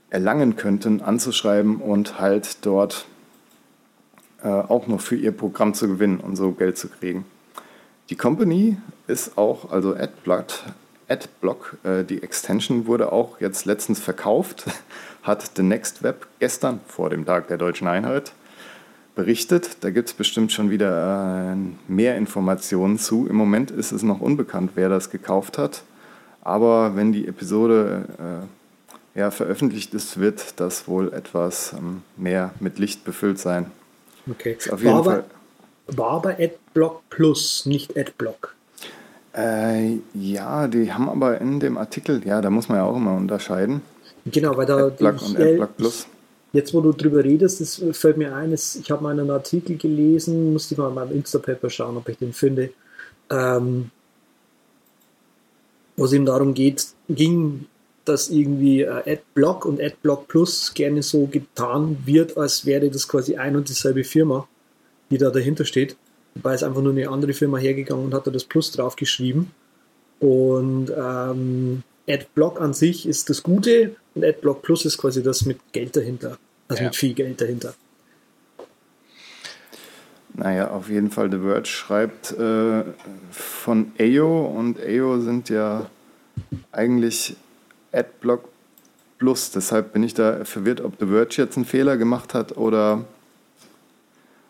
erlangen 0.09 0.55
könnten, 0.55 1.01
anzuschreiben 1.01 1.77
und 1.77 2.19
halt 2.19 2.65
dort 2.65 3.05
äh, 4.43 4.47
auch 4.47 4.87
noch 4.87 5.01
für 5.01 5.15
ihr 5.15 5.31
Programm 5.31 5.73
zu 5.73 5.87
gewinnen 5.87 6.19
und 6.19 6.35
so 6.35 6.51
Geld 6.51 6.77
zu 6.77 6.87
kriegen. 6.87 7.25
Die 8.09 8.15
Company 8.15 8.77
ist 9.07 9.37
auch, 9.37 9.71
also 9.71 9.95
AdBlock, 9.95 10.45
Adblock. 11.07 11.77
Äh, 11.83 12.03
die 12.03 12.21
Extension 12.21 12.85
wurde 12.85 13.11
auch 13.11 13.39
jetzt 13.39 13.65
letztens 13.65 13.99
verkauft, 13.99 14.65
hat 15.23 15.51
The 15.55 15.63
Next 15.63 16.03
Web 16.03 16.27
gestern 16.39 16.79
vor 16.87 17.09
dem 17.09 17.25
Tag 17.25 17.47
der 17.47 17.57
deutschen 17.57 17.87
Einheit 17.87 18.33
berichtet. 19.15 19.77
Da 19.81 19.89
gibt 19.89 20.09
es 20.09 20.13
bestimmt 20.13 20.51
schon 20.51 20.69
wieder 20.69 21.53
äh, 21.53 21.91
mehr 21.91 22.15
Informationen 22.17 22.99
zu. 22.99 23.27
Im 23.27 23.35
Moment 23.35 23.71
ist 23.71 23.91
es 23.91 24.03
noch 24.03 24.21
unbekannt, 24.21 24.71
wer 24.75 24.89
das 24.89 25.09
gekauft 25.09 25.57
hat. 25.57 25.83
Aber 26.41 26.95
wenn 26.95 27.11
die 27.11 27.27
Episode 27.27 28.05
äh, 28.19 28.45
ja, 29.15 29.31
veröffentlicht 29.31 29.93
ist, 29.93 30.19
wird 30.19 30.59
das 30.59 30.87
wohl 30.87 31.11
etwas 31.13 31.73
ähm, 31.73 32.03
mehr 32.17 32.53
mit 32.59 32.77
Licht 32.79 33.05
befüllt 33.05 33.39
sein. 33.39 33.71
Okay. 34.29 34.57
Auf 34.69 34.81
jeden 34.81 34.93
war, 34.93 35.03
Fall. 35.03 35.23
war 35.87 36.11
aber 36.11 36.37
Adblock 36.39 37.01
Plus, 37.09 37.65
nicht 37.65 37.97
Adblock. 37.97 38.55
Äh, 39.33 39.99
ja, 40.13 40.67
die 40.67 40.91
haben 40.91 41.09
aber 41.09 41.39
in 41.39 41.59
dem 41.59 41.77
Artikel, 41.77 42.25
ja, 42.25 42.41
da 42.41 42.49
muss 42.49 42.69
man 42.69 42.77
ja 42.77 42.83
auch 42.83 42.95
immer 42.95 43.15
unterscheiden. 43.15 43.81
Genau, 44.25 44.55
weil 44.57 44.65
da. 44.65 44.87
Adblock 44.87 45.21
und 45.21 45.39
Adblock 45.39 45.77
Plus. 45.77 46.07
Jetzt, 46.51 46.73
wo 46.73 46.79
du 46.79 46.93
drüber 46.93 47.23
redest, 47.23 47.59
das 47.59 47.83
fällt 47.91 48.15
mir 48.15 48.33
ein, 48.33 48.53
ich 48.53 48.89
habe 48.89 49.03
mal 49.03 49.11
einen 49.11 49.29
Artikel 49.29 49.77
gelesen, 49.77 50.53
musste 50.53 50.73
ich 50.73 50.77
mal 50.77 50.87
in 50.87 50.95
meinem 50.95 51.11
Instapaper 51.11 51.69
schauen, 51.69 51.97
ob 51.97 52.07
ich 52.07 52.17
den 52.17 52.31
finde, 52.31 52.69
ähm, 53.29 53.91
wo 55.97 56.05
es 56.05 56.13
eben 56.13 56.25
darum 56.25 56.53
geht, 56.53 56.87
ging, 57.09 57.67
dass 58.05 58.29
irgendwie 58.29 58.81
äh, 58.81 59.13
Adblock 59.13 59.65
und 59.65 59.81
Adblock 59.81 60.27
Plus 60.27 60.73
gerne 60.73 61.03
so 61.03 61.27
getan 61.27 61.97
wird, 62.05 62.37
als 62.37 62.65
wäre 62.65 62.89
das 62.89 63.07
quasi 63.07 63.35
ein 63.35 63.55
und 63.55 63.69
dieselbe 63.69 64.03
Firma, 64.03 64.47
die 65.09 65.17
da 65.17 65.29
dahinter 65.29 65.65
steht. 65.65 65.95
Dabei 66.35 66.55
ist 66.55 66.63
einfach 66.63 66.81
nur 66.81 66.91
eine 66.91 67.09
andere 67.09 67.33
Firma 67.33 67.57
hergegangen 67.57 68.05
und 68.05 68.13
hat 68.13 68.27
da 68.27 68.31
das 68.31 68.43
Plus 68.43 68.71
draufgeschrieben. 68.71 69.51
Und 70.19 70.91
ähm, 70.95 71.83
AdBlock 72.07 72.61
an 72.61 72.73
sich 72.73 73.07
ist 73.07 73.29
das 73.29 73.43
Gute 73.43 73.95
und 74.13 74.23
AdBlock 74.23 74.61
Plus 74.61 74.85
ist 74.85 74.97
quasi 74.97 75.23
das 75.23 75.45
mit 75.45 75.59
Geld 75.71 75.95
dahinter. 75.95 76.37
Also 76.67 76.81
ja. 76.81 76.89
mit 76.89 76.95
viel 76.95 77.13
Geld 77.13 77.39
dahinter. 77.41 77.73
Naja, 80.33 80.69
auf 80.71 80.89
jeden 80.89 81.11
Fall, 81.11 81.31
The 81.31 81.37
Verge 81.37 81.67
schreibt 81.67 82.31
äh, 82.33 82.83
von 83.31 83.91
AO 83.99 84.45
und 84.47 84.77
AO 84.81 85.21
sind 85.21 85.49
ja 85.49 85.89
eigentlich 86.73 87.37
AdBlock 87.95 88.49
Plus. 89.17 89.51
Deshalb 89.51 89.93
bin 89.93 90.03
ich 90.03 90.13
da 90.13 90.43
verwirrt, 90.43 90.81
ob 90.81 90.99
The 90.99 91.07
Verge 91.07 91.35
jetzt 91.37 91.55
einen 91.55 91.65
Fehler 91.65 91.97
gemacht 91.97 92.33
hat 92.33 92.57
oder 92.57 93.05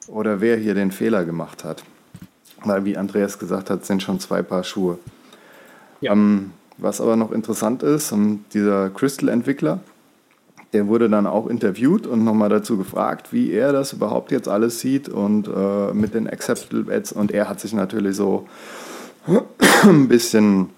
oder 0.08 0.42
wer 0.42 0.58
hier 0.58 0.76
den 0.76 0.92
Fehler 0.92 1.26
gemacht 1.26 1.64
hat. 1.64 1.84
Weil, 2.64 2.86
wie 2.86 2.98
Andreas 2.98 3.40
gesagt 3.40 3.70
hat, 3.70 3.86
sind 3.86 4.04
schon 4.04 4.20
zwei 4.20 4.42
Paar 4.42 4.64
Schuhe. 4.64 4.98
Ja. 6.02 6.12
Ähm, 6.12 6.52
was 6.78 7.00
aber 7.00 7.16
noch 7.16 7.32
interessant 7.32 7.84
ist, 7.84 8.12
um, 8.12 8.44
dieser 8.54 8.90
Crystal-Entwickler, 8.90 9.80
der 10.74 10.88
wurde 10.88 11.10
dann 11.10 11.26
auch 11.26 11.48
interviewt 11.48 12.06
und 12.06 12.24
nochmal 12.24 12.50
dazu 12.50 12.78
gefragt, 12.78 13.32
wie 13.32 13.52
er 13.52 13.72
das 13.72 13.94
überhaupt 13.94 14.32
jetzt 14.32 14.50
alles 14.50 14.80
sieht 14.80 15.08
und 15.08 15.48
äh, 15.48 15.94
mit 15.94 16.14
den 16.14 16.28
Acceptable 16.28 16.94
Ads. 16.94 17.14
Und 17.14 17.32
er 17.32 17.48
hat 17.48 17.62
sich 17.62 17.74
natürlich 17.74 18.16
so 18.18 18.48
ein 19.84 20.08
bisschen 20.08 20.70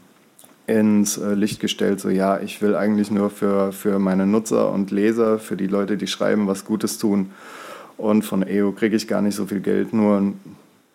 ins 0.68 1.18
äh, 1.18 1.34
Licht 1.34 1.62
gestellt, 1.62 2.00
so 2.00 2.10
ja, 2.10 2.40
ich 2.40 2.62
will 2.62 2.76
eigentlich 2.76 3.10
nur 3.10 3.30
für, 3.30 3.72
für 3.72 4.00
meine 4.00 4.28
Nutzer 4.28 4.72
und 4.72 4.92
Leser, 4.92 5.40
für 5.40 5.56
die 5.56 5.68
Leute, 5.68 5.98
die 5.98 6.08
schreiben, 6.08 6.48
was 6.48 6.66
Gutes 6.66 6.98
tun. 6.98 7.32
Und 7.96 8.24
von 8.24 8.44
EO 8.44 8.74
kriege 8.74 8.96
ich 8.96 9.08
gar 9.08 9.22
nicht 9.22 9.36
so 9.36 9.48
viel 9.48 9.62
Geld, 9.62 9.94
nur 9.94 10.18
ein 10.18 10.40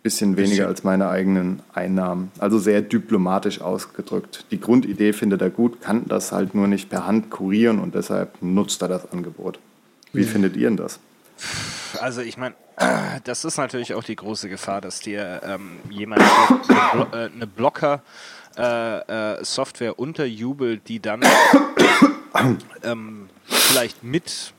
bisschen 0.03 0.37
weniger 0.37 0.67
als 0.67 0.85
meine 0.85 1.09
eigenen 1.09 1.63
Einnahmen. 1.73 2.31
Also 2.39 2.59
sehr 2.59 2.83
diplomatisch 2.83 3.61
ausgedrückt. 3.61 4.45
Die 4.51 4.61
Grundidee 4.61 5.13
findet 5.13 5.41
er 5.41 5.51
gut, 5.51 5.81
kann 5.81 6.05
das 6.07 6.33
halt 6.33 6.55
nur 6.55 6.67
nicht 6.67 6.91
per 6.91 7.07
Hand 7.07 7.31
kurieren 7.31 7.79
und 7.79 7.95
deshalb 7.95 8.43
nutzt 8.43 8.83
er 8.83 8.89
das 8.89 9.11
Angebot. 9.11 9.59
Wie 10.13 10.23
mhm. 10.23 10.27
findet 10.27 10.57
ihr 10.57 10.69
denn 10.69 10.77
das? 10.77 11.01
Also 12.01 12.21
ich 12.21 12.37
meine, 12.37 12.55
das 13.25 13.45
ist 13.45 13.57
natürlich 13.57 13.95
auch 13.95 14.05
die 14.05 14.17
große 14.17 14.49
Gefahr, 14.49 14.81
dass 14.81 15.01
dir 15.01 15.41
ähm, 15.45 15.79
jemand 15.89 16.23
eine, 16.23 16.61
Blo 16.93 17.19
äh, 17.19 17.31
eine 17.35 17.47
Blocker 17.47 18.03
äh, 18.57 19.39
äh, 19.39 19.45
Software 19.45 19.99
unterjubelt, 19.99 20.89
die 20.89 21.01
dann 21.01 21.23
ähm, 22.83 23.29
vielleicht 23.47 24.03
mit 24.03 24.53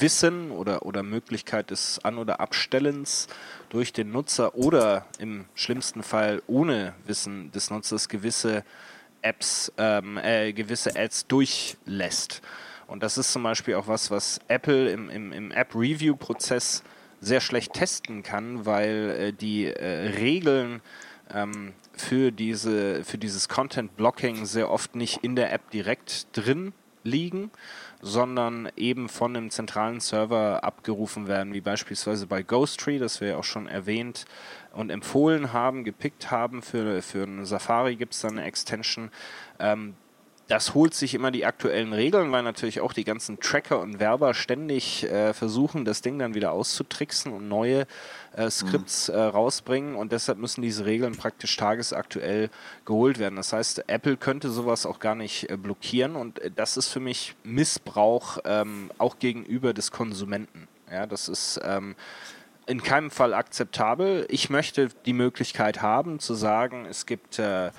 Wissen 0.00 0.50
oder, 0.50 0.84
oder 0.86 1.02
Möglichkeit 1.02 1.70
des 1.70 2.00
An- 2.04 2.18
oder 2.18 2.40
Abstellens 2.40 3.28
durch 3.70 3.92
den 3.92 4.10
Nutzer 4.10 4.54
oder 4.54 5.06
im 5.18 5.44
schlimmsten 5.54 6.02
Fall 6.02 6.42
ohne 6.46 6.94
Wissen 7.06 7.50
des 7.52 7.70
Nutzers 7.70 8.08
gewisse 8.08 8.64
Apps, 9.22 9.72
ähm, 9.78 10.18
äh, 10.18 10.52
gewisse 10.52 10.96
Ads 10.96 11.26
durchlässt. 11.26 12.42
Und 12.86 13.02
das 13.02 13.16
ist 13.16 13.32
zum 13.32 13.42
Beispiel 13.42 13.74
auch 13.76 13.88
was, 13.88 14.10
was 14.10 14.40
Apple 14.48 14.90
im, 14.90 15.08
im, 15.08 15.32
im 15.32 15.50
App-Review-Prozess 15.50 16.82
sehr 17.20 17.40
schlecht 17.40 17.72
testen 17.72 18.22
kann, 18.22 18.66
weil 18.66 19.10
äh, 19.10 19.32
die 19.32 19.66
äh, 19.66 20.10
Regeln 20.18 20.82
ähm, 21.32 21.72
für, 21.94 22.30
diese, 22.30 23.04
für 23.04 23.18
dieses 23.18 23.48
Content-Blocking 23.48 24.46
sehr 24.46 24.70
oft 24.70 24.94
nicht 24.96 25.22
in 25.22 25.36
der 25.36 25.52
App 25.52 25.70
direkt 25.70 26.36
drin 26.36 26.72
liegen, 27.04 27.50
sondern 28.00 28.70
eben 28.76 29.08
von 29.08 29.36
einem 29.36 29.50
zentralen 29.50 30.00
Server 30.00 30.64
abgerufen 30.64 31.28
werden, 31.28 31.52
wie 31.52 31.60
beispielsweise 31.60 32.26
bei 32.26 32.42
Ghosttree, 32.42 32.98
das 32.98 33.20
wir 33.20 33.28
ja 33.28 33.36
auch 33.36 33.44
schon 33.44 33.66
erwähnt 33.66 34.24
und 34.72 34.90
empfohlen 34.90 35.52
haben, 35.52 35.84
gepickt 35.84 36.30
haben. 36.30 36.62
Für, 36.62 37.02
für 37.02 37.24
einen 37.24 37.44
Safari 37.44 37.96
gibt 37.96 38.14
es 38.14 38.20
dann 38.20 38.38
eine 38.38 38.44
Extension. 38.44 39.10
Ähm, 39.58 39.94
das 40.48 40.74
holt 40.74 40.94
sich 40.94 41.14
immer 41.14 41.30
die 41.30 41.46
aktuellen 41.46 41.92
Regeln, 41.92 42.32
weil 42.32 42.42
natürlich 42.42 42.80
auch 42.80 42.92
die 42.92 43.04
ganzen 43.04 43.40
Tracker 43.40 43.80
und 43.80 44.00
Werber 44.00 44.34
ständig 44.34 45.04
äh, 45.04 45.32
versuchen, 45.32 45.84
das 45.84 46.02
Ding 46.02 46.18
dann 46.18 46.34
wieder 46.34 46.52
auszutricksen 46.52 47.32
und 47.32 47.48
neue 47.48 47.86
äh, 48.34 48.50
Skripts 48.50 49.08
mhm. 49.08 49.14
äh, 49.14 49.20
rausbringen 49.20 49.94
und 49.94 50.12
deshalb 50.12 50.38
müssen 50.38 50.62
diese 50.62 50.84
Regeln 50.84 51.16
praktisch 51.16 51.56
tagesaktuell 51.56 52.50
geholt 52.84 53.18
werden. 53.18 53.36
Das 53.36 53.52
heißt, 53.52 53.88
Apple 53.88 54.16
könnte 54.16 54.50
sowas 54.50 54.84
auch 54.84 54.98
gar 54.98 55.14
nicht 55.14 55.48
äh, 55.48 55.56
blockieren 55.56 56.16
und 56.16 56.38
äh, 56.40 56.50
das 56.50 56.76
ist 56.76 56.88
für 56.88 57.00
mich 57.00 57.34
Missbrauch 57.44 58.38
ähm, 58.44 58.90
auch 58.98 59.18
gegenüber 59.18 59.72
des 59.72 59.90
Konsumenten. 59.90 60.68
Ja, 60.90 61.06
das 61.06 61.28
ist 61.28 61.60
ähm, 61.64 61.94
in 62.66 62.82
keinem 62.82 63.10
Fall 63.10 63.34
akzeptabel. 63.34 64.26
Ich 64.28 64.50
möchte 64.50 64.88
die 65.06 65.12
Möglichkeit 65.12 65.82
haben 65.82 66.18
zu 66.18 66.34
sagen, 66.34 66.86
es 66.86 67.06
gibt 67.06 67.38
äh, 67.38 67.70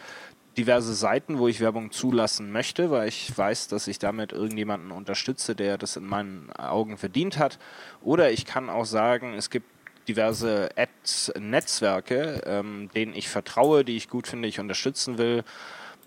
diverse 0.57 0.93
Seiten, 0.93 1.39
wo 1.39 1.47
ich 1.47 1.59
Werbung 1.59 1.91
zulassen 1.91 2.51
möchte, 2.51 2.91
weil 2.91 3.07
ich 3.07 3.35
weiß, 3.35 3.67
dass 3.67 3.87
ich 3.87 3.99
damit 3.99 4.31
irgendjemanden 4.31 4.91
unterstütze, 4.91 5.55
der 5.55 5.77
das 5.77 5.95
in 5.95 6.05
meinen 6.05 6.51
Augen 6.53 6.97
verdient 6.97 7.37
hat. 7.37 7.59
Oder 8.01 8.31
ich 8.31 8.45
kann 8.45 8.69
auch 8.69 8.85
sagen, 8.85 9.33
es 9.33 9.49
gibt 9.49 9.67
diverse 10.07 10.69
Ads-Netzwerke, 10.75 12.41
ähm, 12.45 12.89
denen 12.93 13.15
ich 13.15 13.29
vertraue, 13.29 13.85
die 13.85 13.95
ich 13.95 14.09
gut 14.09 14.27
finde, 14.27 14.47
ich 14.47 14.59
unterstützen 14.59 15.17
will. 15.17 15.43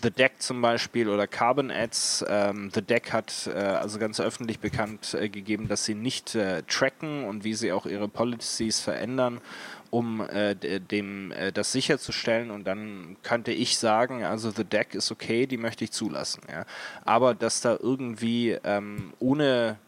The 0.03 0.11
Deck 0.11 0.35
zum 0.43 0.61
Beispiel 0.61 1.09
oder 1.09 1.27
Carbon 1.27 1.71
Ads. 1.71 2.27
Ähm, 2.29 2.71
The 2.73 2.83
Deck 2.83 3.15
hat 3.15 3.47
äh, 3.47 3.59
also 3.59 3.99
ganz 3.99 4.21
öffentlich 4.21 4.61
bekannt 4.61 5.15
äh, 5.15 5.31
gegeben, 5.31 5.69
dass 5.69 5.87
sie 5.87 5.95
nicht 5.95 6.35
äh, 6.35 6.63
tracken 6.65 7.25
und 7.25 7.45
wie 7.45 7.55
sie 7.55 7.73
auch 7.73 7.87
ihre 7.87 8.07
Policies 8.07 8.81
verändern 8.81 9.41
um 9.97 10.21
äh, 10.21 10.55
dem 10.55 11.33
äh, 11.33 11.53
das 11.53 11.73
sicherzustellen 11.73 12.51
und 12.51 12.65
dann 12.65 13.17
könnte 13.23 13.51
ich 13.51 13.79
sagen, 13.79 14.25
also 14.25 14.51
The 14.51 14.65
Deck 14.65 14.95
ist 14.95 15.11
okay, 15.11 15.47
die 15.47 15.57
möchte 15.57 15.85
ich 15.85 15.93
zulassen. 15.93 16.43
Ja. 16.51 16.67
Aber 17.07 17.35
dass 17.35 17.63
da 17.63 17.79
irgendwie 17.81 18.59
ähm, 18.63 19.15
ohne 19.21 19.79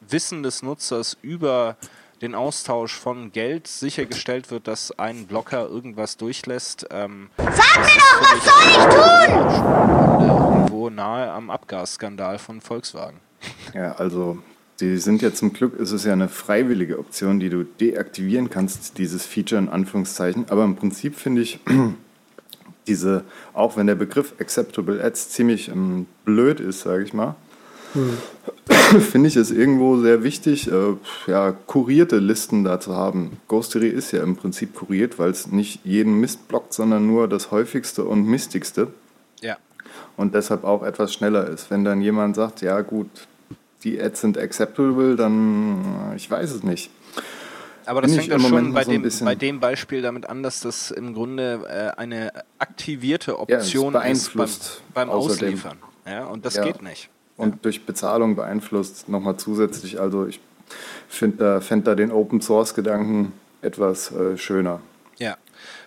Wissen 0.00 0.42
des 0.42 0.62
Nutzers 0.62 1.18
über 1.20 1.76
den 2.22 2.34
Austausch 2.34 2.94
von 2.94 3.32
Geld 3.32 3.66
sichergestellt 3.66 4.50
wird, 4.50 4.66
dass 4.66 4.98
ein 4.98 5.26
Blocker 5.26 5.68
irgendwas 5.68 6.16
durchlässt. 6.16 6.86
Ähm, 6.90 7.28
Sag 7.36 7.80
mir 7.80 8.00
doch, 8.00 8.22
was 8.22 8.44
soll 8.44 8.64
ich 8.66 8.76
tun? 8.94 10.26
Irgendwo 10.26 10.88
nahe 10.88 11.30
am 11.30 11.50
Abgasskandal 11.50 12.38
von 12.38 12.62
Volkswagen. 12.62 13.20
Ja, 13.74 13.92
also 13.92 14.38
die 14.80 14.98
sind 14.98 15.22
ja 15.22 15.32
zum 15.32 15.52
Glück, 15.52 15.78
ist 15.78 15.92
es 15.92 16.04
ja 16.04 16.12
eine 16.12 16.28
freiwillige 16.28 16.98
Option, 16.98 17.40
die 17.40 17.50
du 17.50 17.64
deaktivieren 17.64 18.50
kannst, 18.50 18.98
dieses 18.98 19.26
Feature 19.26 19.60
in 19.60 19.68
Anführungszeichen. 19.68 20.46
Aber 20.48 20.64
im 20.64 20.76
Prinzip 20.76 21.16
finde 21.16 21.42
ich 21.42 21.60
diese, 22.86 23.24
auch 23.52 23.76
wenn 23.76 23.86
der 23.86 23.94
Begriff 23.94 24.34
Acceptable 24.40 25.02
Ads 25.02 25.30
ziemlich 25.30 25.68
ähm, 25.68 26.06
blöd 26.24 26.60
ist, 26.60 26.80
sage 26.80 27.04
ich 27.04 27.12
mal, 27.12 27.36
finde 29.00 29.28
ich 29.28 29.36
es 29.36 29.50
irgendwo 29.50 29.98
sehr 29.98 30.22
wichtig, 30.22 30.70
äh, 30.70 30.96
ja, 31.26 31.52
kurierte 31.52 32.18
Listen 32.18 32.64
da 32.64 32.80
zu 32.80 32.94
haben. 32.94 33.38
Ghostery 33.48 33.88
ist 33.88 34.12
ja 34.12 34.22
im 34.22 34.36
Prinzip 34.36 34.74
kuriert, 34.74 35.18
weil 35.18 35.30
es 35.30 35.48
nicht 35.48 35.84
jeden 35.84 36.20
Mist 36.20 36.48
blockt, 36.48 36.72
sondern 36.72 37.06
nur 37.06 37.28
das 37.28 37.50
häufigste 37.50 38.04
und 38.04 38.24
mistigste. 38.24 38.88
Ja. 39.40 39.56
Und 40.16 40.34
deshalb 40.34 40.64
auch 40.64 40.82
etwas 40.82 41.12
schneller 41.12 41.48
ist. 41.48 41.70
Wenn 41.70 41.84
dann 41.84 42.00
jemand 42.00 42.36
sagt, 42.36 42.62
ja 42.62 42.80
gut, 42.80 43.08
die 43.84 44.00
Ads 44.00 44.20
sind 44.20 44.38
acceptable, 44.38 45.16
dann 45.16 46.12
äh, 46.12 46.16
ich 46.16 46.30
weiß 46.30 46.50
es 46.52 46.62
nicht. 46.62 46.90
Aber 47.86 48.02
das 48.02 48.10
Bin 48.12 48.20
fängt 48.20 48.32
ja 48.32 48.38
schon 48.48 48.72
bei 48.72 48.84
so 48.84 48.90
dem, 48.92 49.08
bei 49.24 49.34
dem 49.34 49.58
Beispiel 49.60 50.02
damit 50.02 50.26
an, 50.28 50.42
dass 50.42 50.60
das 50.60 50.90
im 50.90 51.14
Grunde 51.14 51.66
äh, 51.96 51.98
eine 51.98 52.30
aktivierte 52.58 53.32
Ja, 53.32 53.38
Option 53.38 53.94
ist 53.94 54.34
beim, 54.34 54.48
beim. 54.94 55.10
Ausliefern. 55.10 55.78
Ja, 56.06 56.26
und 56.26 56.44
das 56.44 56.54
Ja. 56.54 56.64
geht 56.64 56.82
nicht. 56.82 57.08
Und 57.36 57.64
durch 57.64 57.86
Bezahlung 57.86 58.36
beeinflusst 58.36 59.08
nochmal 59.08 59.38
zusätzlich. 59.38 59.98
Also 59.98 60.26
ich 60.26 60.40
finde 61.08 61.38
da, 61.38 61.60
fänd 61.60 61.86
da 61.86 61.94
den 61.94 62.12
Open 62.12 62.40
Source 62.42 62.74
Gedanken 62.74 63.32
etwas 63.62 64.12
äh, 64.12 64.36
schöner. 64.36 64.80
Ja. 65.16 65.36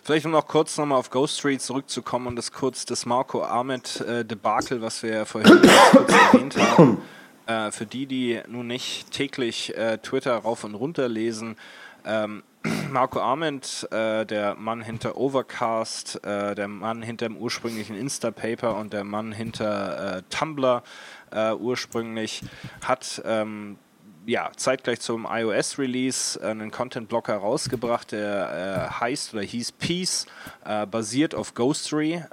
Vielleicht 0.04 0.26
um 0.26 0.32
noch 0.32 0.48
kurz 0.48 0.78
nochmal 0.78 0.98
auf 0.98 1.10
Ghost 1.10 1.40
Street 1.40 1.62
zurückzukommen 1.62 2.28
und 2.28 2.36
das 2.36 2.52
kurz 2.52 2.86
das 2.86 3.06
Marco 3.06 3.44
Ahmed 3.44 4.02
äh, 4.02 4.26
Debakel, 4.26 4.82
was 4.82 5.02
wir 5.04 5.12
ja 5.12 5.26
vorhin 5.26 5.50
kurz 5.92 6.12
erwähnt 6.12 6.58
haben. 6.58 6.98
Äh, 7.46 7.72
für 7.72 7.86
die, 7.86 8.06
die 8.06 8.42
nun 8.48 8.68
nicht 8.68 9.12
täglich 9.12 9.76
äh, 9.78 9.98
Twitter 9.98 10.36
rauf 10.38 10.64
und 10.64 10.76
runter 10.76 11.10
lesen, 11.10 11.58
ähm, 12.06 12.44
Marco 12.92 13.20
Arment, 13.20 13.88
äh, 13.92 14.26
der 14.26 14.56
Mann 14.56 14.82
hinter 14.82 15.18
Overcast, 15.18 16.24
äh, 16.24 16.56
der 16.56 16.70
Mann 16.70 17.02
hinter 17.02 17.28
dem 17.28 17.38
ursprünglichen 17.38 17.98
Instapaper 17.98 18.78
und 18.78 18.94
der 18.94 19.04
Mann 19.04 19.34
hinter 19.34 20.18
äh, 20.18 20.22
Tumblr 20.30 20.84
äh, 21.32 21.54
ursprünglich, 21.54 22.44
hat 22.82 23.22
ähm, 23.26 23.78
ja, 24.26 24.50
zeitgleich 24.56 25.02
zum 25.02 25.28
iOS-Release 25.30 26.42
einen 26.42 26.72
Content-Blocker 26.72 27.36
rausgebracht, 27.36 28.14
der 28.14 28.90
äh, 28.90 29.02
heißt 29.02 29.34
oder 29.34 29.44
hieß 29.44 29.74
Peace, 29.74 30.28
äh, 30.64 30.86
basiert 30.86 31.36
auf 31.36 31.54
Ghostery, 31.54 32.24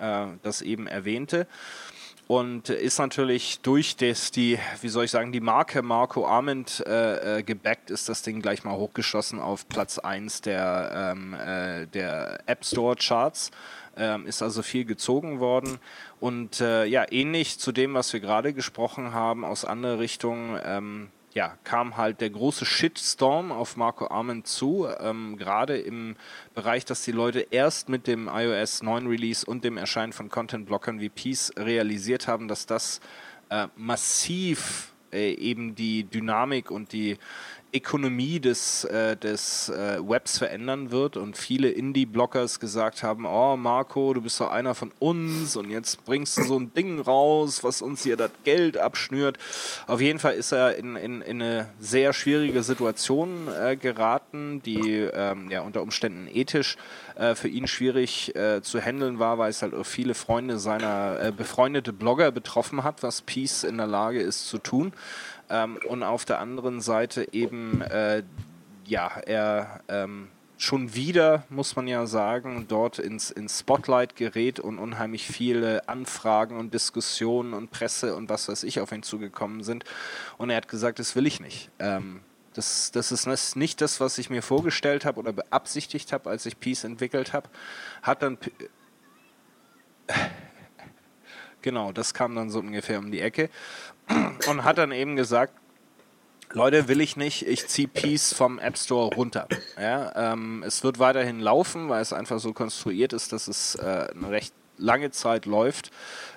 das 0.42 0.62
eben 0.62 0.86
erwähnte. 0.86 1.48
Und 2.30 2.68
ist 2.68 3.00
natürlich 3.00 3.58
durch 3.58 3.96
das, 3.96 4.30
die, 4.30 4.56
wie 4.82 4.88
soll 4.88 5.06
ich 5.06 5.10
sagen, 5.10 5.32
die 5.32 5.40
Marke 5.40 5.82
Marco 5.82 6.28
Arment 6.28 6.80
äh, 6.86 7.38
äh, 7.38 7.42
gebackt, 7.42 7.90
ist 7.90 8.08
das 8.08 8.22
Ding 8.22 8.40
gleich 8.40 8.62
mal 8.62 8.76
hochgeschossen 8.76 9.40
auf 9.40 9.68
Platz 9.68 9.98
1 9.98 10.42
der, 10.42 11.12
ähm, 11.12 11.34
äh, 11.34 11.86
der 11.88 12.38
App 12.46 12.64
Store 12.64 12.94
Charts. 12.94 13.50
Ähm, 13.96 14.28
ist 14.28 14.42
also 14.42 14.62
viel 14.62 14.84
gezogen 14.84 15.40
worden. 15.40 15.80
Und 16.20 16.60
äh, 16.60 16.84
ja, 16.84 17.04
ähnlich 17.10 17.58
zu 17.58 17.72
dem, 17.72 17.94
was 17.94 18.12
wir 18.12 18.20
gerade 18.20 18.52
gesprochen 18.52 19.12
haben, 19.12 19.44
aus 19.44 19.64
anderer 19.64 19.98
Richtung, 19.98 20.56
ähm, 20.64 21.08
ja, 21.32 21.56
kam 21.62 21.96
halt 21.96 22.20
der 22.20 22.30
große 22.30 22.66
Shitstorm 22.66 23.52
auf 23.52 23.76
Marco 23.76 24.08
Arment 24.08 24.46
zu, 24.46 24.88
ähm, 24.98 25.36
gerade 25.36 25.78
im 25.78 26.16
Bereich, 26.54 26.84
dass 26.84 27.02
die 27.02 27.12
Leute 27.12 27.46
erst 27.50 27.88
mit 27.88 28.06
dem 28.06 28.28
iOS 28.28 28.82
9 28.82 29.06
Release 29.06 29.46
und 29.46 29.64
dem 29.64 29.76
Erscheinen 29.76 30.12
von 30.12 30.28
Content-Blockern 30.28 31.00
wie 31.00 31.08
Peace 31.08 31.52
realisiert 31.56 32.26
haben, 32.26 32.48
dass 32.48 32.66
das 32.66 33.00
äh, 33.48 33.68
massiv 33.76 34.92
äh, 35.12 35.32
eben 35.34 35.74
die 35.74 36.04
Dynamik 36.04 36.70
und 36.70 36.92
die 36.92 37.16
Ökonomie 37.72 38.40
des, 38.40 38.84
äh, 38.84 39.16
des 39.16 39.68
äh, 39.68 39.98
Webs 40.00 40.38
verändern 40.38 40.90
wird 40.90 41.16
und 41.16 41.36
viele 41.36 41.70
Indie-Blockers 41.70 42.60
gesagt 42.60 43.02
haben, 43.02 43.26
oh 43.26 43.56
Marco, 43.56 44.12
du 44.14 44.20
bist 44.20 44.40
doch 44.40 44.50
einer 44.50 44.74
von 44.74 44.90
uns 44.98 45.56
und 45.56 45.70
jetzt 45.70 46.04
bringst 46.04 46.38
du 46.38 46.42
so 46.42 46.58
ein 46.58 46.72
Ding 46.74 47.00
raus, 47.00 47.62
was 47.62 47.82
uns 47.82 48.02
hier 48.02 48.16
das 48.16 48.30
Geld 48.44 48.76
abschnürt. 48.76 49.38
Auf 49.86 50.00
jeden 50.00 50.18
Fall 50.18 50.34
ist 50.34 50.52
er 50.52 50.76
in, 50.76 50.96
in, 50.96 51.22
in 51.22 51.42
eine 51.42 51.68
sehr 51.78 52.12
schwierige 52.12 52.62
Situation 52.62 53.48
äh, 53.48 53.76
geraten, 53.76 54.62
die 54.62 55.08
ähm, 55.12 55.50
ja 55.50 55.62
unter 55.62 55.82
Umständen 55.82 56.28
ethisch 56.32 56.76
äh, 57.14 57.34
für 57.34 57.48
ihn 57.48 57.66
schwierig 57.66 58.34
äh, 58.34 58.62
zu 58.62 58.80
handeln 58.80 59.18
war, 59.18 59.38
weil 59.38 59.50
es 59.50 59.62
halt 59.62 59.74
auch 59.74 59.86
viele 59.86 60.14
Freunde 60.14 60.58
seiner 60.58 61.20
äh, 61.20 61.32
befreundete 61.32 61.92
Blogger 61.92 62.30
betroffen 62.32 62.82
hat, 62.82 63.02
was 63.02 63.22
Peace 63.22 63.62
in 63.62 63.76
der 63.76 63.86
Lage 63.86 64.20
ist 64.20 64.48
zu 64.48 64.58
tun. 64.58 64.92
Ähm, 65.50 65.78
und 65.88 66.02
auf 66.02 66.24
der 66.24 66.38
anderen 66.38 66.80
Seite 66.80 67.32
eben, 67.32 67.82
äh, 67.82 68.22
ja, 68.86 69.08
er 69.26 69.80
ähm, 69.88 70.28
schon 70.58 70.94
wieder, 70.94 71.44
muss 71.48 71.74
man 71.74 71.86
ja 71.88 72.06
sagen, 72.06 72.66
dort 72.68 72.98
ins, 72.98 73.30
ins 73.30 73.60
Spotlight 73.60 74.14
gerät 74.14 74.60
und 74.60 74.78
unheimlich 74.78 75.26
viele 75.26 75.88
Anfragen 75.88 76.58
und 76.58 76.74
Diskussionen 76.74 77.54
und 77.54 77.70
Presse 77.70 78.14
und 78.14 78.28
was 78.28 78.48
weiß 78.48 78.64
ich 78.64 78.80
auf 78.80 78.92
ihn 78.92 79.02
zugekommen 79.02 79.62
sind. 79.64 79.84
Und 80.38 80.50
er 80.50 80.56
hat 80.56 80.68
gesagt, 80.68 80.98
das 80.98 81.16
will 81.16 81.26
ich 81.26 81.40
nicht. 81.40 81.70
Ähm, 81.78 82.20
das, 82.54 82.90
das 82.90 83.10
ist 83.12 83.56
nicht 83.56 83.80
das, 83.80 84.00
was 84.00 84.18
ich 84.18 84.28
mir 84.28 84.42
vorgestellt 84.42 85.04
habe 85.04 85.18
oder 85.20 85.32
beabsichtigt 85.32 86.12
habe, 86.12 86.28
als 86.28 86.44
ich 86.46 86.60
Peace 86.60 86.84
entwickelt 86.84 87.32
habe. 87.32 87.48
Hat 88.02 88.22
dann. 88.22 88.36
P- 88.36 88.52
Genau, 91.62 91.92
das 91.92 92.14
kam 92.14 92.34
dann 92.34 92.48
so 92.48 92.58
ungefähr 92.58 92.98
um 92.98 93.10
die 93.12 93.20
Ecke 93.20 93.50
und 94.48 94.64
hat 94.64 94.78
dann 94.78 94.92
eben 94.92 95.16
gesagt, 95.16 95.54
Leute, 96.52 96.88
will 96.88 97.00
ich 97.00 97.16
nicht, 97.16 97.46
ich 97.46 97.68
ziehe 97.68 97.86
Peace 97.86 98.32
vom 98.32 98.58
App 98.58 98.76
Store 98.76 99.14
runter. 99.14 99.46
Ja, 99.80 100.32
ähm, 100.32 100.64
es 100.66 100.82
wird 100.82 100.98
weiterhin 100.98 101.38
laufen, 101.38 101.88
weil 101.88 102.02
es 102.02 102.12
einfach 102.12 102.40
so 102.40 102.52
konstruiert 102.52 103.12
ist, 103.12 103.32
dass 103.32 103.46
es 103.46 103.76
äh, 103.76 104.08
eine 104.12 104.30
recht 104.30 104.52
lange 104.76 105.10
Zeit 105.12 105.46
läuft 105.46 105.92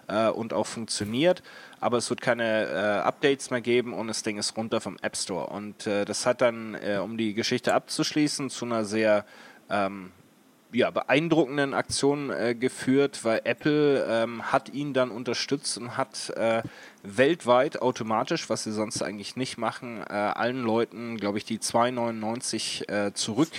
äh, 0.08 0.28
und 0.28 0.54
auch 0.54 0.68
funktioniert, 0.68 1.42
aber 1.80 1.98
es 1.98 2.10
wird 2.10 2.22
keine 2.22 2.68
äh, 2.68 3.08
Updates 3.08 3.50
mehr 3.50 3.62
geben 3.62 3.94
und 3.94 4.08
das 4.08 4.22
Ding 4.22 4.38
ist 4.38 4.56
runter 4.56 4.82
vom 4.82 4.98
App 5.02 5.18
Store. 5.18 5.48
Und 5.48 5.88
äh, 5.88 6.06
das 6.06 6.26
hat 6.26 6.42
dann, 6.42 6.76
äh, 6.76 7.00
um 7.02 7.18
die 7.18 7.34
Geschichte 7.34 7.74
abzuschließen, 7.74 8.50
zu 8.50 8.66
einer 8.66 8.86
sehr 8.86 9.26
ähm, 9.70 10.12
ja, 10.74 10.90
beeindruckenden 10.90 11.74
Aktionen 11.74 12.30
äh, 12.30 12.56
geführt, 12.56 13.24
weil 13.24 13.42
Apple 13.44 14.06
ähm, 14.10 14.52
hat 14.52 14.70
ihn 14.70 14.94
dann 14.94 15.12
unterstützt 15.12 15.78
und 15.78 15.98
hat 15.98 16.32
äh, 16.32 16.64
weltweit 17.04 17.82
automatisch, 17.82 18.50
was 18.50 18.64
sie 18.64 18.72
sonst 18.72 19.02
eigentlich 19.02 19.36
nicht 19.36 19.58
machen, 19.58 20.02
äh, 20.10 20.14
allen 20.14 20.64
Leuten, 20.64 21.18
glaube 21.18 21.38
ich, 21.38 21.46
die 21.46 21.60
2,99 21.60 22.90
äh, 22.90 23.14
zurück 23.14 23.52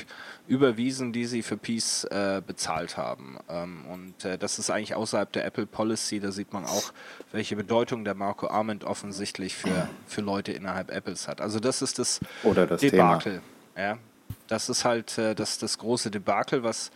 überwiesen, 0.46 1.12
die 1.12 1.24
sie 1.24 1.42
für 1.42 1.56
Peace 1.56 2.04
äh, 2.04 2.42
bezahlt 2.46 2.96
haben. 2.96 3.38
Ähm, 3.48 3.84
und 3.90 4.24
äh, 4.24 4.36
das 4.36 4.58
ist 4.58 4.70
eigentlich 4.70 4.94
außerhalb 4.94 5.32
der 5.32 5.44
Apple 5.44 5.66
Policy, 5.66 6.20
da 6.20 6.32
sieht 6.32 6.52
man 6.52 6.64
auch, 6.64 6.92
welche 7.32 7.56
Bedeutung 7.56 8.04
der 8.04 8.14
Marco 8.14 8.48
Arment 8.48 8.84
offensichtlich 8.84 9.54
für, 9.54 9.88
für 10.06 10.20
Leute 10.20 10.52
innerhalb 10.52 10.90
Apples 10.90 11.28
hat. 11.28 11.40
Also 11.40 11.60
das 11.60 11.80
ist 11.80 11.98
das 11.98 12.20
Oder 12.42 12.66
das 12.66 12.80
Debakel. 12.80 13.40
Ja, 13.76 13.98
das 14.46 14.68
ist 14.68 14.84
halt 14.84 15.18
äh, 15.18 15.34
das, 15.34 15.58
das 15.58 15.78
große 15.78 16.10
Debakel, 16.10 16.62
was 16.62 16.90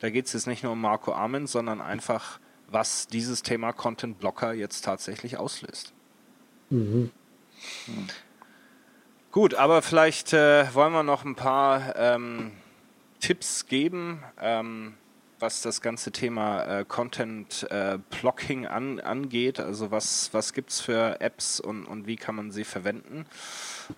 da 0.00 0.10
geht 0.10 0.26
es 0.26 0.32
jetzt 0.32 0.46
nicht 0.46 0.62
nur 0.62 0.72
um 0.72 0.80
Marco 0.80 1.12
Arment, 1.14 1.48
sondern 1.48 1.80
einfach, 1.80 2.38
was 2.68 3.06
dieses 3.06 3.42
Thema 3.42 3.72
Content 3.72 4.18
Blocker 4.18 4.52
jetzt 4.52 4.82
tatsächlich 4.82 5.38
auslöst. 5.38 5.92
Gut, 9.30 9.54
aber 9.54 9.82
vielleicht 9.82 10.32
äh, 10.32 10.72
wollen 10.74 10.92
wir 10.92 11.02
noch 11.02 11.24
ein 11.24 11.34
paar 11.36 11.96
ähm, 11.96 12.52
Tipps 13.20 13.66
geben, 13.66 14.22
ähm, 14.40 14.94
was 15.38 15.62
das 15.62 15.80
ganze 15.80 16.12
Thema 16.12 16.64
äh, 16.80 16.84
Content 16.84 17.66
äh, 17.70 17.98
Blocking 18.20 18.66
an, 18.66 19.00
angeht. 19.00 19.58
Also 19.60 19.90
was, 19.90 20.32
was 20.32 20.52
gibt 20.52 20.70
es 20.70 20.80
für 20.80 21.20
Apps 21.20 21.60
und, 21.60 21.86
und 21.86 22.06
wie 22.06 22.16
kann 22.16 22.34
man 22.34 22.50
sie 22.50 22.64
verwenden? 22.64 23.26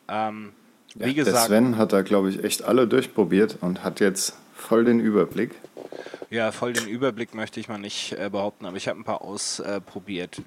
Ähm, 0.09 0.53
wie 0.99 1.15
Der 1.15 1.25
gesagt, 1.25 1.47
Sven 1.47 1.77
hat 1.77 1.93
da, 1.93 2.03
glaube 2.03 2.31
ich, 2.31 2.43
echt 2.43 2.65
alle 2.65 2.87
durchprobiert 2.87 3.59
und 3.61 3.85
hat 3.85 4.01
jetzt 4.01 4.37
voll 4.55 4.85
den 4.85 5.01
Überblick. 5.01 5.55
Ja, 6.31 6.53
voll 6.53 6.73
den 6.73 6.89
Überblick 6.89 7.35
möchte 7.35 7.61
ich 7.61 7.69
mal 7.69 7.79
nicht 7.79 8.13
äh, 8.13 8.29
behaupten, 8.31 8.67
aber 8.67 8.77
ich 8.77 8.89
habe 8.89 8.99
ein 8.99 9.05
paar 9.05 9.23
ausprobiert. 9.23 10.43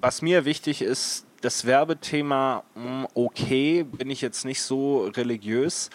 Was 0.00 0.22
mir 0.22 0.44
wichtig 0.44 0.82
ist, 0.82 1.24
das 1.40 1.66
Werbethema, 1.66 2.62
mh, 2.74 3.08
okay, 3.14 3.82
bin 3.82 4.10
ich 4.10 4.20
jetzt 4.20 4.44
nicht 4.44 4.62
so 4.62 5.06
religiös. 5.06 5.90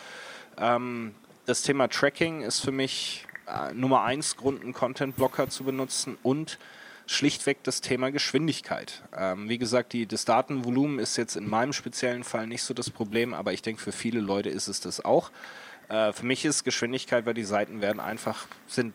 Ähm, 0.57 1.13
das 1.45 1.61
Thema 1.61 1.87
Tracking 1.87 2.41
ist 2.41 2.59
für 2.59 2.71
mich 2.71 3.25
äh, 3.47 3.73
Nummer 3.73 4.03
eins 4.03 4.35
Grund, 4.35 4.61
einen 4.61 4.73
Content-Blocker 4.73 5.49
zu 5.49 5.63
benutzen 5.63 6.17
und 6.21 6.57
schlichtweg 7.09 7.63
das 7.63 7.81
Thema 7.81 8.11
Geschwindigkeit. 8.11 9.01
Ähm, 9.17 9.49
wie 9.49 9.57
gesagt, 9.57 9.93
die, 9.93 10.05
das 10.05 10.25
Datenvolumen 10.25 10.99
ist 10.99 11.17
jetzt 11.17 11.35
in 11.35 11.49
meinem 11.49 11.73
speziellen 11.73 12.23
Fall 12.23 12.45
nicht 12.45 12.61
so 12.61 12.75
das 12.75 12.91
Problem, 12.91 13.33
aber 13.33 13.51
ich 13.51 13.63
denke, 13.63 13.81
für 13.81 13.91
viele 13.91 14.19
Leute 14.19 14.49
ist 14.49 14.67
es 14.67 14.79
das 14.79 15.03
auch. 15.03 15.31
Äh, 15.87 16.13
für 16.13 16.25
mich 16.25 16.45
ist 16.45 16.63
Geschwindigkeit, 16.63 17.25
weil 17.25 17.33
die 17.33 17.43
Seiten 17.43 17.81
werden 17.81 17.99
einfach, 17.99 18.45
sind 18.67 18.93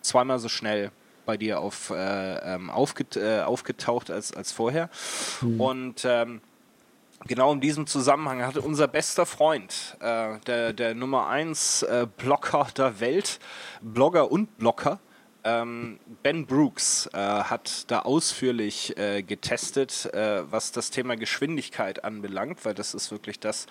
zweimal 0.00 0.38
so 0.38 0.48
schnell 0.48 0.90
bei 1.26 1.36
dir 1.36 1.60
auf, 1.60 1.90
äh, 1.90 2.54
ähm, 2.54 2.70
aufget 2.70 3.16
äh, 3.16 3.42
aufgetaucht 3.42 4.10
als, 4.10 4.32
als 4.32 4.52
vorher. 4.52 4.88
Mhm. 5.42 5.60
Und 5.60 6.04
ähm, 6.06 6.40
genau 7.26 7.52
in 7.52 7.60
diesem 7.60 7.86
Zusammenhang 7.86 8.42
hatte 8.42 8.62
unser 8.62 8.88
bester 8.88 9.26
Freund, 9.26 9.98
äh, 10.00 10.38
der, 10.46 10.72
der 10.72 10.94
Nummer 10.94 11.28
1 11.28 11.82
äh, 11.82 12.06
Blogger 12.16 12.68
der 12.74 13.00
Welt, 13.00 13.38
Blogger 13.82 14.32
und 14.32 14.56
Blocker, 14.56 14.92
ähm, 14.92 15.09
ben 15.42 16.46
Brooks 16.46 17.08
äh, 17.12 17.18
hat 17.18 17.90
da 17.90 18.00
ausführlich 18.00 18.96
äh, 18.98 19.22
getestet, 19.22 20.12
äh, 20.12 20.42
was 20.50 20.72
das 20.72 20.90
Thema 20.90 21.16
Geschwindigkeit 21.16 22.04
anbelangt, 22.04 22.64
weil 22.64 22.74
das 22.74 22.94
ist 22.94 23.10
wirklich 23.10 23.40
das, 23.40 23.66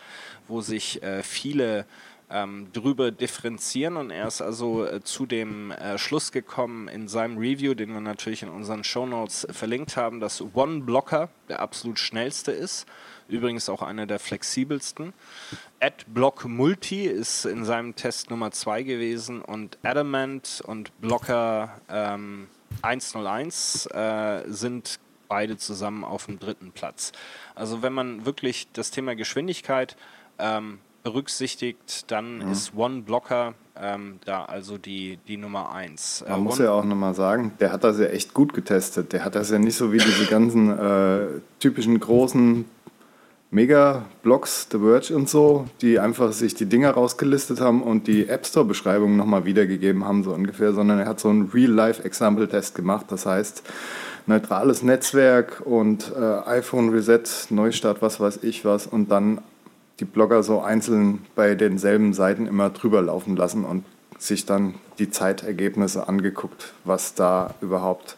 wo 0.48 0.62
sich 0.62 1.04
äh, 1.04 1.22
viele 1.24 1.86
ähm, 2.30 2.68
drüber 2.74 3.12
differenzieren. 3.12 3.98
Und 3.98 4.12
er 4.12 4.28
ist 4.28 4.42
also 4.42 4.86
äh, 4.86 5.02
zu 5.04 5.26
dem 5.26 5.72
äh, 5.72 5.98
Schluss 5.98 6.32
gekommen 6.32 6.88
in 6.88 7.08
seinem 7.08 7.38
Review, 7.38 7.74
den 7.74 7.94
wir 7.94 8.02
natürlich 8.02 8.44
in 8.44 8.50
unseren 8.50 8.84
Show 8.84 9.06
Notes 9.06 9.48
verlinkt 9.52 9.98
haben, 9.98 10.20
dass 10.20 10.44
One 10.54 10.82
Blocker 10.82 11.30
der 11.48 11.60
absolut 11.60 12.00
schnellste 12.00 12.52
ist, 12.52 12.88
übrigens 13.30 13.70
auch 13.70 13.82
einer 13.82 14.06
der 14.06 14.20
flexibelsten. 14.20 15.14
AdBlock 15.80 16.46
Multi 16.46 17.06
ist 17.06 17.46
in 17.46 17.64
seinem 17.66 17.96
Test 17.96 18.30
Nummer 18.30 18.52
2 18.52 18.84
gewesen 18.84 19.42
und 19.42 19.78
Adamant 19.84 20.62
und 20.66 21.00
Blocker 21.00 21.80
ähm, 21.90 22.48
101 22.82 23.88
äh, 23.88 24.44
sind 24.48 25.00
beide 25.28 25.58
zusammen 25.58 26.04
auf 26.04 26.26
dem 26.26 26.40
dritten 26.40 26.72
Platz. 26.72 27.12
Also 27.56 27.82
wenn 27.82 27.94
man 27.94 28.26
wirklich 28.26 28.68
das 28.74 28.92
Thema 28.92 29.16
Geschwindigkeit 29.16 29.96
ähm, 30.40 30.80
berücksichtigt, 31.04 32.12
dann 32.12 32.42
ja. 32.42 32.52
ist 32.52 32.76
One 32.76 33.02
Blocker 33.02 33.54
ähm, 33.82 34.20
da 34.26 34.44
also 34.46 34.78
die, 34.78 35.20
die 35.28 35.38
Nummer 35.38 35.72
1. 35.72 36.26
Man 36.28 36.40
äh, 36.40 36.42
muss 36.42 36.60
ja 36.60 36.72
auch 36.72 36.84
nochmal 36.84 37.14
sagen, 37.14 37.54
der 37.60 37.72
hat 37.72 37.84
das 37.84 37.98
ja 38.00 38.08
echt 38.08 38.34
gut 38.34 38.54
getestet. 38.54 39.14
Der 39.14 39.24
hat 39.24 39.36
das 39.36 39.50
ja 39.52 39.60
nicht 39.60 39.76
so 39.76 39.94
wie 39.94 39.98
diese 39.98 40.26
ganzen 40.26 40.78
äh, 40.78 41.28
typischen 41.60 42.00
großen 42.00 42.66
Mega-Blogs, 43.52 44.68
The 44.72 44.78
Verge 44.78 45.16
und 45.16 45.28
so, 45.28 45.66
die 45.82 45.98
einfach 46.00 46.32
sich 46.34 46.54
die 46.54 46.68
Dinger 46.68 46.92
rausgelistet 46.92 47.62
haben 47.62 47.82
und 47.82 48.06
die 48.06 48.28
App 48.30 48.46
Store-Beschreibung 48.46 49.18
nochmal 49.18 49.46
wiedergegeben 49.46 50.06
haben, 50.06 50.24
so 50.24 50.34
ungefähr, 50.34 50.74
sondern 50.74 51.00
er 51.00 51.08
hat 51.08 51.20
so 51.20 51.30
einen 51.30 51.50
Real-Life-Example-Test 51.50 52.76
gemacht. 52.76 53.08
Das 53.10 53.26
heißt, 53.26 53.64
neutrales 54.28 54.84
Netzwerk 54.84 55.64
und 55.66 56.14
äh, 56.16 56.48
iPhone 56.48 56.90
Reset, 56.90 57.24
Neustart, 57.50 58.04
was 58.04 58.20
weiß 58.20 58.40
ich 58.44 58.66
was 58.66 58.86
und 58.86 59.10
dann 59.10 59.42
die 60.00 60.06
Blogger 60.06 60.44
so 60.44 60.62
einzeln 60.62 61.26
bei 61.36 61.56
denselben 61.56 62.14
Seiten 62.14 62.46
immer 62.46 62.70
drüber 62.70 63.02
laufen 63.02 63.36
lassen 63.36 63.66
und 63.66 63.84
sich 64.20 64.46
dann 64.46 64.76
die 65.00 65.10
Zeitergebnisse 65.10 66.08
angeguckt, 66.08 66.74
was 66.84 67.16
da 67.16 67.56
überhaupt 67.62 68.16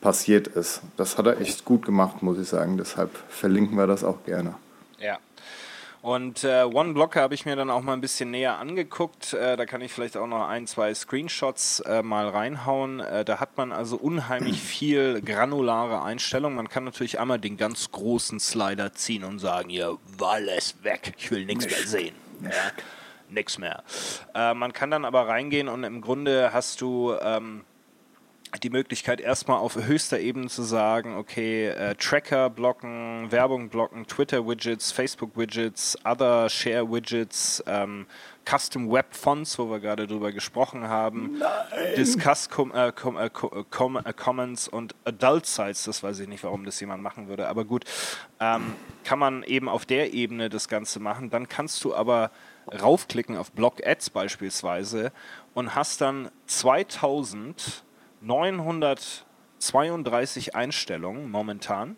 passiert 0.00 0.48
ist. 0.48 0.82
Das 0.96 1.18
hat 1.18 1.26
er 1.26 1.40
echt 1.40 1.64
gut 1.64 1.84
gemacht, 1.84 2.22
muss 2.22 2.38
ich 2.38 2.48
sagen. 2.48 2.76
Deshalb 2.76 3.10
verlinken 3.28 3.76
wir 3.76 3.86
das 3.86 4.04
auch 4.04 4.24
gerne. 4.24 4.54
Ja. 4.98 5.18
Und 6.02 6.44
äh, 6.44 6.62
OneBlocker 6.62 7.20
habe 7.20 7.34
ich 7.34 7.44
mir 7.44 7.56
dann 7.56 7.68
auch 7.68 7.82
mal 7.82 7.92
ein 7.92 8.00
bisschen 8.00 8.30
näher 8.30 8.58
angeguckt. 8.58 9.34
Äh, 9.34 9.58
da 9.58 9.66
kann 9.66 9.82
ich 9.82 9.92
vielleicht 9.92 10.16
auch 10.16 10.26
noch 10.26 10.48
ein, 10.48 10.66
zwei 10.66 10.94
Screenshots 10.94 11.80
äh, 11.80 12.02
mal 12.02 12.28
reinhauen. 12.28 13.00
Äh, 13.00 13.24
da 13.26 13.38
hat 13.38 13.58
man 13.58 13.70
also 13.70 13.96
unheimlich 13.96 14.62
viel 14.62 15.20
granulare 15.20 16.02
Einstellungen. 16.02 16.56
Man 16.56 16.70
kann 16.70 16.84
natürlich 16.84 17.20
einmal 17.20 17.38
den 17.38 17.58
ganz 17.58 17.90
großen 17.90 18.40
Slider 18.40 18.94
ziehen 18.94 19.24
und 19.24 19.40
sagen, 19.40 19.68
ja, 19.68 19.90
alles 20.22 20.82
weg, 20.82 21.12
ich 21.18 21.30
will 21.30 21.44
nichts 21.44 21.66
mehr 21.66 21.86
sehen. 21.86 22.14
Ja, 22.42 22.50
nichts 23.28 23.58
mehr. 23.58 23.82
Äh, 24.34 24.54
man 24.54 24.72
kann 24.72 24.90
dann 24.90 25.04
aber 25.04 25.28
reingehen 25.28 25.68
und 25.68 25.84
im 25.84 26.00
Grunde 26.00 26.50
hast 26.54 26.80
du... 26.80 27.14
Ähm, 27.20 27.64
die 28.58 28.70
Möglichkeit, 28.70 29.20
erstmal 29.20 29.58
auf 29.58 29.76
höchster 29.76 30.18
Ebene 30.18 30.48
zu 30.48 30.62
sagen, 30.62 31.16
okay, 31.16 31.68
äh, 31.68 31.94
Tracker 31.94 32.50
blocken, 32.50 33.30
Werbung 33.30 33.68
blocken, 33.68 34.06
Twitter-Widgets, 34.06 34.90
Facebook-Widgets, 34.92 35.98
Other 36.04 36.48
Share-Widgets, 36.48 37.62
ähm, 37.66 38.06
Custom 38.44 38.90
Web 38.90 39.14
Fonts, 39.14 39.58
wo 39.58 39.70
wir 39.70 39.78
gerade 39.78 40.06
drüber 40.06 40.32
gesprochen 40.32 40.88
haben, 40.88 41.38
Nein. 41.38 41.94
Discuss 41.96 42.48
com, 42.48 42.72
äh, 42.74 42.90
com, 42.92 43.16
äh, 43.16 43.30
com, 43.30 43.96
äh, 43.96 44.12
Comments 44.12 44.66
und 44.66 44.94
Adult 45.04 45.46
Sites, 45.46 45.84
das 45.84 46.02
weiß 46.02 46.18
ich 46.20 46.28
nicht, 46.28 46.42
warum 46.42 46.64
das 46.64 46.80
jemand 46.80 47.02
machen 47.02 47.28
würde, 47.28 47.48
aber 47.48 47.64
gut, 47.64 47.84
ähm, 48.40 48.74
kann 49.04 49.18
man 49.18 49.42
eben 49.44 49.68
auf 49.68 49.86
der 49.86 50.12
Ebene 50.12 50.48
das 50.48 50.68
Ganze 50.68 50.98
machen. 50.98 51.30
Dann 51.30 51.48
kannst 51.48 51.84
du 51.84 51.94
aber 51.94 52.30
raufklicken 52.66 53.36
auf 53.36 53.52
Block 53.52 53.86
Ads 53.86 54.10
beispielsweise 54.10 55.12
und 55.54 55.74
hast 55.74 56.00
dann 56.00 56.30
2000 56.46 57.84
932 58.20 60.54
Einstellungen 60.54 61.30
momentan 61.30 61.96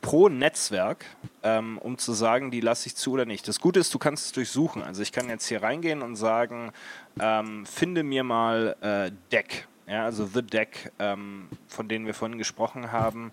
pro 0.00 0.28
Netzwerk, 0.28 1.04
ähm, 1.42 1.78
um 1.78 1.98
zu 1.98 2.12
sagen, 2.12 2.50
die 2.50 2.60
lasse 2.60 2.88
ich 2.88 2.96
zu 2.96 3.12
oder 3.12 3.26
nicht. 3.26 3.46
Das 3.46 3.60
Gute 3.60 3.80
ist, 3.80 3.92
du 3.94 3.98
kannst 3.98 4.26
es 4.26 4.32
durchsuchen. 4.32 4.82
Also 4.82 5.02
ich 5.02 5.12
kann 5.12 5.28
jetzt 5.28 5.46
hier 5.46 5.62
reingehen 5.62 6.02
und 6.02 6.16
sagen, 6.16 6.72
ähm, 7.20 7.66
finde 7.66 8.02
mir 8.02 8.24
mal 8.24 8.76
äh, 8.80 9.12
Deck. 9.30 9.68
Ja, 9.86 10.04
also 10.04 10.26
The 10.26 10.42
Deck, 10.42 10.92
ähm, 10.98 11.48
von 11.66 11.88
denen 11.88 12.04
wir 12.04 12.12
vorhin 12.12 12.36
gesprochen 12.36 12.92
haben, 12.92 13.32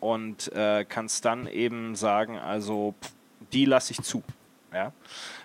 und 0.00 0.52
äh, 0.52 0.84
kannst 0.88 1.24
dann 1.24 1.46
eben 1.46 1.94
sagen, 1.94 2.38
also 2.38 2.94
die 3.52 3.66
lasse 3.66 3.92
ich 3.92 4.02
zu. 4.02 4.24
Ja? 4.72 4.92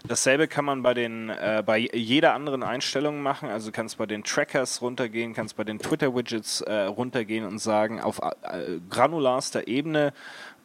Dasselbe 0.08 0.48
kann 0.48 0.64
man 0.66 0.84
bei, 0.84 0.94
den, 0.94 1.30
äh, 1.30 1.64
bei 1.66 1.80
jeder 1.80 2.34
anderen 2.34 2.62
Einstellung 2.64 3.22
machen. 3.22 3.50
Also 3.50 3.72
kannst 3.72 3.98
bei 3.98 4.06
den 4.06 4.24
Trackers 4.24 4.82
runtergehen, 4.82 5.34
kannst 5.34 5.56
bei 5.58 5.64
den 5.64 5.80
Twitter-Widgets 5.80 6.62
äh, 6.62 6.84
runtergehen 6.84 7.46
und 7.46 7.58
sagen, 7.60 8.02
auf 8.02 8.20
äh, 8.20 8.80
granularster 8.90 9.68
Ebene, 9.68 10.14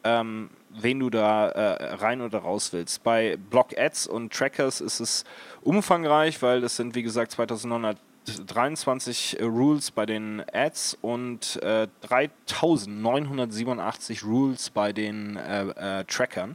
ähm, 0.04 0.50
wen 0.70 1.00
du 1.00 1.10
da 1.10 1.48
äh, 1.48 1.94
rein 1.94 2.20
oder 2.22 2.38
raus 2.38 2.72
willst. 2.72 3.02
Bei 3.02 3.36
Block 3.50 3.76
Ads 3.76 4.06
und 4.06 4.32
Trackers 4.32 4.80
ist 4.80 5.00
es 5.00 5.24
umfangreich, 5.60 6.40
weil 6.42 6.60
das 6.60 6.76
sind 6.76 6.94
wie 6.94 7.02
gesagt 7.02 7.32
2923 7.32 9.40
äh, 9.40 9.44
Rules 9.44 9.90
bei 9.90 10.06
den 10.06 10.44
Ads 10.52 10.98
und 11.00 11.60
äh, 11.62 11.88
3987 12.02 14.24
Rules 14.24 14.70
bei 14.70 14.92
den 14.92 15.36
äh, 15.36 16.00
äh, 16.00 16.04
Trackern. 16.04 16.54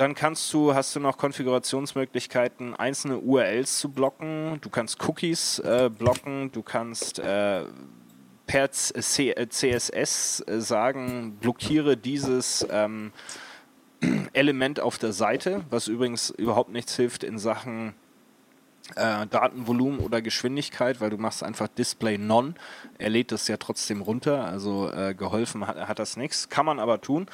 Dann 0.00 0.14
kannst 0.14 0.50
du, 0.54 0.74
hast 0.74 0.96
du 0.96 1.00
noch 1.00 1.18
Konfigurationsmöglichkeiten, 1.18 2.74
einzelne 2.74 3.18
URLs 3.18 3.80
zu 3.80 3.90
blocken. 3.90 4.56
Du 4.62 4.70
kannst 4.70 5.06
Cookies 5.06 5.58
äh, 5.58 5.90
blocken. 5.90 6.50
Du 6.52 6.62
kannst 6.62 7.18
äh, 7.18 7.66
per 8.46 8.70
C 8.70 9.34
CSS 9.50 10.42
äh, 10.46 10.60
sagen, 10.62 11.36
blockiere 11.38 11.98
dieses 11.98 12.66
ähm, 12.70 13.12
Element 14.32 14.80
auf 14.80 14.96
der 14.96 15.12
Seite, 15.12 15.66
was 15.68 15.86
übrigens 15.86 16.30
überhaupt 16.30 16.72
nichts 16.72 16.96
hilft 16.96 17.22
in 17.22 17.36
Sachen 17.38 17.92
äh, 18.96 19.26
Datenvolumen 19.26 20.00
oder 20.00 20.22
Geschwindigkeit, 20.22 21.00
weil 21.00 21.10
du 21.10 21.18
machst 21.18 21.44
einfach 21.44 21.68
Display 21.68 22.18
Non. 22.18 22.56
Er 22.98 23.10
lädt 23.10 23.30
das 23.32 23.48
ja 23.48 23.56
trotzdem 23.56 24.02
runter, 24.02 24.44
also 24.44 24.88
äh, 24.90 25.14
geholfen 25.14 25.66
hat, 25.66 25.88
hat 25.88 25.98
das 25.98 26.16
nichts. 26.16 26.48
Kann 26.48 26.66
man 26.66 26.78
aber 26.78 27.00
tun. 27.00 27.26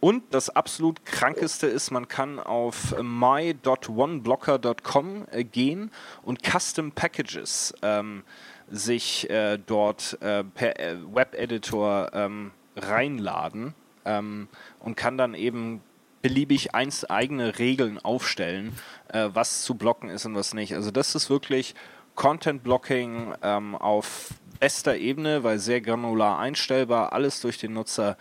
Und 0.00 0.22
das 0.32 0.48
absolut 0.50 1.04
krankeste 1.04 1.66
ist, 1.66 1.90
man 1.90 2.06
kann 2.08 2.38
auf 2.38 2.94
my.oneblocker.com 3.00 5.26
äh, 5.30 5.44
gehen 5.44 5.90
und 6.22 6.42
Custom 6.42 6.92
Packages 6.92 7.74
ähm, 7.82 8.22
sich 8.70 9.28
äh, 9.30 9.58
dort 9.58 10.18
äh, 10.20 10.44
per 10.44 10.78
äh, 10.78 10.96
Web-Editor 11.14 12.10
ähm, 12.12 12.52
reinladen 12.76 13.74
ähm, 14.04 14.48
und 14.80 14.96
kann 14.96 15.16
dann 15.18 15.34
eben 15.34 15.82
beliebig 16.22 16.74
eins 16.74 17.04
eigene 17.04 17.58
Regeln 17.58 17.98
aufstellen, 17.98 18.72
äh, 19.08 19.28
was 19.32 19.62
zu 19.62 19.74
blocken 19.74 20.10
ist 20.10 20.26
und 20.26 20.34
was 20.34 20.54
nicht. 20.54 20.74
Also 20.74 20.90
das 20.90 21.14
ist 21.14 21.30
wirklich 21.30 21.74
Content 22.14 22.64
Blocking 22.64 23.34
ähm, 23.42 23.74
auf 23.74 24.30
bester 24.58 24.96
Ebene, 24.96 25.44
weil 25.44 25.58
sehr 25.58 25.80
granular 25.80 26.38
einstellbar, 26.38 27.12
alles 27.12 27.40
durch 27.40 27.58
den 27.58 27.74
Nutzer 27.74 28.16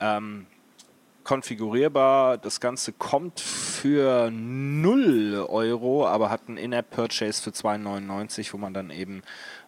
ähm, 0.00 0.46
konfigurierbar. 1.24 2.38
Das 2.38 2.60
Ganze 2.60 2.92
kommt 2.92 3.40
für 3.40 4.30
0 4.30 5.46
Euro, 5.48 6.06
aber 6.06 6.30
hat 6.30 6.42
einen 6.48 6.58
In-App-Purchase 6.58 7.42
für 7.42 7.50
2,99, 7.50 8.52
wo 8.52 8.58
man 8.58 8.74
dann 8.74 8.90
eben 8.90 9.22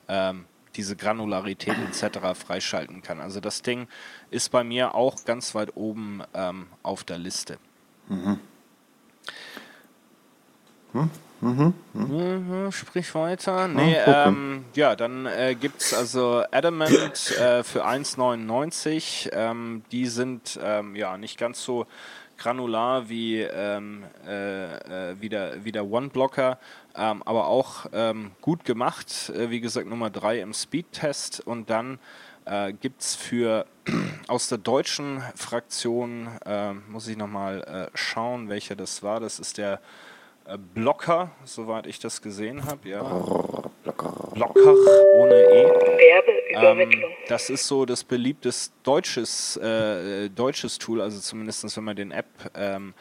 ähm, 0.09 0.45
diese 0.76 0.97
Granularität 0.97 1.76
etc. 1.78 2.18
freischalten 2.39 3.03
kann. 3.03 3.20
Also 3.20 3.41
das 3.41 3.62
Ding 3.62 3.89
ist 4.31 4.51
bei 4.51 4.64
mir 4.64 4.95
auch 4.95 5.24
ganz 5.24 5.55
weit 5.55 5.76
oben 5.76 6.22
ähm, 6.35 6.66
auf 6.83 7.05
der 7.05 7.18
Liste. 7.18 7.59
Mhm. 8.11 8.40
Hm? 10.92 11.11
Mhm, 11.40 11.74
mhm. 11.94 12.72
Sprich 12.72 13.14
weiter. 13.14 13.66
Nee, 13.66 13.96
ähm, 14.06 14.64
ja, 14.74 14.94
dann 14.94 15.24
äh, 15.24 15.54
gibt 15.58 15.80
es 15.80 15.94
also 15.94 16.42
Adamant 16.50 17.30
äh, 17.38 17.62
für 17.62 17.86
1,99. 17.86 19.30
Ähm, 19.32 19.82
die 19.90 20.06
sind 20.06 20.58
ähm, 20.62 20.94
ja 20.96 21.16
nicht 21.16 21.38
ganz 21.38 21.64
so 21.64 21.86
granular 22.36 23.08
wie, 23.08 23.40
ähm, 23.40 24.04
äh, 24.26 25.11
äh, 25.11 25.16
wie 25.20 25.28
der, 25.30 25.64
wie 25.64 25.72
der 25.72 25.86
One-Blocker, 25.86 26.58
ähm, 26.94 27.22
aber 27.24 27.46
auch 27.46 27.86
ähm, 27.92 28.32
gut 28.42 28.64
gemacht. 28.64 29.30
Äh, 29.30 29.50
wie 29.50 29.61
gesagt, 29.61 29.86
Nummer 29.86 30.11
3 30.11 30.40
im 30.40 30.52
Speed-Test. 30.52 31.40
Und 31.46 31.70
dann 31.70 31.98
äh, 32.51 32.72
gibt 32.72 33.01
es 33.01 33.14
für 33.14 33.64
aus 34.28 34.48
der 34.48 34.59
deutschen 34.59 35.22
Fraktion, 35.36 36.28
äh, 36.44 36.72
muss 36.72 37.07
ich 37.09 37.16
nochmal 37.16 37.62
äh, 37.92 37.96
schauen, 37.96 38.48
welcher 38.48 38.74
das 38.74 39.03
war. 39.03 39.20
Das 39.20 39.38
ist 39.38 39.59
der 39.59 39.80
äh, 40.46 40.59
Blocker, 40.74 41.30
soweit 41.44 41.86
ich 41.86 42.01
das 42.01 42.20
gesehen 42.20 42.66
habe. 42.66 42.88
Ja. 42.88 43.03
Blocker. 43.84 44.30
Blocker 44.34 44.74
ohne 45.14 45.34
E. 45.34 45.64
Werbeübermittlung. 45.64 47.11
Ähm, 47.11 47.16
das 47.28 47.51
ist 47.51 47.66
so 47.66 47.86
das 47.86 48.03
beliebtes 48.03 48.72
deutsches, 48.82 49.57
äh, 49.57 50.28
deutsches 50.28 50.78
Tool, 50.78 51.01
also 51.01 51.20
zumindest 51.20 51.76
wenn 51.76 51.84
man 51.84 51.96
den 51.96 52.11
App 52.11 52.26
ähm, 52.55 52.94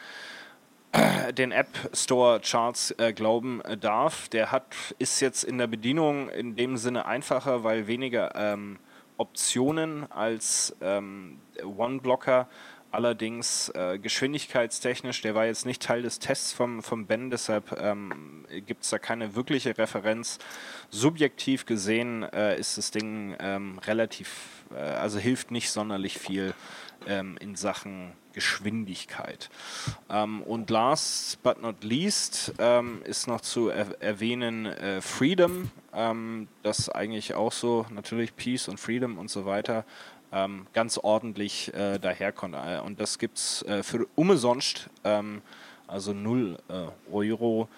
den 1.32 1.52
App 1.52 1.68
Store 1.92 2.40
Charts 2.40 2.92
äh, 2.98 3.12
glauben 3.12 3.60
äh, 3.62 3.76
darf. 3.76 4.28
Der 4.28 4.50
hat 4.50 4.74
ist 4.98 5.20
jetzt 5.20 5.44
in 5.44 5.58
der 5.58 5.68
Bedienung 5.68 6.28
in 6.30 6.56
dem 6.56 6.76
Sinne 6.76 7.06
einfacher, 7.06 7.62
weil 7.62 7.86
weniger 7.86 8.34
ähm, 8.34 8.78
Optionen 9.20 10.10
als 10.10 10.74
ähm, 10.80 11.38
One-Blocker. 11.62 12.48
Allerdings 12.90 13.68
äh, 13.68 13.98
geschwindigkeitstechnisch, 13.98 15.20
der 15.22 15.36
war 15.36 15.46
jetzt 15.46 15.64
nicht 15.64 15.82
Teil 15.82 16.02
des 16.02 16.18
Tests 16.18 16.52
vom, 16.52 16.82
vom 16.82 17.06
Ben, 17.06 17.30
deshalb 17.30 17.78
ähm, 17.80 18.44
gibt 18.66 18.82
es 18.82 18.90
da 18.90 18.98
keine 18.98 19.36
wirkliche 19.36 19.78
Referenz. 19.78 20.38
Subjektiv 20.88 21.66
gesehen 21.66 22.24
äh, 22.24 22.58
ist 22.58 22.78
das 22.78 22.90
Ding 22.90 23.36
ähm, 23.38 23.78
relativ, 23.86 24.64
äh, 24.74 24.78
also 24.78 25.20
hilft 25.20 25.52
nicht 25.52 25.70
sonderlich 25.70 26.18
viel 26.18 26.52
ähm, 27.06 27.36
in 27.40 27.54
Sachen 27.54 28.12
Geschwindigkeit. 28.32 29.50
Ähm, 30.08 30.42
und 30.42 30.70
last 30.70 31.42
but 31.42 31.60
not 31.62 31.84
least 31.84 32.54
ähm, 32.58 33.02
ist 33.04 33.26
noch 33.26 33.40
zu 33.40 33.68
er 33.68 34.00
erwähnen 34.00 34.66
äh, 34.66 35.00
Freedom, 35.00 35.70
ähm, 35.94 36.48
das 36.62 36.88
eigentlich 36.88 37.34
auch 37.34 37.52
so 37.52 37.86
natürlich 37.90 38.36
Peace 38.36 38.68
und 38.68 38.78
Freedom 38.78 39.18
und 39.18 39.30
so 39.30 39.46
weiter 39.46 39.84
ähm, 40.32 40.66
ganz 40.72 40.98
ordentlich 40.98 41.72
äh, 41.74 41.98
daherkommt. 41.98 42.54
Äh, 42.54 42.80
und 42.80 43.00
das 43.00 43.18
gibt 43.18 43.38
es 43.38 43.62
äh, 43.62 43.82
für 43.82 44.06
umsonst, 44.14 44.88
ähm, 45.04 45.42
also 45.86 46.12
0 46.12 46.58
äh, 46.68 47.12
Euro 47.12 47.68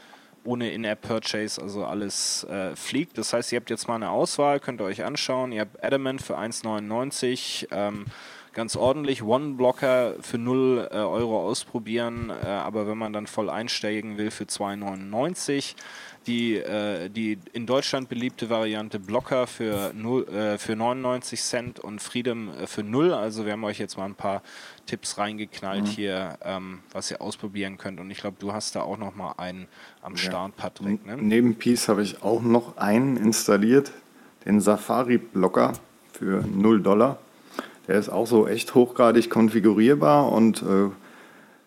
ohne 0.44 0.72
In-App-Purchase, 0.72 1.62
also 1.62 1.84
alles 1.84 2.44
äh, 2.44 2.74
fliegt. 2.74 3.16
Das 3.16 3.32
heißt, 3.32 3.52
ihr 3.52 3.60
habt 3.60 3.70
jetzt 3.70 3.86
mal 3.86 3.94
eine 3.94 4.10
Auswahl, 4.10 4.58
könnt 4.58 4.80
ihr 4.80 4.84
euch 4.84 5.04
anschauen. 5.04 5.52
Ihr 5.52 5.62
habt 5.62 5.82
Adamant 5.84 6.20
für 6.20 6.36
1,99. 6.36 7.68
Ähm, 7.70 8.06
ganz 8.52 8.76
ordentlich. 8.76 9.22
One-Blocker 9.22 10.16
für 10.20 10.38
0 10.38 10.88
äh, 10.90 10.96
Euro 10.96 11.46
ausprobieren, 11.46 12.30
äh, 12.30 12.46
aber 12.46 12.88
wenn 12.88 12.98
man 12.98 13.12
dann 13.12 13.26
voll 13.26 13.48
einsteigen 13.50 14.18
will 14.18 14.30
für 14.30 14.44
2,99. 14.44 15.74
Die, 16.26 16.56
äh, 16.56 17.08
die 17.08 17.38
in 17.52 17.66
Deutschland 17.66 18.08
beliebte 18.08 18.48
Variante 18.48 19.00
Blocker 19.00 19.46
für, 19.48 19.92
0, 19.92 20.28
äh, 20.28 20.58
für 20.58 20.76
99 20.76 21.42
Cent 21.42 21.80
und 21.80 22.00
Freedom 22.00 22.50
äh, 22.50 22.66
für 22.66 22.84
0. 22.84 23.12
Also 23.12 23.44
wir 23.44 23.52
haben 23.52 23.64
euch 23.64 23.78
jetzt 23.78 23.96
mal 23.96 24.04
ein 24.04 24.14
paar 24.14 24.42
Tipps 24.86 25.18
reingeknallt 25.18 25.84
mhm. 25.84 25.86
hier, 25.86 26.38
ähm, 26.44 26.80
was 26.92 27.10
ihr 27.10 27.20
ausprobieren 27.20 27.76
könnt. 27.76 27.98
Und 27.98 28.10
ich 28.10 28.18
glaube, 28.18 28.36
du 28.38 28.52
hast 28.52 28.76
da 28.76 28.82
auch 28.82 28.98
noch 28.98 29.16
mal 29.16 29.34
einen 29.36 29.66
am 30.00 30.16
Start, 30.16 30.56
Patrick. 30.56 31.04
Ne? 31.04 31.16
Neben 31.16 31.56
Peace 31.56 31.88
habe 31.88 32.02
ich 32.02 32.22
auch 32.22 32.42
noch 32.42 32.76
einen 32.76 33.16
installiert, 33.16 33.92
den 34.44 34.60
Safari 34.60 35.18
Blocker 35.18 35.72
für 36.12 36.44
0 36.46 36.82
Dollar. 36.82 37.18
Der 37.88 37.98
ist 37.98 38.08
auch 38.08 38.26
so 38.26 38.46
echt 38.46 38.74
hochgradig 38.74 39.28
konfigurierbar 39.28 40.30
und 40.30 40.62
äh, 40.62 40.90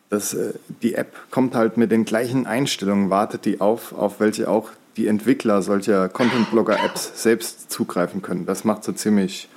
das, 0.10 0.34
äh, 0.34 0.53
die 0.82 0.95
App 0.95 1.14
kommt 1.32 1.56
halt 1.56 1.78
mit 1.78 1.91
den 1.91 2.06
gleichen 2.06 2.47
Einstellungen, 2.47 3.10
wartet 3.10 3.45
die 3.45 3.62
auf, 3.62 3.93
auf 3.93 4.20
welche 4.20 4.49
auch 4.49 4.70
die 4.97 5.08
Entwickler 5.08 5.62
solcher 5.62 6.08
Content-Blogger-Apps 6.10 7.22
selbst 7.22 7.72
zugreifen 7.72 8.22
können. 8.22 8.45
Das 8.45 8.64
macht 8.64 8.84
so 8.84 8.93
ziemlich 8.93 9.49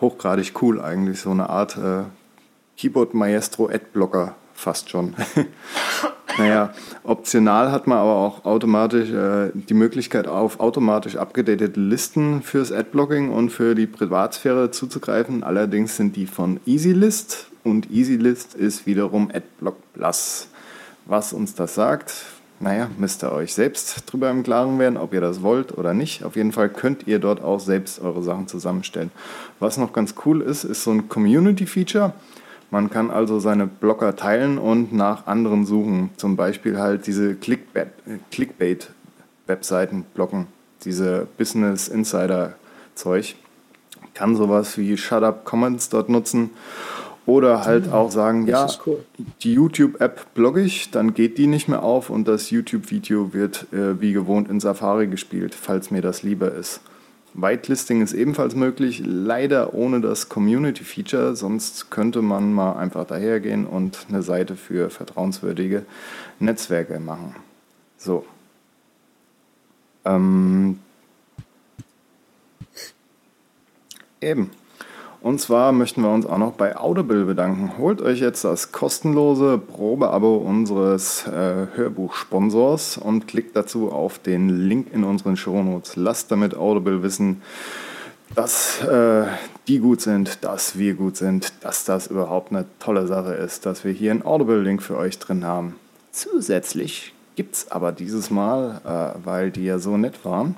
hochgradig 0.00 0.62
cool 0.62 0.80
eigentlich, 0.80 1.20
so 1.20 1.30
eine 1.30 1.50
Art 1.50 1.76
äh, 1.76 2.04
Keyboard 2.76 3.14
Maestro 3.14 3.68
Adblocker 3.68 4.34
fast 4.54 4.90
schon. 4.90 5.14
naja, 6.38 6.74
optional 7.02 7.72
hat 7.72 7.86
man 7.86 7.98
aber 7.98 8.14
auch 8.14 8.44
automatisch 8.44 9.10
äh, 9.10 9.50
die 9.54 9.74
Möglichkeit 9.74 10.26
auf 10.28 10.60
automatisch 10.60 11.16
abgedatete 11.16 11.80
Listen 11.80 12.42
fürs 12.42 12.72
Adblocking 12.72 13.30
und 13.30 13.50
für 13.50 13.74
die 13.74 13.86
Privatsphäre 13.86 14.70
zuzugreifen. 14.70 15.42
Allerdings 15.42 15.96
sind 15.96 16.16
die 16.16 16.26
von 16.26 16.60
EasyList 16.66 17.48
und 17.64 17.90
EasyList 17.90 18.54
ist 18.54 18.86
wiederum 18.86 19.30
AdBlock 19.32 19.76
Plus. 19.94 20.48
Was 21.06 21.32
uns 21.32 21.54
das 21.54 21.74
sagt, 21.74 22.12
naja, 22.58 22.88
müsst 22.98 23.22
ihr 23.22 23.32
euch 23.32 23.52
selbst 23.52 24.10
drüber 24.10 24.30
im 24.30 24.42
Klaren 24.42 24.78
werden, 24.78 24.96
ob 24.96 25.12
ihr 25.12 25.20
das 25.20 25.42
wollt 25.42 25.76
oder 25.76 25.94
nicht. 25.94 26.24
Auf 26.24 26.36
jeden 26.36 26.52
Fall 26.52 26.68
könnt 26.68 27.06
ihr 27.06 27.18
dort 27.18 27.42
auch 27.42 27.60
selbst 27.60 28.00
eure 28.00 28.22
Sachen 28.22 28.48
zusammenstellen. 28.48 29.10
Was 29.60 29.76
noch 29.76 29.92
ganz 29.92 30.14
cool 30.24 30.40
ist, 30.40 30.64
ist 30.64 30.82
so 30.82 30.90
ein 30.90 31.08
Community-Feature. 31.08 32.12
Man 32.70 32.90
kann 32.90 33.10
also 33.10 33.38
seine 33.38 33.66
Blocker 33.66 34.14
teilen 34.16 34.58
und 34.58 34.92
nach 34.92 35.26
anderen 35.26 35.64
suchen. 35.64 36.10
Zum 36.16 36.36
Beispiel 36.36 36.78
halt 36.78 37.06
diese 37.06 37.34
Clickbait-Webseiten 37.34 40.04
blocken. 40.14 40.48
Diese 40.84 41.26
Business 41.38 41.88
Insider-Zeug. 41.88 43.36
Kann 44.14 44.36
sowas 44.36 44.76
wie 44.78 44.96
Shut 44.96 45.22
Up 45.22 45.44
Comments 45.44 45.88
dort 45.88 46.08
nutzen 46.08 46.50
oder 47.26 47.64
halt 47.64 47.92
auch 47.92 48.10
sagen, 48.10 48.46
ja, 48.46 48.68
cool. 48.86 49.04
die 49.42 49.54
YouTube-App 49.54 50.34
blogge 50.34 50.62
ich, 50.62 50.92
dann 50.92 51.12
geht 51.12 51.38
die 51.38 51.48
nicht 51.48 51.68
mehr 51.68 51.82
auf 51.82 52.08
und 52.08 52.28
das 52.28 52.50
YouTube-Video 52.50 53.34
wird 53.34 53.66
äh, 53.72 54.00
wie 54.00 54.12
gewohnt 54.12 54.48
in 54.48 54.60
Safari 54.60 55.08
gespielt, 55.08 55.54
falls 55.54 55.90
mir 55.90 56.02
das 56.02 56.22
lieber 56.22 56.52
ist. 56.52 56.80
Whitelisting 57.38 58.00
ist 58.00 58.14
ebenfalls 58.14 58.54
möglich, 58.54 59.02
leider 59.04 59.74
ohne 59.74 60.00
das 60.00 60.30
Community-Feature, 60.30 61.36
sonst 61.36 61.90
könnte 61.90 62.22
man 62.22 62.54
mal 62.54 62.72
einfach 62.76 63.06
dahergehen 63.06 63.66
und 63.66 64.06
eine 64.08 64.22
Seite 64.22 64.56
für 64.56 64.88
vertrauenswürdige 64.88 65.84
Netzwerke 66.38 66.98
machen. 66.98 67.36
So. 67.98 68.24
Ähm, 70.06 70.78
eben. 74.22 74.50
Und 75.26 75.40
zwar 75.40 75.72
möchten 75.72 76.02
wir 76.02 76.10
uns 76.10 76.24
auch 76.24 76.38
noch 76.38 76.52
bei 76.52 76.76
Audible 76.76 77.24
bedanken. 77.24 77.78
Holt 77.78 78.00
euch 78.00 78.20
jetzt 78.20 78.44
das 78.44 78.70
kostenlose 78.70 79.58
Probeabo 79.58 80.36
unseres 80.36 81.26
äh, 81.26 81.66
Hörbuchsponsors 81.74 82.96
und 82.96 83.26
klickt 83.26 83.56
dazu 83.56 83.90
auf 83.90 84.20
den 84.20 84.68
Link 84.68 84.92
in 84.92 85.02
unseren 85.02 85.36
Shownotes. 85.36 85.96
Lasst 85.96 86.30
damit 86.30 86.56
Audible 86.56 87.02
wissen, 87.02 87.42
dass 88.36 88.80
äh, 88.82 89.24
die 89.66 89.80
gut 89.80 90.00
sind, 90.00 90.44
dass 90.44 90.78
wir 90.78 90.94
gut 90.94 91.16
sind, 91.16 91.54
dass 91.64 91.84
das 91.84 92.06
überhaupt 92.06 92.52
eine 92.52 92.64
tolle 92.78 93.08
Sache 93.08 93.34
ist, 93.34 93.66
dass 93.66 93.82
wir 93.82 93.90
hier 93.90 94.12
einen 94.12 94.24
Audible-Link 94.24 94.80
für 94.80 94.96
euch 94.96 95.18
drin 95.18 95.44
haben. 95.44 95.74
Zusätzlich 96.12 97.14
gibt 97.34 97.56
es 97.56 97.72
aber 97.72 97.90
dieses 97.90 98.30
Mal, 98.30 98.80
äh, 98.84 99.26
weil 99.26 99.50
die 99.50 99.64
ja 99.64 99.80
so 99.80 99.96
nett 99.96 100.24
waren, 100.24 100.54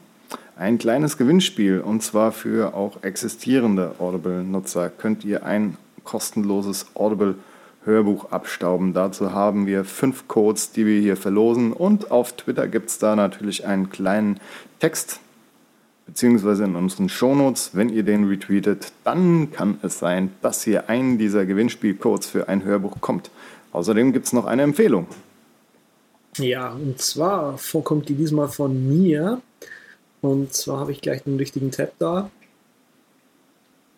ein 0.58 0.78
kleines 0.78 1.16
Gewinnspiel 1.16 1.80
und 1.80 2.02
zwar 2.02 2.32
für 2.32 2.74
auch 2.74 3.02
existierende 3.02 3.94
Audible-Nutzer 3.98 4.90
könnt 4.90 5.24
ihr 5.24 5.44
ein 5.44 5.76
kostenloses 6.04 6.86
Audible-Hörbuch 6.94 8.32
abstauben. 8.32 8.92
Dazu 8.92 9.32
haben 9.32 9.66
wir 9.66 9.84
fünf 9.84 10.26
Codes, 10.26 10.72
die 10.72 10.84
wir 10.84 11.00
hier 11.00 11.16
verlosen 11.16 11.72
und 11.72 12.10
auf 12.10 12.32
Twitter 12.32 12.66
gibt 12.66 12.90
es 12.90 12.98
da 12.98 13.14
natürlich 13.14 13.66
einen 13.66 13.90
kleinen 13.90 14.40
Text 14.80 15.20
beziehungsweise 16.06 16.64
in 16.64 16.74
unseren 16.74 17.10
Shownotes, 17.10 17.72
wenn 17.74 17.90
ihr 17.90 18.02
den 18.02 18.24
retweetet, 18.24 18.92
dann 19.04 19.52
kann 19.52 19.78
es 19.82 19.98
sein, 19.98 20.32
dass 20.40 20.64
hier 20.64 20.88
einen 20.88 21.18
dieser 21.18 21.44
Gewinnspielcodes 21.44 22.26
für 22.26 22.48
ein 22.48 22.64
Hörbuch 22.64 22.96
kommt. 23.00 23.30
Außerdem 23.72 24.14
gibt 24.14 24.26
es 24.26 24.32
noch 24.32 24.46
eine 24.46 24.62
Empfehlung. 24.62 25.06
Ja, 26.38 26.72
und 26.72 26.98
zwar 26.98 27.58
kommt 27.84 28.08
die 28.08 28.14
diesmal 28.14 28.48
von 28.48 28.88
mir. 28.88 29.42
Und 30.20 30.52
zwar 30.52 30.80
habe 30.80 30.92
ich 30.92 31.00
gleich 31.00 31.22
den 31.22 31.36
richtigen 31.36 31.70
Tab 31.70 31.92
da. 31.98 32.30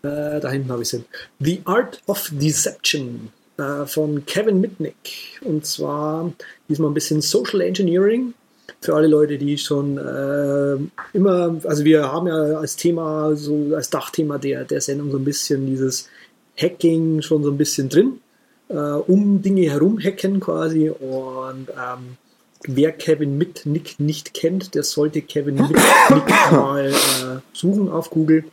Äh, 0.02 0.40
da 0.40 0.50
hinten 0.50 0.70
habe 0.70 0.82
ich 0.82 0.92
es. 0.92 1.02
The 1.38 1.62
Art 1.64 2.02
of 2.06 2.30
Deception 2.32 3.30
äh, 3.58 3.86
von 3.86 4.24
Kevin 4.26 4.60
Mitnick. 4.60 5.40
Und 5.42 5.66
zwar 5.66 6.32
diesmal 6.68 6.90
ein 6.90 6.94
bisschen 6.94 7.20
Social 7.20 7.60
Engineering 7.60 8.34
für 8.80 8.94
alle 8.94 9.08
Leute, 9.08 9.36
die 9.36 9.58
schon 9.58 9.98
äh, 9.98 10.76
immer, 11.16 11.60
also 11.64 11.84
wir 11.84 12.10
haben 12.10 12.26
ja 12.26 12.58
als 12.58 12.76
Thema, 12.76 13.34
so 13.36 13.74
als 13.74 13.90
Dachthema 13.90 14.38
der, 14.38 14.64
der 14.64 14.80
Sendung 14.80 15.10
so 15.10 15.18
ein 15.18 15.24
bisschen 15.24 15.66
dieses 15.66 16.08
Hacking 16.56 17.22
schon 17.22 17.42
so 17.42 17.50
ein 17.50 17.58
bisschen 17.58 17.88
drin, 17.88 18.20
äh, 18.68 18.74
um 18.74 19.42
Dinge 19.42 19.70
herum 19.70 19.98
hacken 19.98 20.40
quasi 20.40 20.88
und 20.88 21.68
ähm, 21.70 22.16
wer 22.64 22.92
Kevin 22.92 23.38
Mitnick 23.38 23.98
nicht 23.98 24.34
kennt, 24.34 24.74
der 24.74 24.82
sollte 24.82 25.22
Kevin 25.22 25.56
Mitnick 25.56 26.28
mal 26.52 26.86
äh, 26.88 27.40
suchen 27.52 27.88
auf 27.88 28.10
Google. 28.10 28.44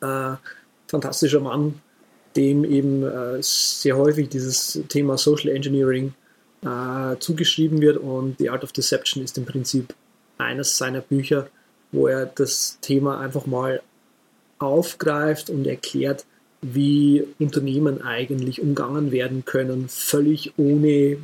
Äh, 0.00 0.34
fantastischer 0.86 1.40
Mann. 1.40 1.80
dem 2.36 2.64
eben 2.64 3.04
äh, 3.04 3.42
sehr 3.42 3.96
häufig 3.96 4.28
dieses 4.28 4.80
Thema 4.88 5.16
Social 5.16 5.50
Engineering 5.50 6.14
äh, 6.62 7.16
zugeschrieben 7.18 7.80
wird 7.80 7.96
und 7.96 8.38
The 8.38 8.50
Art 8.50 8.64
of 8.64 8.72
Deception 8.72 9.22
ist 9.22 9.38
im 9.38 9.44
Prinzip 9.44 9.94
eines 10.38 10.76
seiner 10.76 11.00
Bücher, 11.00 11.48
wo 11.92 12.08
er 12.08 12.26
das 12.26 12.78
Thema 12.80 13.20
einfach 13.20 13.46
mal 13.46 13.82
aufgreift 14.58 15.50
und 15.50 15.66
erklärt, 15.66 16.24
wie 16.60 17.26
Unternehmen 17.38 18.02
eigentlich 18.02 18.60
umgangen 18.60 19.12
werden 19.12 19.44
können, 19.44 19.88
völlig 19.88 20.54
ohne 20.56 21.18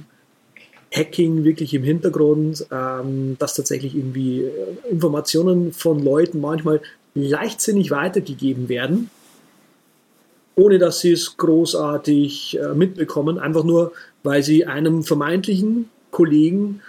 Hacking 0.93 1.45
wirklich 1.45 1.73
im 1.75 1.83
Hintergrund, 1.83 2.67
ähm, 2.71 3.37
dass 3.39 3.55
tatsächlich 3.55 3.95
irgendwie 3.95 4.43
äh, 4.43 4.51
Informationen 4.91 5.73
von 5.73 6.03
Leuten 6.03 6.41
manchmal 6.41 6.81
leichtsinnig 7.15 7.91
weitergegeben 7.91 8.69
werden, 8.69 9.11
ohne 10.57 10.79
dass 10.79 11.01
sie 11.01 11.13
es 11.13 11.37
großartig 11.37 12.59
äh, 12.59 12.75
mitbekommen, 12.75 13.39
einfach 13.39 13.65
nur, 13.65 13.93
weil 14.23 14.43
sie 14.43 14.67
einem 14.67 15.05
vermeintlichen 15.05 15.89
Kollegen 16.11 16.83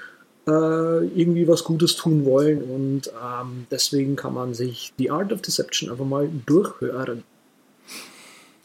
äh, 0.48 0.52
irgendwie 0.52 1.48
was 1.48 1.64
Gutes 1.64 1.96
tun 1.96 2.26
wollen. 2.26 2.64
Und 2.64 3.08
ähm, 3.08 3.68
deswegen 3.70 4.16
kann 4.16 4.34
man 4.34 4.56
sich 4.56 4.94
The 4.98 5.12
Art 5.12 5.32
of 5.32 5.42
Deception 5.42 5.92
einfach 5.92 6.06
mal 6.06 6.30
durchhören. 6.48 7.24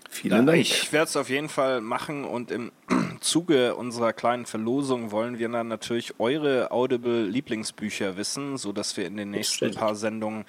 Vielen 0.09 0.47
Dank. 0.47 0.59
Ich 0.59 0.93
werde 0.95 1.09
es 1.09 1.16
auf 1.16 1.28
jeden 1.28 1.51
Fall 1.51 1.82
machen 1.82 2.24
und 2.24 2.51
im 2.51 2.72
Zuge 3.21 3.75
unserer 3.75 4.12
kleinen 4.12 4.47
Verlosung 4.47 5.11
wollen 5.11 5.39
wir 5.39 5.49
dann 5.49 5.69
natürlich 5.69 6.19
eure 6.19 6.71
Audible-Lieblingsbücher 6.71 8.17
wissen, 8.17 8.57
sodass 8.57 8.97
wir 8.97 9.07
in 9.07 9.17
den 9.17 9.31
nächsten 9.31 9.75
paar 9.75 9.95
Sendungen 9.95 10.45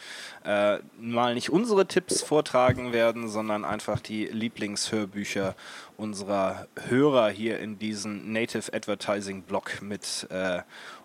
äh, 0.46 0.80
mal 1.00 1.34
nicht 1.34 1.50
unsere 1.50 1.88
Tipps 1.88 2.22
vortragen 2.22 2.94
werden, 2.94 3.28
sondern 3.30 3.66
einfach 3.66 4.00
die 4.00 4.26
Lieblingshörbücher 4.26 5.56
unserer 5.98 6.68
Hörer 6.88 7.30
hier 7.30 7.60
in 7.60 7.80
diesen 7.80 8.32
Native 8.32 8.74
Advertising 8.74 9.44
Blog 9.44 9.82
mit 9.82 10.28
äh, 10.30 10.62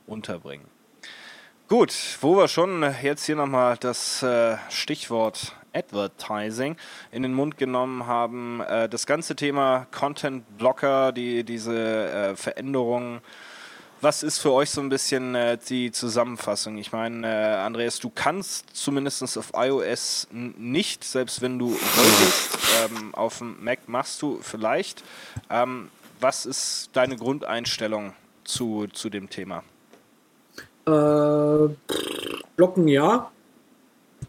unterbringen. 0.06 0.66
Gut, 1.68 1.94
wo 2.20 2.36
wir 2.36 2.48
schon 2.48 2.84
jetzt 3.02 3.24
hier 3.24 3.36
nochmal 3.36 3.76
das 3.78 4.22
äh, 4.22 4.58
Stichwort 4.68 5.56
Advertising 5.72 6.76
in 7.10 7.22
den 7.22 7.34
Mund 7.34 7.58
genommen 7.58 8.06
haben, 8.06 8.60
äh, 8.60 8.88
das 8.88 9.06
ganze 9.06 9.36
Thema 9.36 9.86
Content 9.90 10.58
Blocker, 10.58 11.12
die, 11.12 11.44
diese 11.44 11.74
äh, 11.74 12.36
Veränderungen. 12.36 13.20
Was 14.00 14.24
ist 14.24 14.38
für 14.38 14.50
euch 14.52 14.70
so 14.70 14.80
ein 14.80 14.88
bisschen 14.88 15.36
äh, 15.36 15.56
die 15.56 15.92
Zusammenfassung? 15.92 16.76
Ich 16.76 16.90
meine, 16.90 17.24
äh, 17.24 17.54
Andreas, 17.60 18.00
du 18.00 18.10
kannst 18.10 18.74
zumindest 18.74 19.38
auf 19.38 19.52
iOS 19.54 20.26
nicht, 20.32 21.04
selbst 21.04 21.40
wenn 21.40 21.58
du 21.58 21.70
wolltest, 21.70 22.58
ähm, 22.82 23.14
auf 23.14 23.38
dem 23.38 23.62
Mac 23.62 23.88
machst 23.88 24.20
du 24.20 24.40
vielleicht. 24.42 25.04
Ähm, 25.50 25.88
was 26.18 26.46
ist 26.46 26.90
deine 26.94 27.16
Grundeinstellung 27.16 28.12
zu, 28.44 28.88
zu 28.92 29.08
dem 29.08 29.30
Thema? 29.30 29.62
Äh, 30.86 31.68
Blocken 32.56 32.88
ja. 32.88 33.30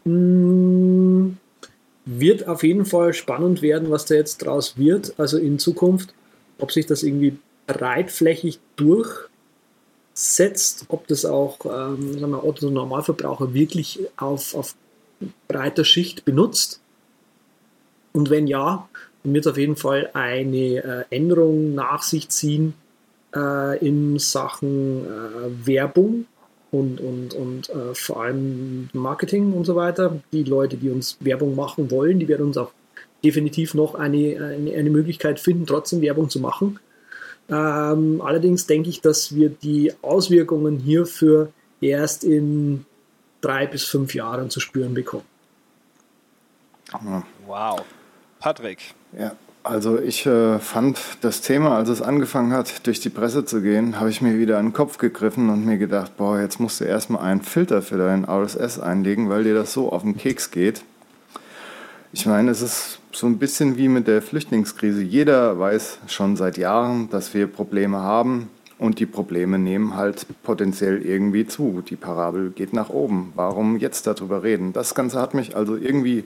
Hm, 0.04 1.38
wird 2.04 2.46
auf 2.46 2.62
jeden 2.62 2.84
Fall 2.84 3.14
spannend 3.14 3.62
werden, 3.62 3.90
was 3.90 4.04
da 4.04 4.14
jetzt 4.14 4.38
draus 4.38 4.76
wird. 4.76 5.18
Also 5.18 5.38
in 5.38 5.58
Zukunft, 5.58 6.14
ob 6.58 6.70
sich 6.70 6.86
das 6.86 7.02
irgendwie 7.02 7.38
breitflächig 7.66 8.60
durchsetzt, 8.76 10.84
ob 10.88 11.08
das 11.08 11.24
auch 11.24 11.58
ähm, 11.64 12.18
sagen 12.18 12.32
wir, 12.32 12.44
Otto 12.44 12.68
Normalverbraucher 12.68 13.54
wirklich 13.54 14.00
auf, 14.16 14.54
auf 14.54 14.74
breiter 15.48 15.84
Schicht 15.84 16.26
benutzt. 16.26 16.80
Und 18.12 18.30
wenn 18.30 18.46
ja, 18.46 18.88
dann 19.22 19.34
wird 19.34 19.48
auf 19.48 19.56
jeden 19.56 19.76
Fall 19.76 20.10
eine 20.12 20.56
äh, 20.56 21.04
Änderung 21.10 21.74
nach 21.74 22.02
sich 22.02 22.28
ziehen 22.28 22.74
äh, 23.34 23.78
in 23.78 24.18
Sachen 24.18 25.06
äh, 25.06 25.66
Werbung 25.66 26.26
und, 26.74 27.00
und, 27.00 27.34
und 27.34 27.70
äh, 27.70 27.94
vor 27.94 28.22
allem 28.22 28.88
Marketing 28.92 29.52
und 29.52 29.64
so 29.64 29.76
weiter. 29.76 30.20
Die 30.32 30.42
Leute, 30.42 30.76
die 30.76 30.90
uns 30.90 31.16
Werbung 31.20 31.54
machen 31.54 31.90
wollen, 31.90 32.18
die 32.18 32.26
werden 32.26 32.46
uns 32.46 32.56
auch 32.56 32.72
definitiv 33.22 33.74
noch 33.74 33.94
eine, 33.94 34.56
eine, 34.56 34.74
eine 34.74 34.90
Möglichkeit 34.90 35.38
finden, 35.38 35.66
trotzdem 35.66 36.00
Werbung 36.00 36.28
zu 36.28 36.40
machen. 36.40 36.80
Ähm, 37.48 38.20
allerdings 38.20 38.66
denke 38.66 38.90
ich, 38.90 39.00
dass 39.00 39.34
wir 39.34 39.50
die 39.50 39.92
Auswirkungen 40.02 40.78
hierfür 40.78 41.52
erst 41.80 42.24
in 42.24 42.84
drei 43.40 43.66
bis 43.66 43.84
fünf 43.84 44.14
Jahren 44.14 44.50
zu 44.50 44.60
spüren 44.60 44.94
bekommen. 44.94 45.24
Wow. 47.46 47.82
Patrick. 48.40 48.94
Ja, 49.18 49.36
also 49.64 49.98
ich 49.98 50.26
äh, 50.26 50.58
fand 50.58 51.00
das 51.22 51.40
Thema, 51.40 51.76
als 51.76 51.88
es 51.88 52.02
angefangen 52.02 52.52
hat, 52.52 52.86
durch 52.86 53.00
die 53.00 53.08
Presse 53.08 53.44
zu 53.46 53.62
gehen, 53.62 53.98
habe 53.98 54.10
ich 54.10 54.20
mir 54.20 54.38
wieder 54.38 54.60
den 54.60 54.74
Kopf 54.74 54.98
gegriffen 54.98 55.48
und 55.48 55.64
mir 55.64 55.78
gedacht, 55.78 56.16
boah, 56.18 56.38
jetzt 56.38 56.60
musst 56.60 56.80
du 56.80 56.84
erstmal 56.84 57.22
einen 57.22 57.40
Filter 57.40 57.80
für 57.80 57.96
deinen 57.96 58.26
RSS 58.26 58.78
einlegen, 58.78 59.30
weil 59.30 59.42
dir 59.44 59.54
das 59.54 59.72
so 59.72 59.90
auf 59.90 60.02
den 60.02 60.16
Keks 60.16 60.50
geht. 60.50 60.84
Ich 62.12 62.26
meine, 62.26 62.50
es 62.50 62.60
ist 62.60 63.00
so 63.10 63.26
ein 63.26 63.38
bisschen 63.38 63.76
wie 63.78 63.88
mit 63.88 64.06
der 64.06 64.22
Flüchtlingskrise. 64.22 65.02
Jeder 65.02 65.58
weiß 65.58 65.98
schon 66.08 66.36
seit 66.36 66.58
Jahren, 66.58 67.08
dass 67.10 67.32
wir 67.32 67.46
Probleme 67.46 68.00
haben 68.00 68.50
und 68.78 69.00
die 69.00 69.06
Probleme 69.06 69.58
nehmen 69.58 69.96
halt 69.96 70.26
potenziell 70.42 71.00
irgendwie 71.00 71.46
zu. 71.46 71.82
Die 71.88 71.96
Parabel 71.96 72.50
geht 72.50 72.72
nach 72.74 72.90
oben. 72.90 73.32
Warum 73.34 73.78
jetzt 73.78 74.06
darüber 74.06 74.42
reden? 74.42 74.72
Das 74.74 74.94
Ganze 74.94 75.20
hat 75.20 75.32
mich 75.32 75.56
also 75.56 75.74
irgendwie 75.76 76.24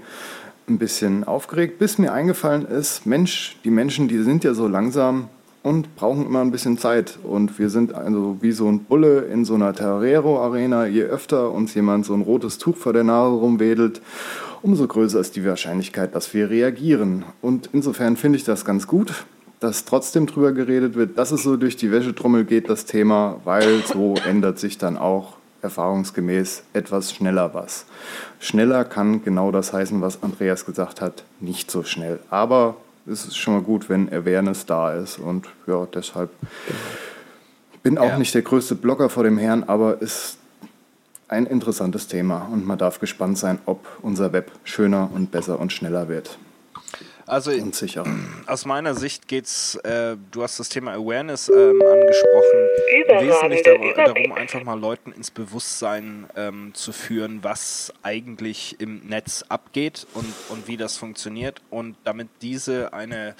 ein 0.71 0.79
bisschen 0.79 1.25
aufgeregt, 1.25 1.79
bis 1.79 1.99
mir 1.99 2.13
eingefallen 2.13 2.67
ist, 2.67 3.07
Mensch, 3.07 3.59
die 3.65 3.71
Menschen, 3.71 4.09
die 4.09 4.23
sind 4.23 4.45
ja 4.45 4.55
so 4.55 4.69
langsam 4.69 5.29
und 5.63 5.97
brauchen 5.97 6.25
immer 6.27 6.41
ein 6.41 6.51
bisschen 6.51 6.79
Zeit. 6.79 7.19
Und 7.23 7.59
wir 7.59 7.71
sind 7.71 7.95
also 7.95 8.39
wie 8.41 8.53
so 8.53 8.69
ein 8.69 8.85
Bulle 8.85 9.21
in 9.21 9.45
so 9.45 9.55
einer 9.55 9.75
Terrero-Arena. 9.75 10.87
Je 10.87 11.03
öfter 11.03 11.51
uns 11.51 11.75
jemand 11.75 12.07
so 12.07 12.15
ein 12.15 12.23
rotes 12.23 12.59
Tuch 12.59 12.77
vor 12.77 12.93
der 12.93 13.05
Nase 13.05 13.37
rumwedelt, 13.37 14.01
umso 14.63 14.87
größer 14.87 15.21
ist 15.21 15.37
die 15.37 15.45
Wahrscheinlichkeit, 15.45 16.15
dass 16.15 16.33
wir 16.35 16.51
reagieren. 16.51 17.25
Und 17.43 17.71
insofern 17.73 18.17
finde 18.17 18.39
ich 18.39 18.45
das 18.45 18.65
ganz 18.65 18.87
gut, 18.87 19.25
dass 19.61 19.85
trotzdem 19.85 20.27
drüber 20.27 20.53
geredet 20.53 20.95
wird, 20.95 21.19
dass 21.19 21.33
es 21.33 21.43
so 21.43 21.57
durch 21.57 21.77
die 21.77 21.91
Wäschetrommel 21.91 22.45
geht, 22.45 22.71
das 22.71 22.85
Thema, 22.85 23.41
weil 23.45 23.83
so 23.85 24.15
ändert 24.27 24.59
sich 24.59 24.79
dann 24.79 24.97
auch 24.97 25.38
erfahrungsgemäß 25.63 26.63
etwas 26.73 27.13
schneller 27.13 27.55
was. 27.55 27.87
Schneller 28.41 28.85
kann 28.85 29.25
genau 29.25 29.51
das 29.51 29.73
heißen, 29.73 30.01
was 30.01 30.23
Andreas 30.23 30.65
gesagt 30.65 31.01
hat, 31.01 31.25
nicht 31.41 31.71
so 31.71 31.83
schnell. 31.83 32.21
Aber 32.31 32.77
es 33.07 33.27
ist 33.27 33.37
schon 33.37 33.55
mal 33.55 33.63
gut, 33.63 33.89
wenn 33.89 34.13
Awareness 34.13 34.67
da 34.67 34.93
ist. 34.93 35.19
Und 35.19 35.49
ja, 35.67 35.87
deshalb 35.87 36.31
bin 37.83 37.99
auch 37.99 38.09
ja. 38.09 38.19
nicht 38.19 38.35
der 38.35 38.43
größte 38.43 38.75
Blogger 38.75 39.09
vor 39.09 39.25
dem 39.25 39.39
Herrn, 39.39 39.65
aber 39.65 40.01
ist 40.01 40.39
ein 41.29 41.47
interessantes 41.47 42.07
Thema 42.07 42.49
und 42.53 42.67
man 42.67 42.79
darf 42.79 43.01
gespannt 43.01 43.39
sein, 43.39 43.59
ob 43.67 43.87
unser 44.03 44.33
Web 44.33 44.51
schöner 44.65 45.11
und 45.15 45.31
besser 45.31 45.61
und 45.61 45.73
schneller 45.73 46.09
wird. 46.09 46.39
Also 47.29 47.51
und 47.51 47.75
sicher. 47.75 48.05
aus 48.47 48.65
meiner 48.65 48.95
Sicht 48.95 49.29
geht's, 49.29 49.75
äh, 49.77 50.17
du 50.31 50.43
hast 50.43 50.59
das 50.59 50.71
Thema 50.71 50.93
Awareness 50.93 51.51
ähm, 51.51 51.83
angesprochen, 51.83 52.69
wesentlich 53.21 53.63
dar 53.63 54.07
darum, 54.07 54.33
einfach 54.33 54.65
mal 54.65 54.81
Leuten 54.81 55.13
ins 55.13 55.31
Bewusstsein 55.31 56.27
ähm, 56.37 56.73
zu 56.73 56.93
führen, 56.93 57.45
was 57.45 57.93
eigentlich 58.03 58.81
im 58.81 59.07
Netz 59.07 59.45
abgeht 59.51 60.07
und, 60.15 60.33
und 60.49 60.69
wie 60.69 60.79
das 60.79 60.97
funktioniert 60.97 61.61
und 61.69 61.97
damit 62.05 62.29
diese 62.41 62.95
eine, 62.95 63.35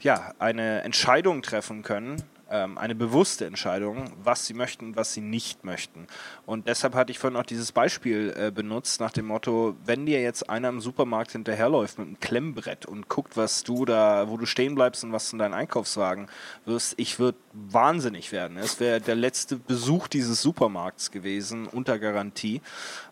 ja, 0.00 0.32
eine 0.38 0.82
Entscheidung 0.82 1.42
treffen 1.42 1.82
können, 1.82 2.22
ähm, 2.54 2.78
eine 2.78 2.94
bewusste 2.94 3.46
Entscheidung, 3.46 4.12
was 4.22 4.46
sie 4.46 4.54
möchten 4.54 4.86
und 4.86 4.96
was 4.96 5.12
sie 5.12 5.20
nicht 5.20 5.64
möchten. 5.64 6.06
Und 6.46 6.68
deshalb 6.68 6.94
hatte 6.94 7.10
ich 7.10 7.18
vorhin 7.18 7.36
auch 7.36 7.44
dieses 7.44 7.72
Beispiel 7.72 8.32
äh, 8.36 8.52
benutzt 8.52 9.00
nach 9.00 9.10
dem 9.10 9.26
Motto, 9.26 9.74
wenn 9.84 10.06
dir 10.06 10.22
jetzt 10.22 10.48
einer 10.48 10.68
im 10.68 10.80
Supermarkt 10.80 11.32
hinterherläuft 11.32 11.98
mit 11.98 12.06
einem 12.06 12.20
Klemmbrett 12.20 12.86
und 12.86 13.08
guckt, 13.08 13.36
was 13.36 13.64
du 13.64 13.84
da, 13.84 14.28
wo 14.28 14.36
du 14.36 14.46
stehen 14.46 14.76
bleibst 14.76 15.02
und 15.02 15.10
was 15.10 15.32
in 15.32 15.40
deinen 15.40 15.54
Einkaufswagen 15.54 16.28
wirst, 16.64 16.94
ich 16.96 17.18
würde 17.18 17.38
wahnsinnig 17.52 18.30
werden. 18.30 18.56
Es 18.56 18.78
wäre 18.78 19.00
der 19.00 19.16
letzte 19.16 19.56
Besuch 19.56 20.06
dieses 20.06 20.40
Supermarkts 20.40 21.10
gewesen, 21.10 21.66
unter 21.66 21.98
Garantie. 21.98 22.62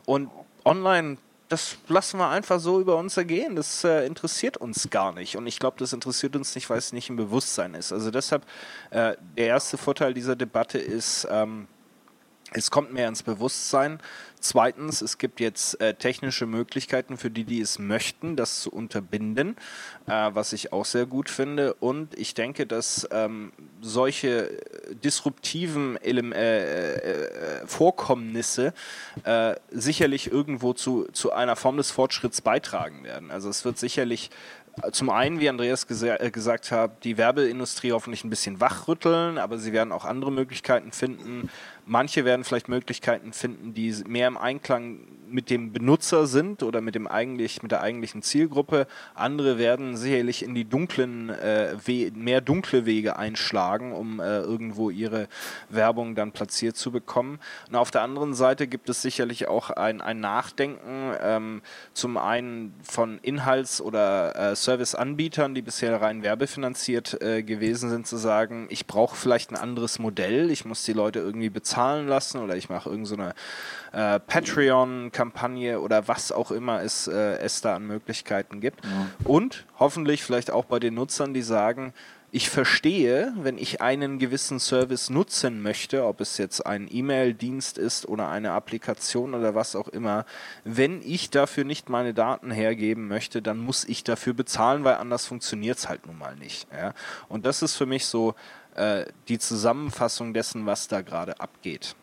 Und 0.06 0.30
online 0.64 1.16
das 1.52 1.76
lassen 1.88 2.16
wir 2.16 2.30
einfach 2.30 2.58
so 2.58 2.80
über 2.80 2.96
uns 2.96 3.18
ergehen. 3.18 3.56
Das 3.56 3.84
äh, 3.84 4.06
interessiert 4.06 4.56
uns 4.56 4.88
gar 4.88 5.12
nicht. 5.12 5.36
Und 5.36 5.46
ich 5.46 5.58
glaube, 5.58 5.76
das 5.78 5.92
interessiert 5.92 6.34
uns 6.34 6.54
nicht, 6.54 6.70
weil 6.70 6.78
es 6.78 6.94
nicht 6.94 7.10
im 7.10 7.16
Bewusstsein 7.16 7.74
ist. 7.74 7.92
Also 7.92 8.10
deshalb, 8.10 8.46
äh, 8.88 9.16
der 9.36 9.48
erste 9.48 9.76
Vorteil 9.76 10.14
dieser 10.14 10.34
Debatte 10.34 10.78
ist, 10.78 11.28
ähm, 11.30 11.68
es 12.52 12.70
kommt 12.70 12.94
mehr 12.94 13.06
ins 13.06 13.22
Bewusstsein. 13.22 14.00
Zweitens, 14.42 15.02
es 15.02 15.18
gibt 15.18 15.38
jetzt 15.38 15.80
äh, 15.80 15.94
technische 15.94 16.46
Möglichkeiten 16.46 17.16
für 17.16 17.30
die, 17.30 17.44
die 17.44 17.60
es 17.60 17.78
möchten, 17.78 18.34
das 18.34 18.60
zu 18.60 18.72
unterbinden, 18.72 19.56
äh, 20.08 20.30
was 20.32 20.52
ich 20.52 20.72
auch 20.72 20.84
sehr 20.84 21.06
gut 21.06 21.30
finde. 21.30 21.74
Und 21.74 22.18
ich 22.18 22.34
denke, 22.34 22.66
dass 22.66 23.08
ähm, 23.12 23.52
solche 23.80 24.50
disruptiven 25.04 25.96
Ele 26.02 26.22
äh, 26.34 27.62
äh, 27.62 27.66
Vorkommnisse 27.68 28.74
äh, 29.22 29.54
sicherlich 29.70 30.32
irgendwo 30.32 30.72
zu, 30.72 31.06
zu 31.12 31.32
einer 31.32 31.54
Form 31.54 31.76
des 31.76 31.92
Fortschritts 31.92 32.40
beitragen 32.40 33.04
werden. 33.04 33.30
Also 33.30 33.48
es 33.48 33.64
wird 33.64 33.78
sicherlich 33.78 34.30
zum 34.92 35.10
einen, 35.10 35.40
wie 35.40 35.48
Andreas 35.48 35.86
äh, 36.02 36.30
gesagt 36.30 36.70
hat, 36.70 37.04
die 37.04 37.18
Werbeindustrie 37.18 37.92
hoffentlich 37.92 38.24
ein 38.24 38.30
bisschen 38.30 38.60
wachrütteln, 38.60 39.38
aber 39.38 39.58
sie 39.58 39.72
werden 39.72 39.92
auch 39.92 40.04
andere 40.04 40.32
Möglichkeiten 40.32 40.92
finden. 40.92 41.50
Manche 41.84 42.24
werden 42.24 42.44
vielleicht 42.44 42.68
Möglichkeiten 42.68 43.32
finden, 43.32 43.74
die 43.74 43.94
mehr 44.06 44.28
im 44.28 44.38
Einklang 44.38 45.00
mit 45.32 45.50
dem 45.50 45.72
Benutzer 45.72 46.26
sind 46.26 46.62
oder 46.62 46.80
mit 46.80 46.94
dem 46.94 47.06
eigentlich 47.06 47.62
mit 47.62 47.72
der 47.72 47.80
eigentlichen 47.80 48.22
Zielgruppe. 48.22 48.86
Andere 49.14 49.58
werden 49.58 49.96
sicherlich 49.96 50.42
in 50.42 50.54
die 50.54 50.64
dunklen 50.64 51.30
äh, 51.30 51.74
mehr 52.14 52.40
dunkle 52.40 52.86
Wege 52.86 53.16
einschlagen, 53.16 53.92
um 53.92 54.20
äh, 54.20 54.40
irgendwo 54.40 54.90
ihre 54.90 55.28
Werbung 55.68 56.14
dann 56.14 56.32
platziert 56.32 56.76
zu 56.76 56.90
bekommen. 56.90 57.38
Und 57.68 57.76
auf 57.76 57.90
der 57.90 58.02
anderen 58.02 58.34
Seite 58.34 58.66
gibt 58.66 58.88
es 58.88 59.02
sicherlich 59.02 59.48
auch 59.48 59.70
ein, 59.70 60.00
ein 60.00 60.20
Nachdenken 60.20 61.14
ähm, 61.20 61.62
zum 61.92 62.16
einen 62.16 62.74
von 62.82 63.18
Inhalts- 63.20 63.80
oder 63.80 64.52
äh, 64.52 64.56
Serviceanbietern, 64.56 65.54
die 65.54 65.62
bisher 65.62 66.00
rein 66.00 66.22
werbefinanziert 66.22 67.20
äh, 67.22 67.42
gewesen 67.42 67.90
sind, 67.90 68.06
zu 68.06 68.16
sagen, 68.16 68.66
ich 68.70 68.86
brauche 68.86 69.16
vielleicht 69.16 69.50
ein 69.50 69.56
anderes 69.56 69.98
Modell, 69.98 70.50
ich 70.50 70.64
muss 70.64 70.84
die 70.84 70.92
Leute 70.92 71.18
irgendwie 71.18 71.50
bezahlen 71.50 72.06
lassen 72.06 72.38
oder 72.38 72.56
ich 72.56 72.68
mache 72.68 72.90
irgendeine 72.90 73.34
so 73.92 73.98
äh, 73.98 74.20
Patreon-Kampagne 75.22 75.80
oder 75.80 76.08
was 76.08 76.32
auch 76.32 76.50
immer 76.50 76.82
es, 76.82 77.06
äh, 77.06 77.38
es 77.38 77.60
da 77.60 77.76
an 77.76 77.86
Möglichkeiten 77.86 78.60
gibt. 78.60 78.84
Ja. 78.84 79.08
Und 79.24 79.66
hoffentlich 79.78 80.24
vielleicht 80.24 80.50
auch 80.50 80.64
bei 80.64 80.78
den 80.78 80.94
Nutzern, 80.94 81.34
die 81.34 81.42
sagen, 81.42 81.92
ich 82.34 82.48
verstehe, 82.48 83.34
wenn 83.42 83.58
ich 83.58 83.82
einen 83.82 84.18
gewissen 84.18 84.58
Service 84.58 85.10
nutzen 85.10 85.60
möchte, 85.60 86.06
ob 86.06 86.22
es 86.22 86.38
jetzt 86.38 86.64
ein 86.64 86.88
E-Mail-Dienst 86.90 87.76
ist 87.76 88.08
oder 88.08 88.30
eine 88.30 88.52
Applikation 88.52 89.34
oder 89.34 89.54
was 89.54 89.76
auch 89.76 89.88
immer, 89.88 90.24
wenn 90.64 91.02
ich 91.02 91.28
dafür 91.28 91.64
nicht 91.64 91.90
meine 91.90 92.14
Daten 92.14 92.50
hergeben 92.50 93.06
möchte, 93.06 93.42
dann 93.42 93.58
muss 93.58 93.84
ich 93.84 94.02
dafür 94.02 94.32
bezahlen, 94.32 94.82
weil 94.82 94.94
anders 94.94 95.26
funktioniert 95.26 95.76
es 95.76 95.90
halt 95.90 96.06
nun 96.06 96.16
mal 96.16 96.34
nicht. 96.36 96.66
Ja? 96.72 96.94
Und 97.28 97.44
das 97.44 97.60
ist 97.60 97.76
für 97.76 97.86
mich 97.86 98.06
so 98.06 98.34
äh, 98.76 99.04
die 99.28 99.38
Zusammenfassung 99.38 100.32
dessen, 100.32 100.64
was 100.64 100.88
da 100.88 101.02
gerade 101.02 101.38
abgeht. 101.38 101.94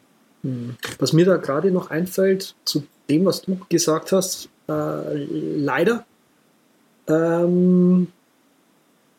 Hm. 0.43 0.77
Was 0.99 1.11
mir 1.11 1.25
da 1.25 1.37
gerade 1.37 1.71
noch 1.71 1.89
einfällt, 1.89 2.55
zu 2.65 2.85
dem, 3.09 3.25
was 3.25 3.41
du 3.41 3.57
gesagt 3.69 4.11
hast, 4.11 4.49
äh, 4.67 5.25
leider, 5.57 6.05
ähm, 7.07 8.07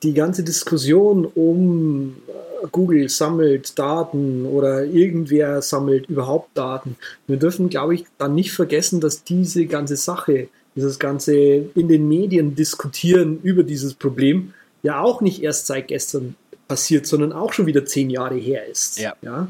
die 0.02 0.14
ganze 0.14 0.42
Diskussion 0.42 1.26
um 1.26 2.16
äh, 2.26 2.66
Google 2.70 3.08
sammelt 3.08 3.78
Daten 3.78 4.46
oder 4.46 4.84
irgendwer 4.84 5.60
sammelt 5.62 6.08
überhaupt 6.08 6.56
Daten. 6.56 6.96
Wir 7.26 7.36
dürfen, 7.36 7.68
glaube 7.68 7.94
ich, 7.94 8.04
dann 8.18 8.34
nicht 8.34 8.52
vergessen, 8.52 9.00
dass 9.00 9.24
diese 9.24 9.66
ganze 9.66 9.96
Sache, 9.96 10.48
dieses 10.76 10.98
ganze 10.98 11.34
in 11.34 11.88
den 11.88 12.08
Medien 12.08 12.54
diskutieren 12.54 13.40
über 13.42 13.62
dieses 13.62 13.94
Problem, 13.94 14.54
ja 14.82 15.00
auch 15.00 15.20
nicht 15.20 15.42
erst 15.42 15.66
seit 15.66 15.88
gestern 15.88 16.36
passiert, 16.68 17.06
sondern 17.06 17.32
auch 17.32 17.52
schon 17.52 17.66
wieder 17.66 17.84
zehn 17.84 18.08
Jahre 18.08 18.36
her 18.36 18.66
ist. 18.66 18.98
Ja. 18.98 19.14
ja? 19.22 19.48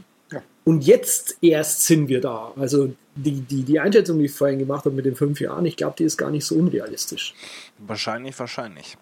Und 0.65 0.87
jetzt 0.87 1.37
erst 1.43 1.85
sind 1.85 2.09
wir 2.09 2.21
da. 2.21 2.53
Also 2.57 2.93
die, 3.23 3.41
die, 3.41 3.63
die 3.63 3.81
Einschätzung, 3.81 4.19
die 4.19 4.27
ich 4.27 4.33
vorhin 4.33 4.59
gemacht 4.59 4.85
habe 4.85 4.95
mit 4.95 5.05
den 5.05 5.17
fünf 5.17 5.41
Jahren, 5.41 5.65
ich 5.67 5.77
glaube, 5.77 5.97
die 5.99 6.05
ist 6.05 6.17
gar 6.17 6.31
nicht 6.31 6.45
so 6.45 6.57
unrealistisch. 6.57 7.35
Wahrscheinlich, 7.79 8.39
wahrscheinlich. 8.39 8.97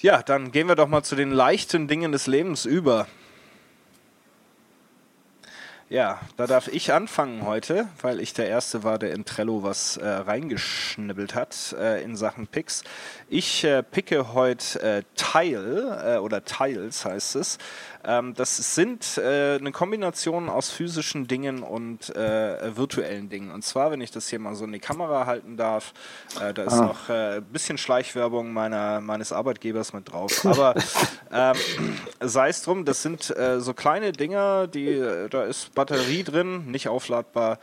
Ja, 0.00 0.22
dann 0.22 0.50
gehen 0.50 0.66
wir 0.66 0.76
doch 0.76 0.88
mal 0.88 1.02
zu 1.02 1.14
den 1.14 1.30
leichten 1.30 1.86
Dingen 1.86 2.12
des 2.12 2.26
Lebens 2.26 2.64
über. 2.64 3.06
Ja, 5.90 6.20
da 6.36 6.46
darf 6.46 6.68
ich 6.68 6.92
anfangen 6.92 7.44
heute, 7.44 7.88
weil 8.00 8.20
ich 8.20 8.32
der 8.32 8.46
Erste 8.46 8.84
war, 8.84 8.96
der 8.96 9.12
in 9.12 9.24
Trello 9.24 9.64
was 9.64 9.96
äh, 9.96 10.06
reingeschnibbelt 10.06 11.34
hat 11.34 11.74
äh, 11.78 12.04
in 12.04 12.14
Sachen 12.14 12.46
Picks. 12.46 12.84
Ich 13.32 13.62
äh, 13.62 13.84
picke 13.84 14.34
heute 14.34 14.82
äh, 14.82 15.02
Tile 15.14 16.16
äh, 16.16 16.18
oder 16.18 16.44
Tiles 16.44 17.04
heißt 17.04 17.36
es. 17.36 17.58
Ähm, 18.02 18.34
das 18.34 18.74
sind 18.74 19.18
äh, 19.18 19.54
eine 19.54 19.70
Kombination 19.70 20.48
aus 20.48 20.70
physischen 20.70 21.28
Dingen 21.28 21.62
und 21.62 22.10
äh, 22.16 22.76
virtuellen 22.76 23.28
Dingen. 23.28 23.52
Und 23.52 23.62
zwar, 23.62 23.92
wenn 23.92 24.00
ich 24.00 24.10
das 24.10 24.28
hier 24.28 24.40
mal 24.40 24.56
so 24.56 24.64
in 24.64 24.72
die 24.72 24.80
Kamera 24.80 25.26
halten 25.26 25.56
darf, 25.56 25.92
äh, 26.40 26.52
da 26.52 26.64
ist 26.64 26.72
ah. 26.72 26.86
noch 26.86 27.08
ein 27.08 27.44
bisschen 27.44 27.78
Schleichwerbung 27.78 28.52
meiner, 28.52 29.00
meines 29.00 29.30
Arbeitgebers 29.30 29.92
mit 29.92 30.10
drauf. 30.10 30.44
Aber 30.44 30.74
ähm, 31.32 31.54
sei 32.18 32.48
es 32.48 32.62
drum, 32.62 32.84
das 32.84 33.00
sind 33.02 33.32
so 33.58 33.74
kleine 33.74 34.10
Dinger, 34.10 34.66
die, 34.66 35.28
da 35.30 35.44
ist 35.44 35.72
Batterie 35.76 36.24
drin, 36.24 36.66
nicht 36.66 36.88
aufladbar 36.88 37.60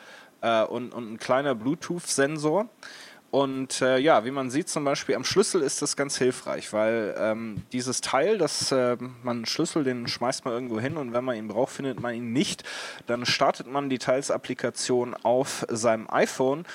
und, 0.70 0.94
und 0.94 1.14
ein 1.14 1.18
kleiner 1.18 1.56
Bluetooth-Sensor. 1.56 2.70
Und 3.30 3.82
äh, 3.82 3.98
ja, 3.98 4.24
wie 4.24 4.32
man 4.32 4.50
sieht 4.50 4.70
zum 4.70 4.86
Beispiel 4.86 5.16
am 5.16 5.26
Schlüssel 5.26 5.62
ist 5.62 5.82
das 5.82 5.98
ganz 5.98 6.18
hilfreich, 6.18 6.72
weil 6.72 7.14
ähm, 7.20 7.62
dieses 7.74 8.00
Teil, 8.00 8.38
das 8.38 8.72
äh, 8.72 8.96
man 9.22 9.46
Schlüssel, 9.46 9.84
den 9.84 10.08
schmeißt 10.08 10.46
man 10.46 10.54
irgendwo 10.54 10.80
hin 10.80 10.96
und 10.96 11.12
wenn 11.12 11.26
man 11.26 11.36
ihn 11.36 11.50
braucht, 11.50 11.74
findet 11.74 12.00
man 12.00 12.16
ihn 12.16 12.32
nicht. 12.32 12.64
Dann 13.06 13.26
startet 13.26 13.68
man 13.68 13.90
die 13.90 13.98
Teils-Applikation 13.98 15.14
auf 15.14 15.66
seinem 15.68 16.10
iPhone 16.10 16.66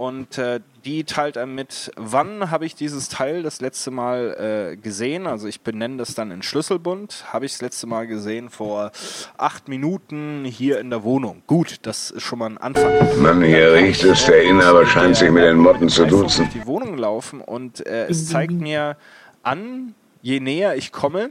und 0.00 0.38
äh, 0.38 0.60
die 0.86 1.04
teilt 1.04 1.36
einem 1.36 1.54
mit, 1.54 1.92
wann 1.94 2.50
habe 2.50 2.64
ich 2.64 2.74
dieses 2.74 3.10
Teil 3.10 3.42
das 3.42 3.60
letzte 3.60 3.90
Mal 3.90 4.70
äh, 4.72 4.76
gesehen. 4.78 5.26
Also 5.26 5.46
ich 5.46 5.60
benenne 5.60 5.98
das 5.98 6.14
dann 6.14 6.30
in 6.30 6.42
Schlüsselbund. 6.42 7.26
Habe 7.34 7.44
ich 7.44 7.52
das 7.52 7.60
letzte 7.60 7.86
Mal 7.86 8.06
gesehen 8.06 8.48
vor 8.48 8.92
acht 9.36 9.68
Minuten 9.68 10.46
hier 10.46 10.80
in 10.80 10.88
der 10.88 11.02
Wohnung. 11.02 11.42
Gut, 11.46 11.80
das 11.82 12.10
ist 12.10 12.22
schon 12.22 12.38
mal 12.38 12.46
ein 12.46 12.56
Anfang. 12.56 13.22
Mann, 13.22 13.42
hier 13.42 13.74
riecht 13.74 14.02
es. 14.04 14.24
Der 14.24 14.42
Inhaber 14.42 14.86
scheint 14.86 15.16
sich 15.16 15.30
mit 15.30 15.42
den 15.42 15.58
Motten 15.58 15.90
zu 15.90 16.06
duzen. 16.06 16.48
die 16.54 16.66
Wohnung 16.66 16.96
laufen 16.96 17.42
und 17.42 17.86
äh, 17.86 18.06
es 18.06 18.26
zeigt 18.26 18.54
mir 18.54 18.96
an, 19.42 19.94
je 20.22 20.40
näher 20.40 20.76
ich 20.76 20.92
komme, 20.92 21.28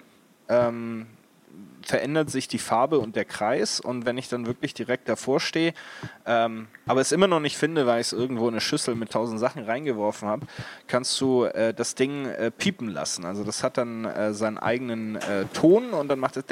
ähm, 0.47 1.07
verändert 1.81 2.29
sich 2.29 2.47
die 2.47 2.59
Farbe 2.59 2.99
und 2.99 3.15
der 3.15 3.25
Kreis. 3.25 3.79
Und 3.79 4.05
wenn 4.05 4.17
ich 4.17 4.29
dann 4.29 4.45
wirklich 4.45 4.73
direkt 4.73 5.09
davor 5.09 5.39
stehe, 5.39 5.73
ähm, 6.25 6.67
aber 6.85 7.01
es 7.01 7.11
immer 7.11 7.27
noch 7.27 7.39
nicht 7.39 7.57
finde, 7.57 7.85
weil 7.85 8.01
ich 8.01 8.07
es 8.07 8.13
irgendwo 8.13 8.47
in 8.47 8.53
eine 8.53 8.61
Schüssel 8.61 8.95
mit 8.95 9.11
tausend 9.11 9.39
Sachen 9.39 9.63
reingeworfen 9.63 10.27
habe, 10.27 10.47
kannst 10.87 11.19
du 11.21 11.45
äh, 11.45 11.73
das 11.73 11.95
Ding 11.95 12.25
äh, 12.25 12.51
piepen 12.51 12.89
lassen. 12.89 13.25
Also 13.25 13.43
das 13.43 13.63
hat 13.63 13.77
dann 13.77 14.05
äh, 14.05 14.33
seinen 14.33 14.57
eigenen 14.57 15.15
äh, 15.15 15.45
Ton 15.53 15.91
und 15.91 16.07
dann 16.07 16.19
macht 16.19 16.37
es 16.37 16.45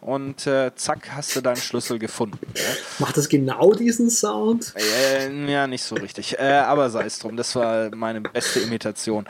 und 0.00 0.46
äh, 0.46 0.72
zack, 0.74 1.10
hast 1.12 1.36
du 1.36 1.40
deinen 1.40 1.56
Schlüssel 1.56 1.98
gefunden. 1.98 2.38
Ja. 2.54 2.62
Macht 2.98 3.16
das 3.16 3.28
genau 3.28 3.72
diesen 3.72 4.10
Sound? 4.10 4.74
Äh, 4.76 5.50
ja, 5.50 5.66
nicht 5.66 5.82
so 5.82 5.94
richtig. 5.94 6.38
aber 6.40 6.90
sei 6.90 7.04
es 7.04 7.18
drum, 7.18 7.36
das 7.36 7.54
war 7.54 7.94
meine 7.94 8.20
beste 8.20 8.60
Imitation. 8.60 9.26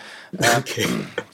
Okay. 0.59 0.87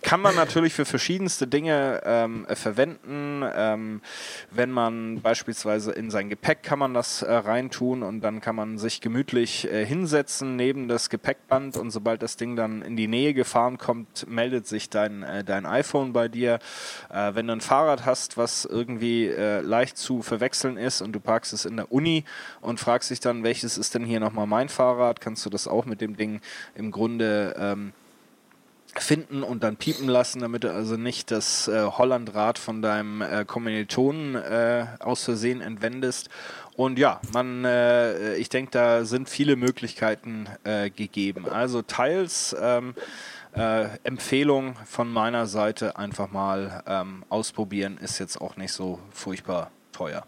Kann 0.03 0.21
man 0.21 0.35
natürlich 0.35 0.73
für 0.73 0.85
verschiedenste 0.85 1.47
Dinge 1.47 2.03
ähm, 2.05 2.47
verwenden. 2.55 3.43
Ähm, 3.55 4.01
wenn 4.51 4.71
man 4.71 5.21
beispielsweise 5.23 5.93
in 5.93 6.11
sein 6.11 6.29
Gepäck 6.29 6.62
kann 6.62 6.79
man 6.79 6.95
das 6.95 7.23
äh, 7.23 7.33
reintun 7.33 8.03
und 8.03 8.21
dann 8.21 8.41
kann 8.41 8.57
man 8.57 8.79
sich 8.79 9.01
gemütlich 9.01 9.71
äh, 9.71 9.85
hinsetzen 9.85 10.57
neben 10.57 10.89
das 10.89 11.11
Gepäckband 11.11 11.77
und 11.77 11.91
sobald 11.91 12.23
das 12.23 12.37
Ding 12.37 12.57
dann 12.57 12.83
in 12.83 12.97
die 12.97 13.09
Nähe 13.09 13.35
gefahren 13.35 13.79
kommt, 13.79 14.29
meldet 14.29 14.67
sich 14.67 14.91
dein, 14.91 15.23
äh, 15.23 15.45
dein 15.45 15.67
iPhone 15.67 16.12
bei 16.12 16.29
dir. 16.29 16.59
Äh, 17.12 17.35
wenn 17.35 17.47
du 17.47 17.53
ein 17.53 17.61
Fahrrad 17.61 18.04
hast, 18.07 18.37
was 18.37 18.65
irgendwie 18.65 19.27
äh, 19.27 19.61
leicht 19.61 19.97
zu 19.97 20.23
verwechseln 20.23 20.77
ist 20.77 21.03
und 21.03 21.13
du 21.13 21.21
parkst 21.21 21.53
es 21.53 21.65
in 21.65 21.77
der 21.77 21.93
Uni 21.93 22.25
und 22.61 22.81
fragst 22.81 23.11
dich 23.11 23.21
dann, 23.21 23.43
welches 23.43 23.79
ist 23.79 23.95
denn 23.95 24.05
hier 24.05 24.21
nochmal 24.21 24.47
mein 24.47 24.69
Fahrrad, 24.69 25.21
kannst 25.21 25.45
du 25.47 25.51
das 25.51 25.67
auch 25.69 25.87
mit 25.87 26.01
dem 26.01 26.17
Ding 26.17 26.41
im 26.75 26.91
Grunde 26.91 27.55
ähm, 27.59 27.93
finden 29.01 29.43
und 29.43 29.65
dann 29.65 29.77
piepen 29.77 30.09
lassen, 30.09 30.41
damit 30.41 30.65
du 30.65 30.73
also 30.73 30.97
nicht 30.97 31.31
das 31.31 31.69
äh, 31.69 31.83
Hollandrad 31.83 32.59
von 32.59 32.83
deinem 32.83 33.23
äh, 33.23 33.45
Kommilitonen 33.45 34.37
äh, 34.37 34.87
aus 35.01 35.25
Versehen 35.25 35.61
entwendest. 35.61 36.29
Und 36.77 36.99
ja, 36.99 37.21
man, 37.33 37.65
äh, 37.65 38.37
ich 38.37 38.49
denke, 38.49 38.71
da 38.73 39.05
sind 39.05 39.29
viele 39.29 39.57
Möglichkeiten 39.57 40.47
äh, 40.65 40.91
gegeben. 40.91 41.49
Also 41.49 41.83
teils 41.83 42.55
ähm, 42.61 42.95
äh, 43.57 43.87
Empfehlung 44.03 44.77
von 44.85 45.13
meiner 45.13 45.47
Seite 45.47 45.97
einfach 45.97 46.31
mal 46.31 46.83
ähm, 46.87 47.25
ausprobieren, 47.29 47.99
ist 47.99 48.19
jetzt 48.19 48.41
auch 48.41 48.57
nicht 48.57 48.73
so 48.73 48.99
furchtbar 49.11 49.71
teuer. 49.93 50.25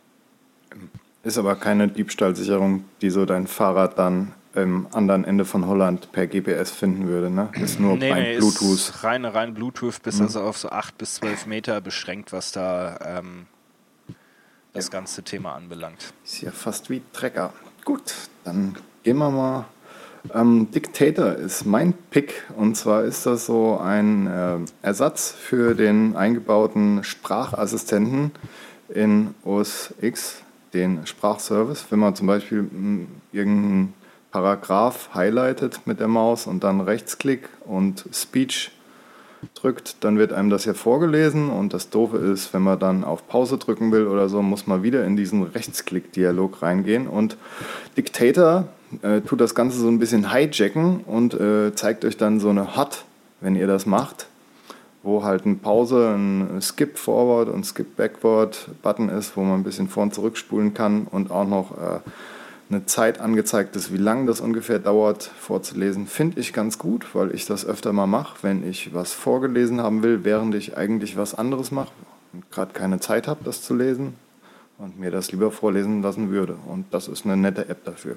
Ist 1.23 1.39
aber 1.39 1.57
keine 1.57 1.89
Diebstahlsicherung, 1.89 2.85
die 3.03 3.11
so 3.11 3.27
dein 3.27 3.47
Fahrrad 3.47 3.99
dann 3.99 4.33
am 4.55 4.87
anderen 4.93 5.25
Ende 5.25 5.45
von 5.45 5.67
Holland 5.67 6.13
per 6.13 6.27
GPS 6.27 6.71
finden 6.71 7.09
würde. 7.09 7.31
Ne? 7.31 7.51
Ist 7.61 7.79
nur 7.79 7.97
nee, 7.97 8.11
rein 8.11 8.23
nee, 8.23 8.39
Bluetooth. 8.39 8.75
Ist 8.75 9.05
rein, 9.05 9.25
rein 9.25 9.55
Bluetooth 9.55 10.03
bis 10.03 10.17
mhm. 10.17 10.27
also 10.27 10.41
auf 10.43 10.57
so 10.57 10.71
8 10.71 10.97
bis 10.97 11.17
12 11.17 11.47
Meter 11.47 11.81
beschränkt, 11.81 12.33
was 12.33 12.53
da 12.53 12.99
ähm, 13.05 13.47
das 14.73 14.91
ganze 14.91 15.23
Thema 15.23 15.55
anbelangt. 15.55 16.13
Ist 16.25 16.43
ja 16.43 16.51
fast 16.51 16.91
wie 16.91 17.03
Trecker. 17.13 17.53
Gut, 17.85 18.15
dann 18.45 18.77
gehen 19.03 19.19
wir 19.19 19.31
mal. 19.31 19.67
Ähm, 20.35 20.71
Dictator 20.71 21.33
ist 21.35 21.67
mein 21.67 21.95
Pick 22.11 22.45
und 22.57 22.77
zwar 22.77 23.05
ist 23.05 23.27
das 23.27 23.47
so 23.47 23.79
ein 23.79 24.27
äh, 24.27 24.59
Ersatz 24.83 25.31
für 25.33 25.75
den 25.75 26.17
eingebauten 26.17 27.05
Sprachassistenten 27.05 28.33
in 28.89 29.35
OS 29.45 29.95
X, 30.01 30.43
den 30.75 31.07
Sprachservice. 31.07 31.87
Wenn 31.91 31.99
man 31.99 32.15
zum 32.15 32.27
Beispiel 32.27 32.59
hm, 32.59 33.09
irgendeinen 33.33 33.95
Paragraph 34.31 35.11
highlightet 35.15 35.81
mit 35.87 36.01
der 36.01 36.09
Maus 36.09 36.47
und 36.47 36.63
dann 36.63 36.81
Rechtsklick 36.81 37.49
und 37.65 38.05
Speech 38.13 38.71
drückt, 39.55 40.05
dann 40.05 40.19
wird 40.19 40.33
einem 40.33 40.51
das 40.51 40.65
ja 40.65 40.75
vorgelesen 40.75 41.51
und 41.51 41.73
das 41.73 41.91
Doofe 41.91 42.19
ist, 42.19 42.53
wenn 42.55 42.63
man 42.63 42.79
dann 42.79 43.05
auf 43.05 43.27
Pause 43.29 43.59
drücken 43.59 43.93
will 43.93 44.07
oder 44.07 44.29
so, 44.29 44.43
muss 44.43 44.67
man 44.67 44.83
wieder 44.83 45.05
in 45.05 45.17
diesen 45.17 45.43
Rechtsklick-Dialog 45.43 46.63
reingehen 46.63 47.07
und 47.07 47.37
Dictator 47.97 48.69
äh, 49.03 49.21
tut 49.21 49.41
das 49.41 49.55
Ganze 49.55 49.79
so 49.79 49.89
ein 49.89 49.99
bisschen 49.99 50.33
hijacken 50.33 51.01
und 51.01 51.35
äh, 51.35 51.75
zeigt 51.75 52.05
euch 52.05 52.17
dann 52.17 52.41
so 52.41 52.51
eine 52.51 52.77
Hot, 52.77 53.05
wenn 53.41 53.57
ihr 53.57 53.67
das 53.67 53.87
macht, 53.87 54.27
wo 55.03 55.25
halt 55.25 55.47
ein 55.47 55.59
Pause, 55.59 56.15
ein 56.15 56.61
Skip 56.61 56.99
Forward 56.99 57.49
und 57.49 57.65
Skip 57.65 57.97
Backward 57.97 58.69
Button 58.83 59.09
ist, 59.09 59.37
wo 59.37 59.43
man 59.43 59.61
ein 59.61 59.65
bisschen 59.65 59.89
vor 59.89 60.05
und 60.05 60.15
zurückspulen 60.15 60.75
kann 60.75 61.07
und 61.11 61.31
auch 61.31 61.47
noch 61.47 61.73
äh, 61.73 62.01
eine 62.69 62.87
Zeit 62.87 63.21
angezeigt 63.21 63.77
ist, 63.77 63.93
wie 63.93 63.99
lange 63.99 64.27
das 64.27 64.41
ungefähr 64.41 64.79
dauert 64.79 65.23
vorzulesen, 65.23 66.07
finde 66.07 66.41
ich 66.41 66.53
ganz 66.53 66.79
gut, 66.79 67.15
weil 67.15 67.35
ich 67.35 67.47
das 67.47 67.65
öfter 67.65 67.93
mal 67.93 68.07
mache, 68.07 68.39
wenn 68.43 68.69
ich 68.69 68.93
was 68.93 69.13
vorgelesen 69.13 69.81
haben 69.81 70.03
will, 70.03 70.25
während 70.25 70.55
ich 70.55 70.77
eigentlich 70.77 71.17
was 71.17 71.35
anderes 71.35 71.71
mache 71.71 71.93
und 72.33 72.51
gerade 72.51 72.73
keine 72.73 72.99
Zeit 72.99 73.29
habe, 73.29 73.45
das 73.45 73.63
zu 73.63 73.75
lesen 73.75 74.15
und 74.79 74.99
mir 74.99 75.11
das 75.11 75.31
lieber 75.31 75.53
vorlesen 75.53 76.03
lassen 76.03 76.31
würde. 76.31 76.57
Und 76.67 76.87
das 76.91 77.09
ist 77.09 77.25
eine 77.25 77.37
nette 77.37 77.69
App 77.69 77.85
dafür. 77.85 78.17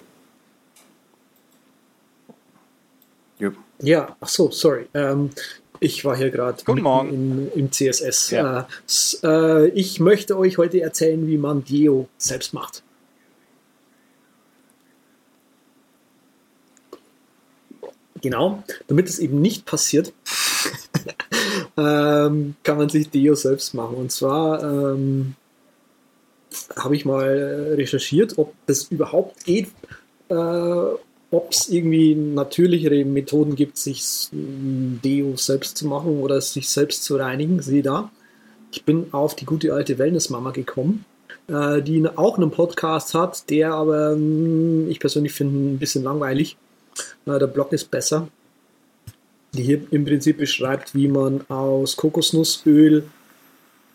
Jupp. 3.37 3.55
Ja, 3.81 4.15
ach 4.19 4.27
so, 4.27 4.51
sorry. 4.51 4.87
Ähm, 4.93 5.29
ich 5.79 6.03
war 6.03 6.17
hier 6.17 6.29
gerade 6.29 6.61
im 6.67 7.71
CSS. 7.71 8.31
Ja. 8.31 8.67
Äh, 9.23 9.27
äh, 9.27 9.67
ich 9.69 9.99
möchte 9.99 10.37
euch 10.37 10.57
heute 10.57 10.81
erzählen, 10.81 11.25
wie 11.27 11.37
man 11.37 11.63
Geo 11.63 12.09
selbst 12.17 12.53
macht. 12.53 12.83
Genau, 18.21 18.63
damit 18.87 19.07
es 19.07 19.19
eben 19.19 19.41
nicht 19.41 19.65
passiert, 19.65 20.13
ähm, 21.77 22.55
kann 22.63 22.77
man 22.77 22.89
sich 22.89 23.09
Deo 23.09 23.35
selbst 23.35 23.73
machen. 23.73 23.95
Und 23.95 24.11
zwar 24.11 24.63
ähm, 24.63 25.35
habe 26.75 26.95
ich 26.95 27.05
mal 27.05 27.73
recherchiert, 27.75 28.37
ob 28.37 28.53
das 28.65 28.83
überhaupt 28.85 29.45
geht, 29.45 29.69
äh, 30.29 30.33
ob 31.31 31.51
es 31.51 31.69
irgendwie 31.69 32.15
natürlichere 32.15 33.05
Methoden 33.05 33.55
gibt, 33.55 33.77
sich 33.77 34.29
Deo 34.31 35.35
selbst 35.37 35.77
zu 35.77 35.87
machen 35.87 36.19
oder 36.19 36.41
sich 36.41 36.69
selbst 36.69 37.03
zu 37.03 37.17
reinigen. 37.17 37.61
Sieh 37.61 37.83
da, 37.83 38.11
ich 38.71 38.83
bin 38.83 39.13
auf 39.13 39.35
die 39.35 39.45
gute 39.45 39.73
alte 39.73 39.97
Wellness-Mama 39.97 40.51
gekommen, 40.51 41.05
äh, 41.47 41.81
die 41.81 42.05
auch 42.15 42.37
einen 42.37 42.51
Podcast 42.51 43.13
hat, 43.13 43.49
der 43.49 43.73
aber 43.73 44.17
ich 44.87 44.99
persönlich 44.99 45.33
finde 45.33 45.73
ein 45.73 45.79
bisschen 45.79 46.03
langweilig 46.03 46.57
der 47.25 47.47
Blog 47.47 47.71
ist 47.73 47.89
besser. 47.91 48.27
Die 49.53 49.63
hier 49.63 49.81
im 49.91 50.05
Prinzip 50.05 50.37
beschreibt, 50.37 50.93
wie 50.93 51.07
man 51.07 51.43
aus 51.49 51.95
Kokosnussöl, 51.95 53.03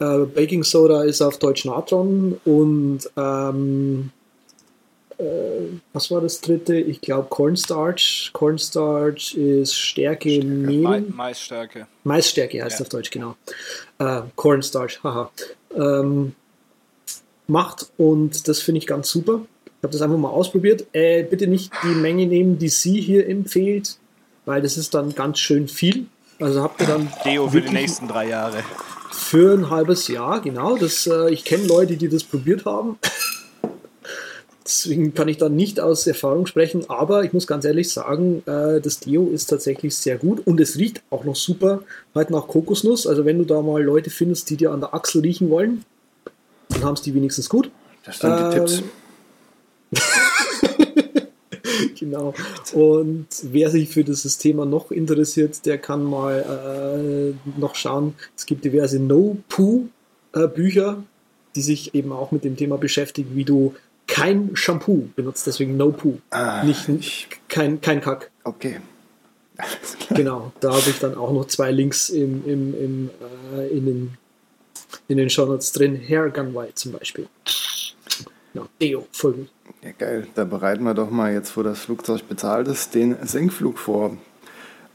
äh, 0.01 0.19
Baking 0.19 0.65
Soda 0.65 1.05
ist 1.05 1.23
auf 1.23 1.39
Deutsch 1.39 1.65
Natron 1.65 2.41
und 2.45 3.01
ähm, 3.17 4.11
äh, 5.19 5.25
was 5.93 6.11
war 6.11 6.21
das 6.21 6.41
dritte? 6.41 6.77
Ich 6.77 7.01
glaube 7.01 7.29
Cornstarch. 7.29 8.31
Cornstarch 8.33 9.35
ist 9.35 9.75
Stärke, 9.75 10.31
Stärke. 10.31 10.47
Mehl. 10.47 11.01
Maisstärke. 11.03 11.87
Maisstärke 12.03 12.65
heißt 12.65 12.81
ja. 12.81 12.85
auf 12.85 12.89
Deutsch, 12.89 13.11
genau. 13.11 13.37
Äh, 13.99 14.23
Cornstarch, 14.35 15.03
haha. 15.05 15.31
Ähm, 15.77 16.35
macht 17.47 17.91
und 17.97 18.49
das 18.49 18.61
finde 18.61 18.79
ich 18.79 18.87
ganz 18.87 19.11
super 19.11 19.47
habe 19.85 19.93
das 19.93 20.03
einfach 20.03 20.19
mal 20.19 20.31
ausprobiert. 20.31 20.87
Äh, 20.93 21.23
bitte 21.23 21.47
nicht 21.47 21.71
die 21.85 21.95
Menge 21.95 22.27
nehmen, 22.27 22.59
die 22.59 22.69
sie 22.69 23.01
hier 23.01 23.29
empfiehlt, 23.29 23.97
weil 24.45 24.61
das 24.61 24.77
ist 24.77 24.95
dann 24.95 25.15
ganz 25.15 25.39
schön 25.39 25.69
viel. 25.69 26.07
Also 26.41 26.63
habt 26.63 26.81
ihr 26.81 26.89
dann. 26.89 27.13
Deo 27.25 27.49
für 27.49 27.61
die 27.61 27.73
nächsten 27.73 28.09
drei 28.09 28.29
Jahre. 28.29 28.65
Für 29.13 29.55
ein 29.55 29.71
halbes 29.71 30.09
Jahr, 30.09 30.41
genau. 30.41 30.77
Das, 30.77 31.07
äh, 31.07 31.33
ich 31.33 31.45
kenne 31.45 31.67
Leute, 31.67 31.97
die 31.97 32.09
das 32.09 32.25
probiert 32.25 32.65
haben. 32.65 32.99
Deswegen 34.65 35.13
kann 35.13 35.29
ich 35.29 35.37
da 35.37 35.51
nicht 35.51 35.79
aus 35.79 36.07
Erfahrung 36.07 36.47
sprechen, 36.47 36.89
aber 36.89 37.23
ich 37.23 37.35
muss 37.35 37.47
ganz 37.47 37.67
ehrlich 37.67 37.93
sagen, 37.93 38.43
äh, 38.47 38.81
das 38.81 38.99
Deo 38.99 39.29
ist 39.29 39.47
tatsächlich 39.47 39.95
sehr 39.95 40.17
gut 40.17 40.47
und 40.47 40.59
es 40.59 40.79
riecht 40.79 41.03
auch 41.11 41.25
noch 41.25 41.37
super, 41.37 41.83
halt 42.15 42.31
nach 42.31 42.49
Kokosnuss. 42.49 43.07
Also 43.07 43.27
wenn 43.27 43.39
du 43.39 43.45
da 43.45 43.61
mal 43.61 43.83
Leute 43.83 44.09
findest, 44.09 44.49
die 44.49 44.57
dir 44.57 44.73
an 44.73 44.81
der 44.81 44.95
Achsel 44.95 45.21
riechen 45.21 45.51
wollen, 45.51 45.85
dann 46.71 46.83
haben 46.83 46.95
es 46.95 47.03
die 47.03 47.15
wenigstens 47.15 47.51
gut. 47.51 47.71
Das 48.07 48.19
sind 48.19 48.37
die 48.39 48.43
ähm, 48.43 48.51
Tipps. 48.53 48.83
genau. 51.99 52.35
Und 52.73 53.27
wer 53.43 53.71
sich 53.71 53.91
für 53.91 54.05
dieses 54.05 54.39
Thema 54.39 54.67
noch 54.67 54.91
interessiert, 54.91 55.65
der 55.67 55.79
kann 55.79 56.05
mal 56.05 56.41
äh, 56.41 57.35
noch 57.59 57.75
schauen. 57.75 58.15
Es 58.37 58.47
gibt 58.47 58.65
diverse 58.65 58.99
No-Poo-Bücher, 58.99 61.03
die 61.55 61.63
sich 61.63 61.95
eben 61.95 62.13
auch 62.13 62.33
mit 62.33 62.45
dem 62.45 62.57
Thema 62.57 62.79
beschäftigen, 62.79 63.35
wie 63.35 63.45
du 63.45 63.75
kein 64.07 64.55
Shampoo 64.55 65.09
benutzt, 65.17 65.47
deswegen 65.47 65.77
No 65.77 65.91
Poo. 65.91 66.19
Ah, 66.31 66.63
nicht, 66.63 66.89
ich, 66.89 67.29
kein, 67.49 67.81
kein 67.81 68.01
Kack. 68.01 68.31
Okay. 68.45 68.81
Genau, 70.11 70.53
da 70.61 70.73
habe 70.73 70.91
ich 70.91 70.99
dann 70.99 71.15
auch 71.15 71.33
noch 71.33 71.47
zwei 71.47 71.71
Links 71.71 72.11
im, 72.11 72.45
im, 72.45 72.75
im, 72.75 73.11
äh, 73.57 73.69
in 73.69 73.87
den, 73.87 74.19
in 75.09 75.17
den 75.17 75.31
Shownotes 75.31 75.73
drin. 75.73 75.97
Hair 75.97 76.31
Gun 76.31 76.55
White 76.55 76.75
zum 76.75 76.93
Beispiel. 76.93 77.27
Ja, 78.53 78.69
Deo, 78.81 79.07
gut. 79.21 79.49
Ja, 79.83 79.91
geil. 79.97 80.27
Da 80.35 80.45
bereiten 80.45 80.85
wir 80.85 80.95
doch 80.95 81.11
mal 81.11 81.33
jetzt, 81.33 81.57
wo 81.57 81.63
das 81.63 81.81
Flugzeug 81.81 82.29
bezahlt 82.29 82.69
ist, 82.69 82.95
den 82.95 83.17
Senkflug 83.27 83.79
vor. 83.79 84.17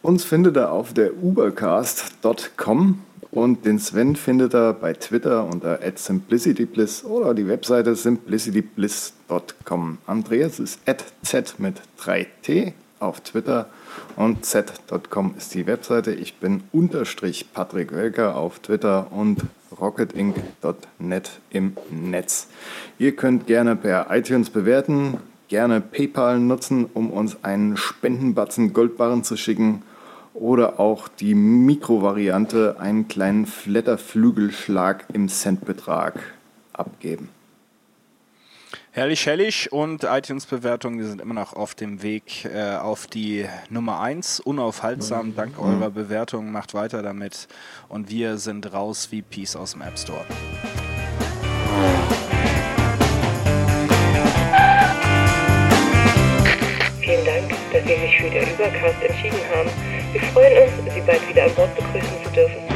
Uns 0.01 0.23
findet 0.23 0.57
er 0.57 0.71
auf 0.71 0.93
der 0.93 1.21
ubercast.com 1.21 3.01
und 3.31 3.65
den 3.65 3.79
Sven 3.79 4.15
findet 4.15 4.53
er 4.53 4.73
bei 4.73 4.93
Twitter 4.93 5.45
unter 5.45 5.79
@simplicitybliss 5.95 7.03
oder 7.03 7.33
die 7.33 7.47
Webseite 7.47 7.95
simplicitybliss.com. 7.95 9.97
Andreas 10.07 10.59
ist 10.59 10.79
z 11.21 11.59
mit 11.59 11.75
3t 11.99 12.73
auf 12.99 13.21
Twitter 13.21 13.69
und 14.15 14.45
z.com 14.45 15.35
ist 15.37 15.53
die 15.53 15.65
Webseite. 15.67 16.13
Ich 16.13 16.35
bin 16.37 16.63
unterstrich 16.71 17.53
Patrick 17.53 17.93
Welker 17.93 18.35
auf 18.35 18.59
Twitter 18.59 19.11
und 19.11 19.41
rocketinc.net 19.79 21.39
im 21.49 21.77
Netz. 21.89 22.47
Ihr 22.97 23.15
könnt 23.15 23.47
gerne 23.47 23.75
per 23.75 24.07
iTunes 24.09 24.49
bewerten, 24.49 25.17
gerne 25.47 25.81
PayPal 25.81 26.39
nutzen, 26.39 26.85
um 26.93 27.11
uns 27.11 27.43
einen 27.43 27.77
Spendenbatzen 27.77 28.73
Goldbarren 28.73 29.23
zu 29.23 29.37
schicken 29.37 29.83
oder 30.33 30.79
auch 30.79 31.07
die 31.07 31.35
Mikrovariante, 31.35 32.77
einen 32.79 33.07
kleinen 33.07 33.45
Flatterflügelschlag 33.45 35.05
im 35.13 35.27
Centbetrag 35.27 36.19
abgeben. 36.73 37.29
Herrlich, 38.99 39.25
herrlich. 39.27 39.71
Und 39.71 40.03
iTunes-Bewertungen, 40.03 40.97
die 40.97 41.05
sind 41.05 41.21
immer 41.21 41.33
noch 41.33 41.53
auf 41.53 41.73
dem 41.73 42.03
Weg 42.03 42.43
äh, 42.43 42.75
auf 42.75 43.07
die 43.07 43.45
Nummer 43.69 44.01
1. 44.01 44.41
Unaufhaltsam, 44.41 45.27
mhm. 45.27 45.35
dank 45.37 45.57
mhm. 45.57 45.63
eurer 45.63 45.89
Bewertungen. 45.89 46.51
Macht 46.51 46.73
weiter 46.73 47.01
damit. 47.01 47.47
Und 47.87 48.09
wir 48.09 48.37
sind 48.37 48.73
raus 48.73 49.07
wie 49.11 49.21
Peace 49.21 49.55
aus 49.55 49.71
dem 49.71 49.83
App 49.83 49.97
Store. 49.97 50.25
Vielen 56.99 57.25
Dank, 57.25 57.49
dass 57.71 57.83
Sie 57.85 58.01
sich 58.01 58.17
für 58.17 58.29
den 58.29 58.53
Übercast 58.53 59.01
entschieden 59.01 59.39
haben. 59.55 59.69
Wir 60.11 60.21
freuen 60.23 60.63
uns, 60.63 60.93
Sie 60.93 61.01
bald 61.07 61.29
wieder 61.29 61.45
an 61.45 61.55
Bord 61.55 61.73
begrüßen 61.73 62.25
zu 62.25 62.29
dürfen. 62.31 62.68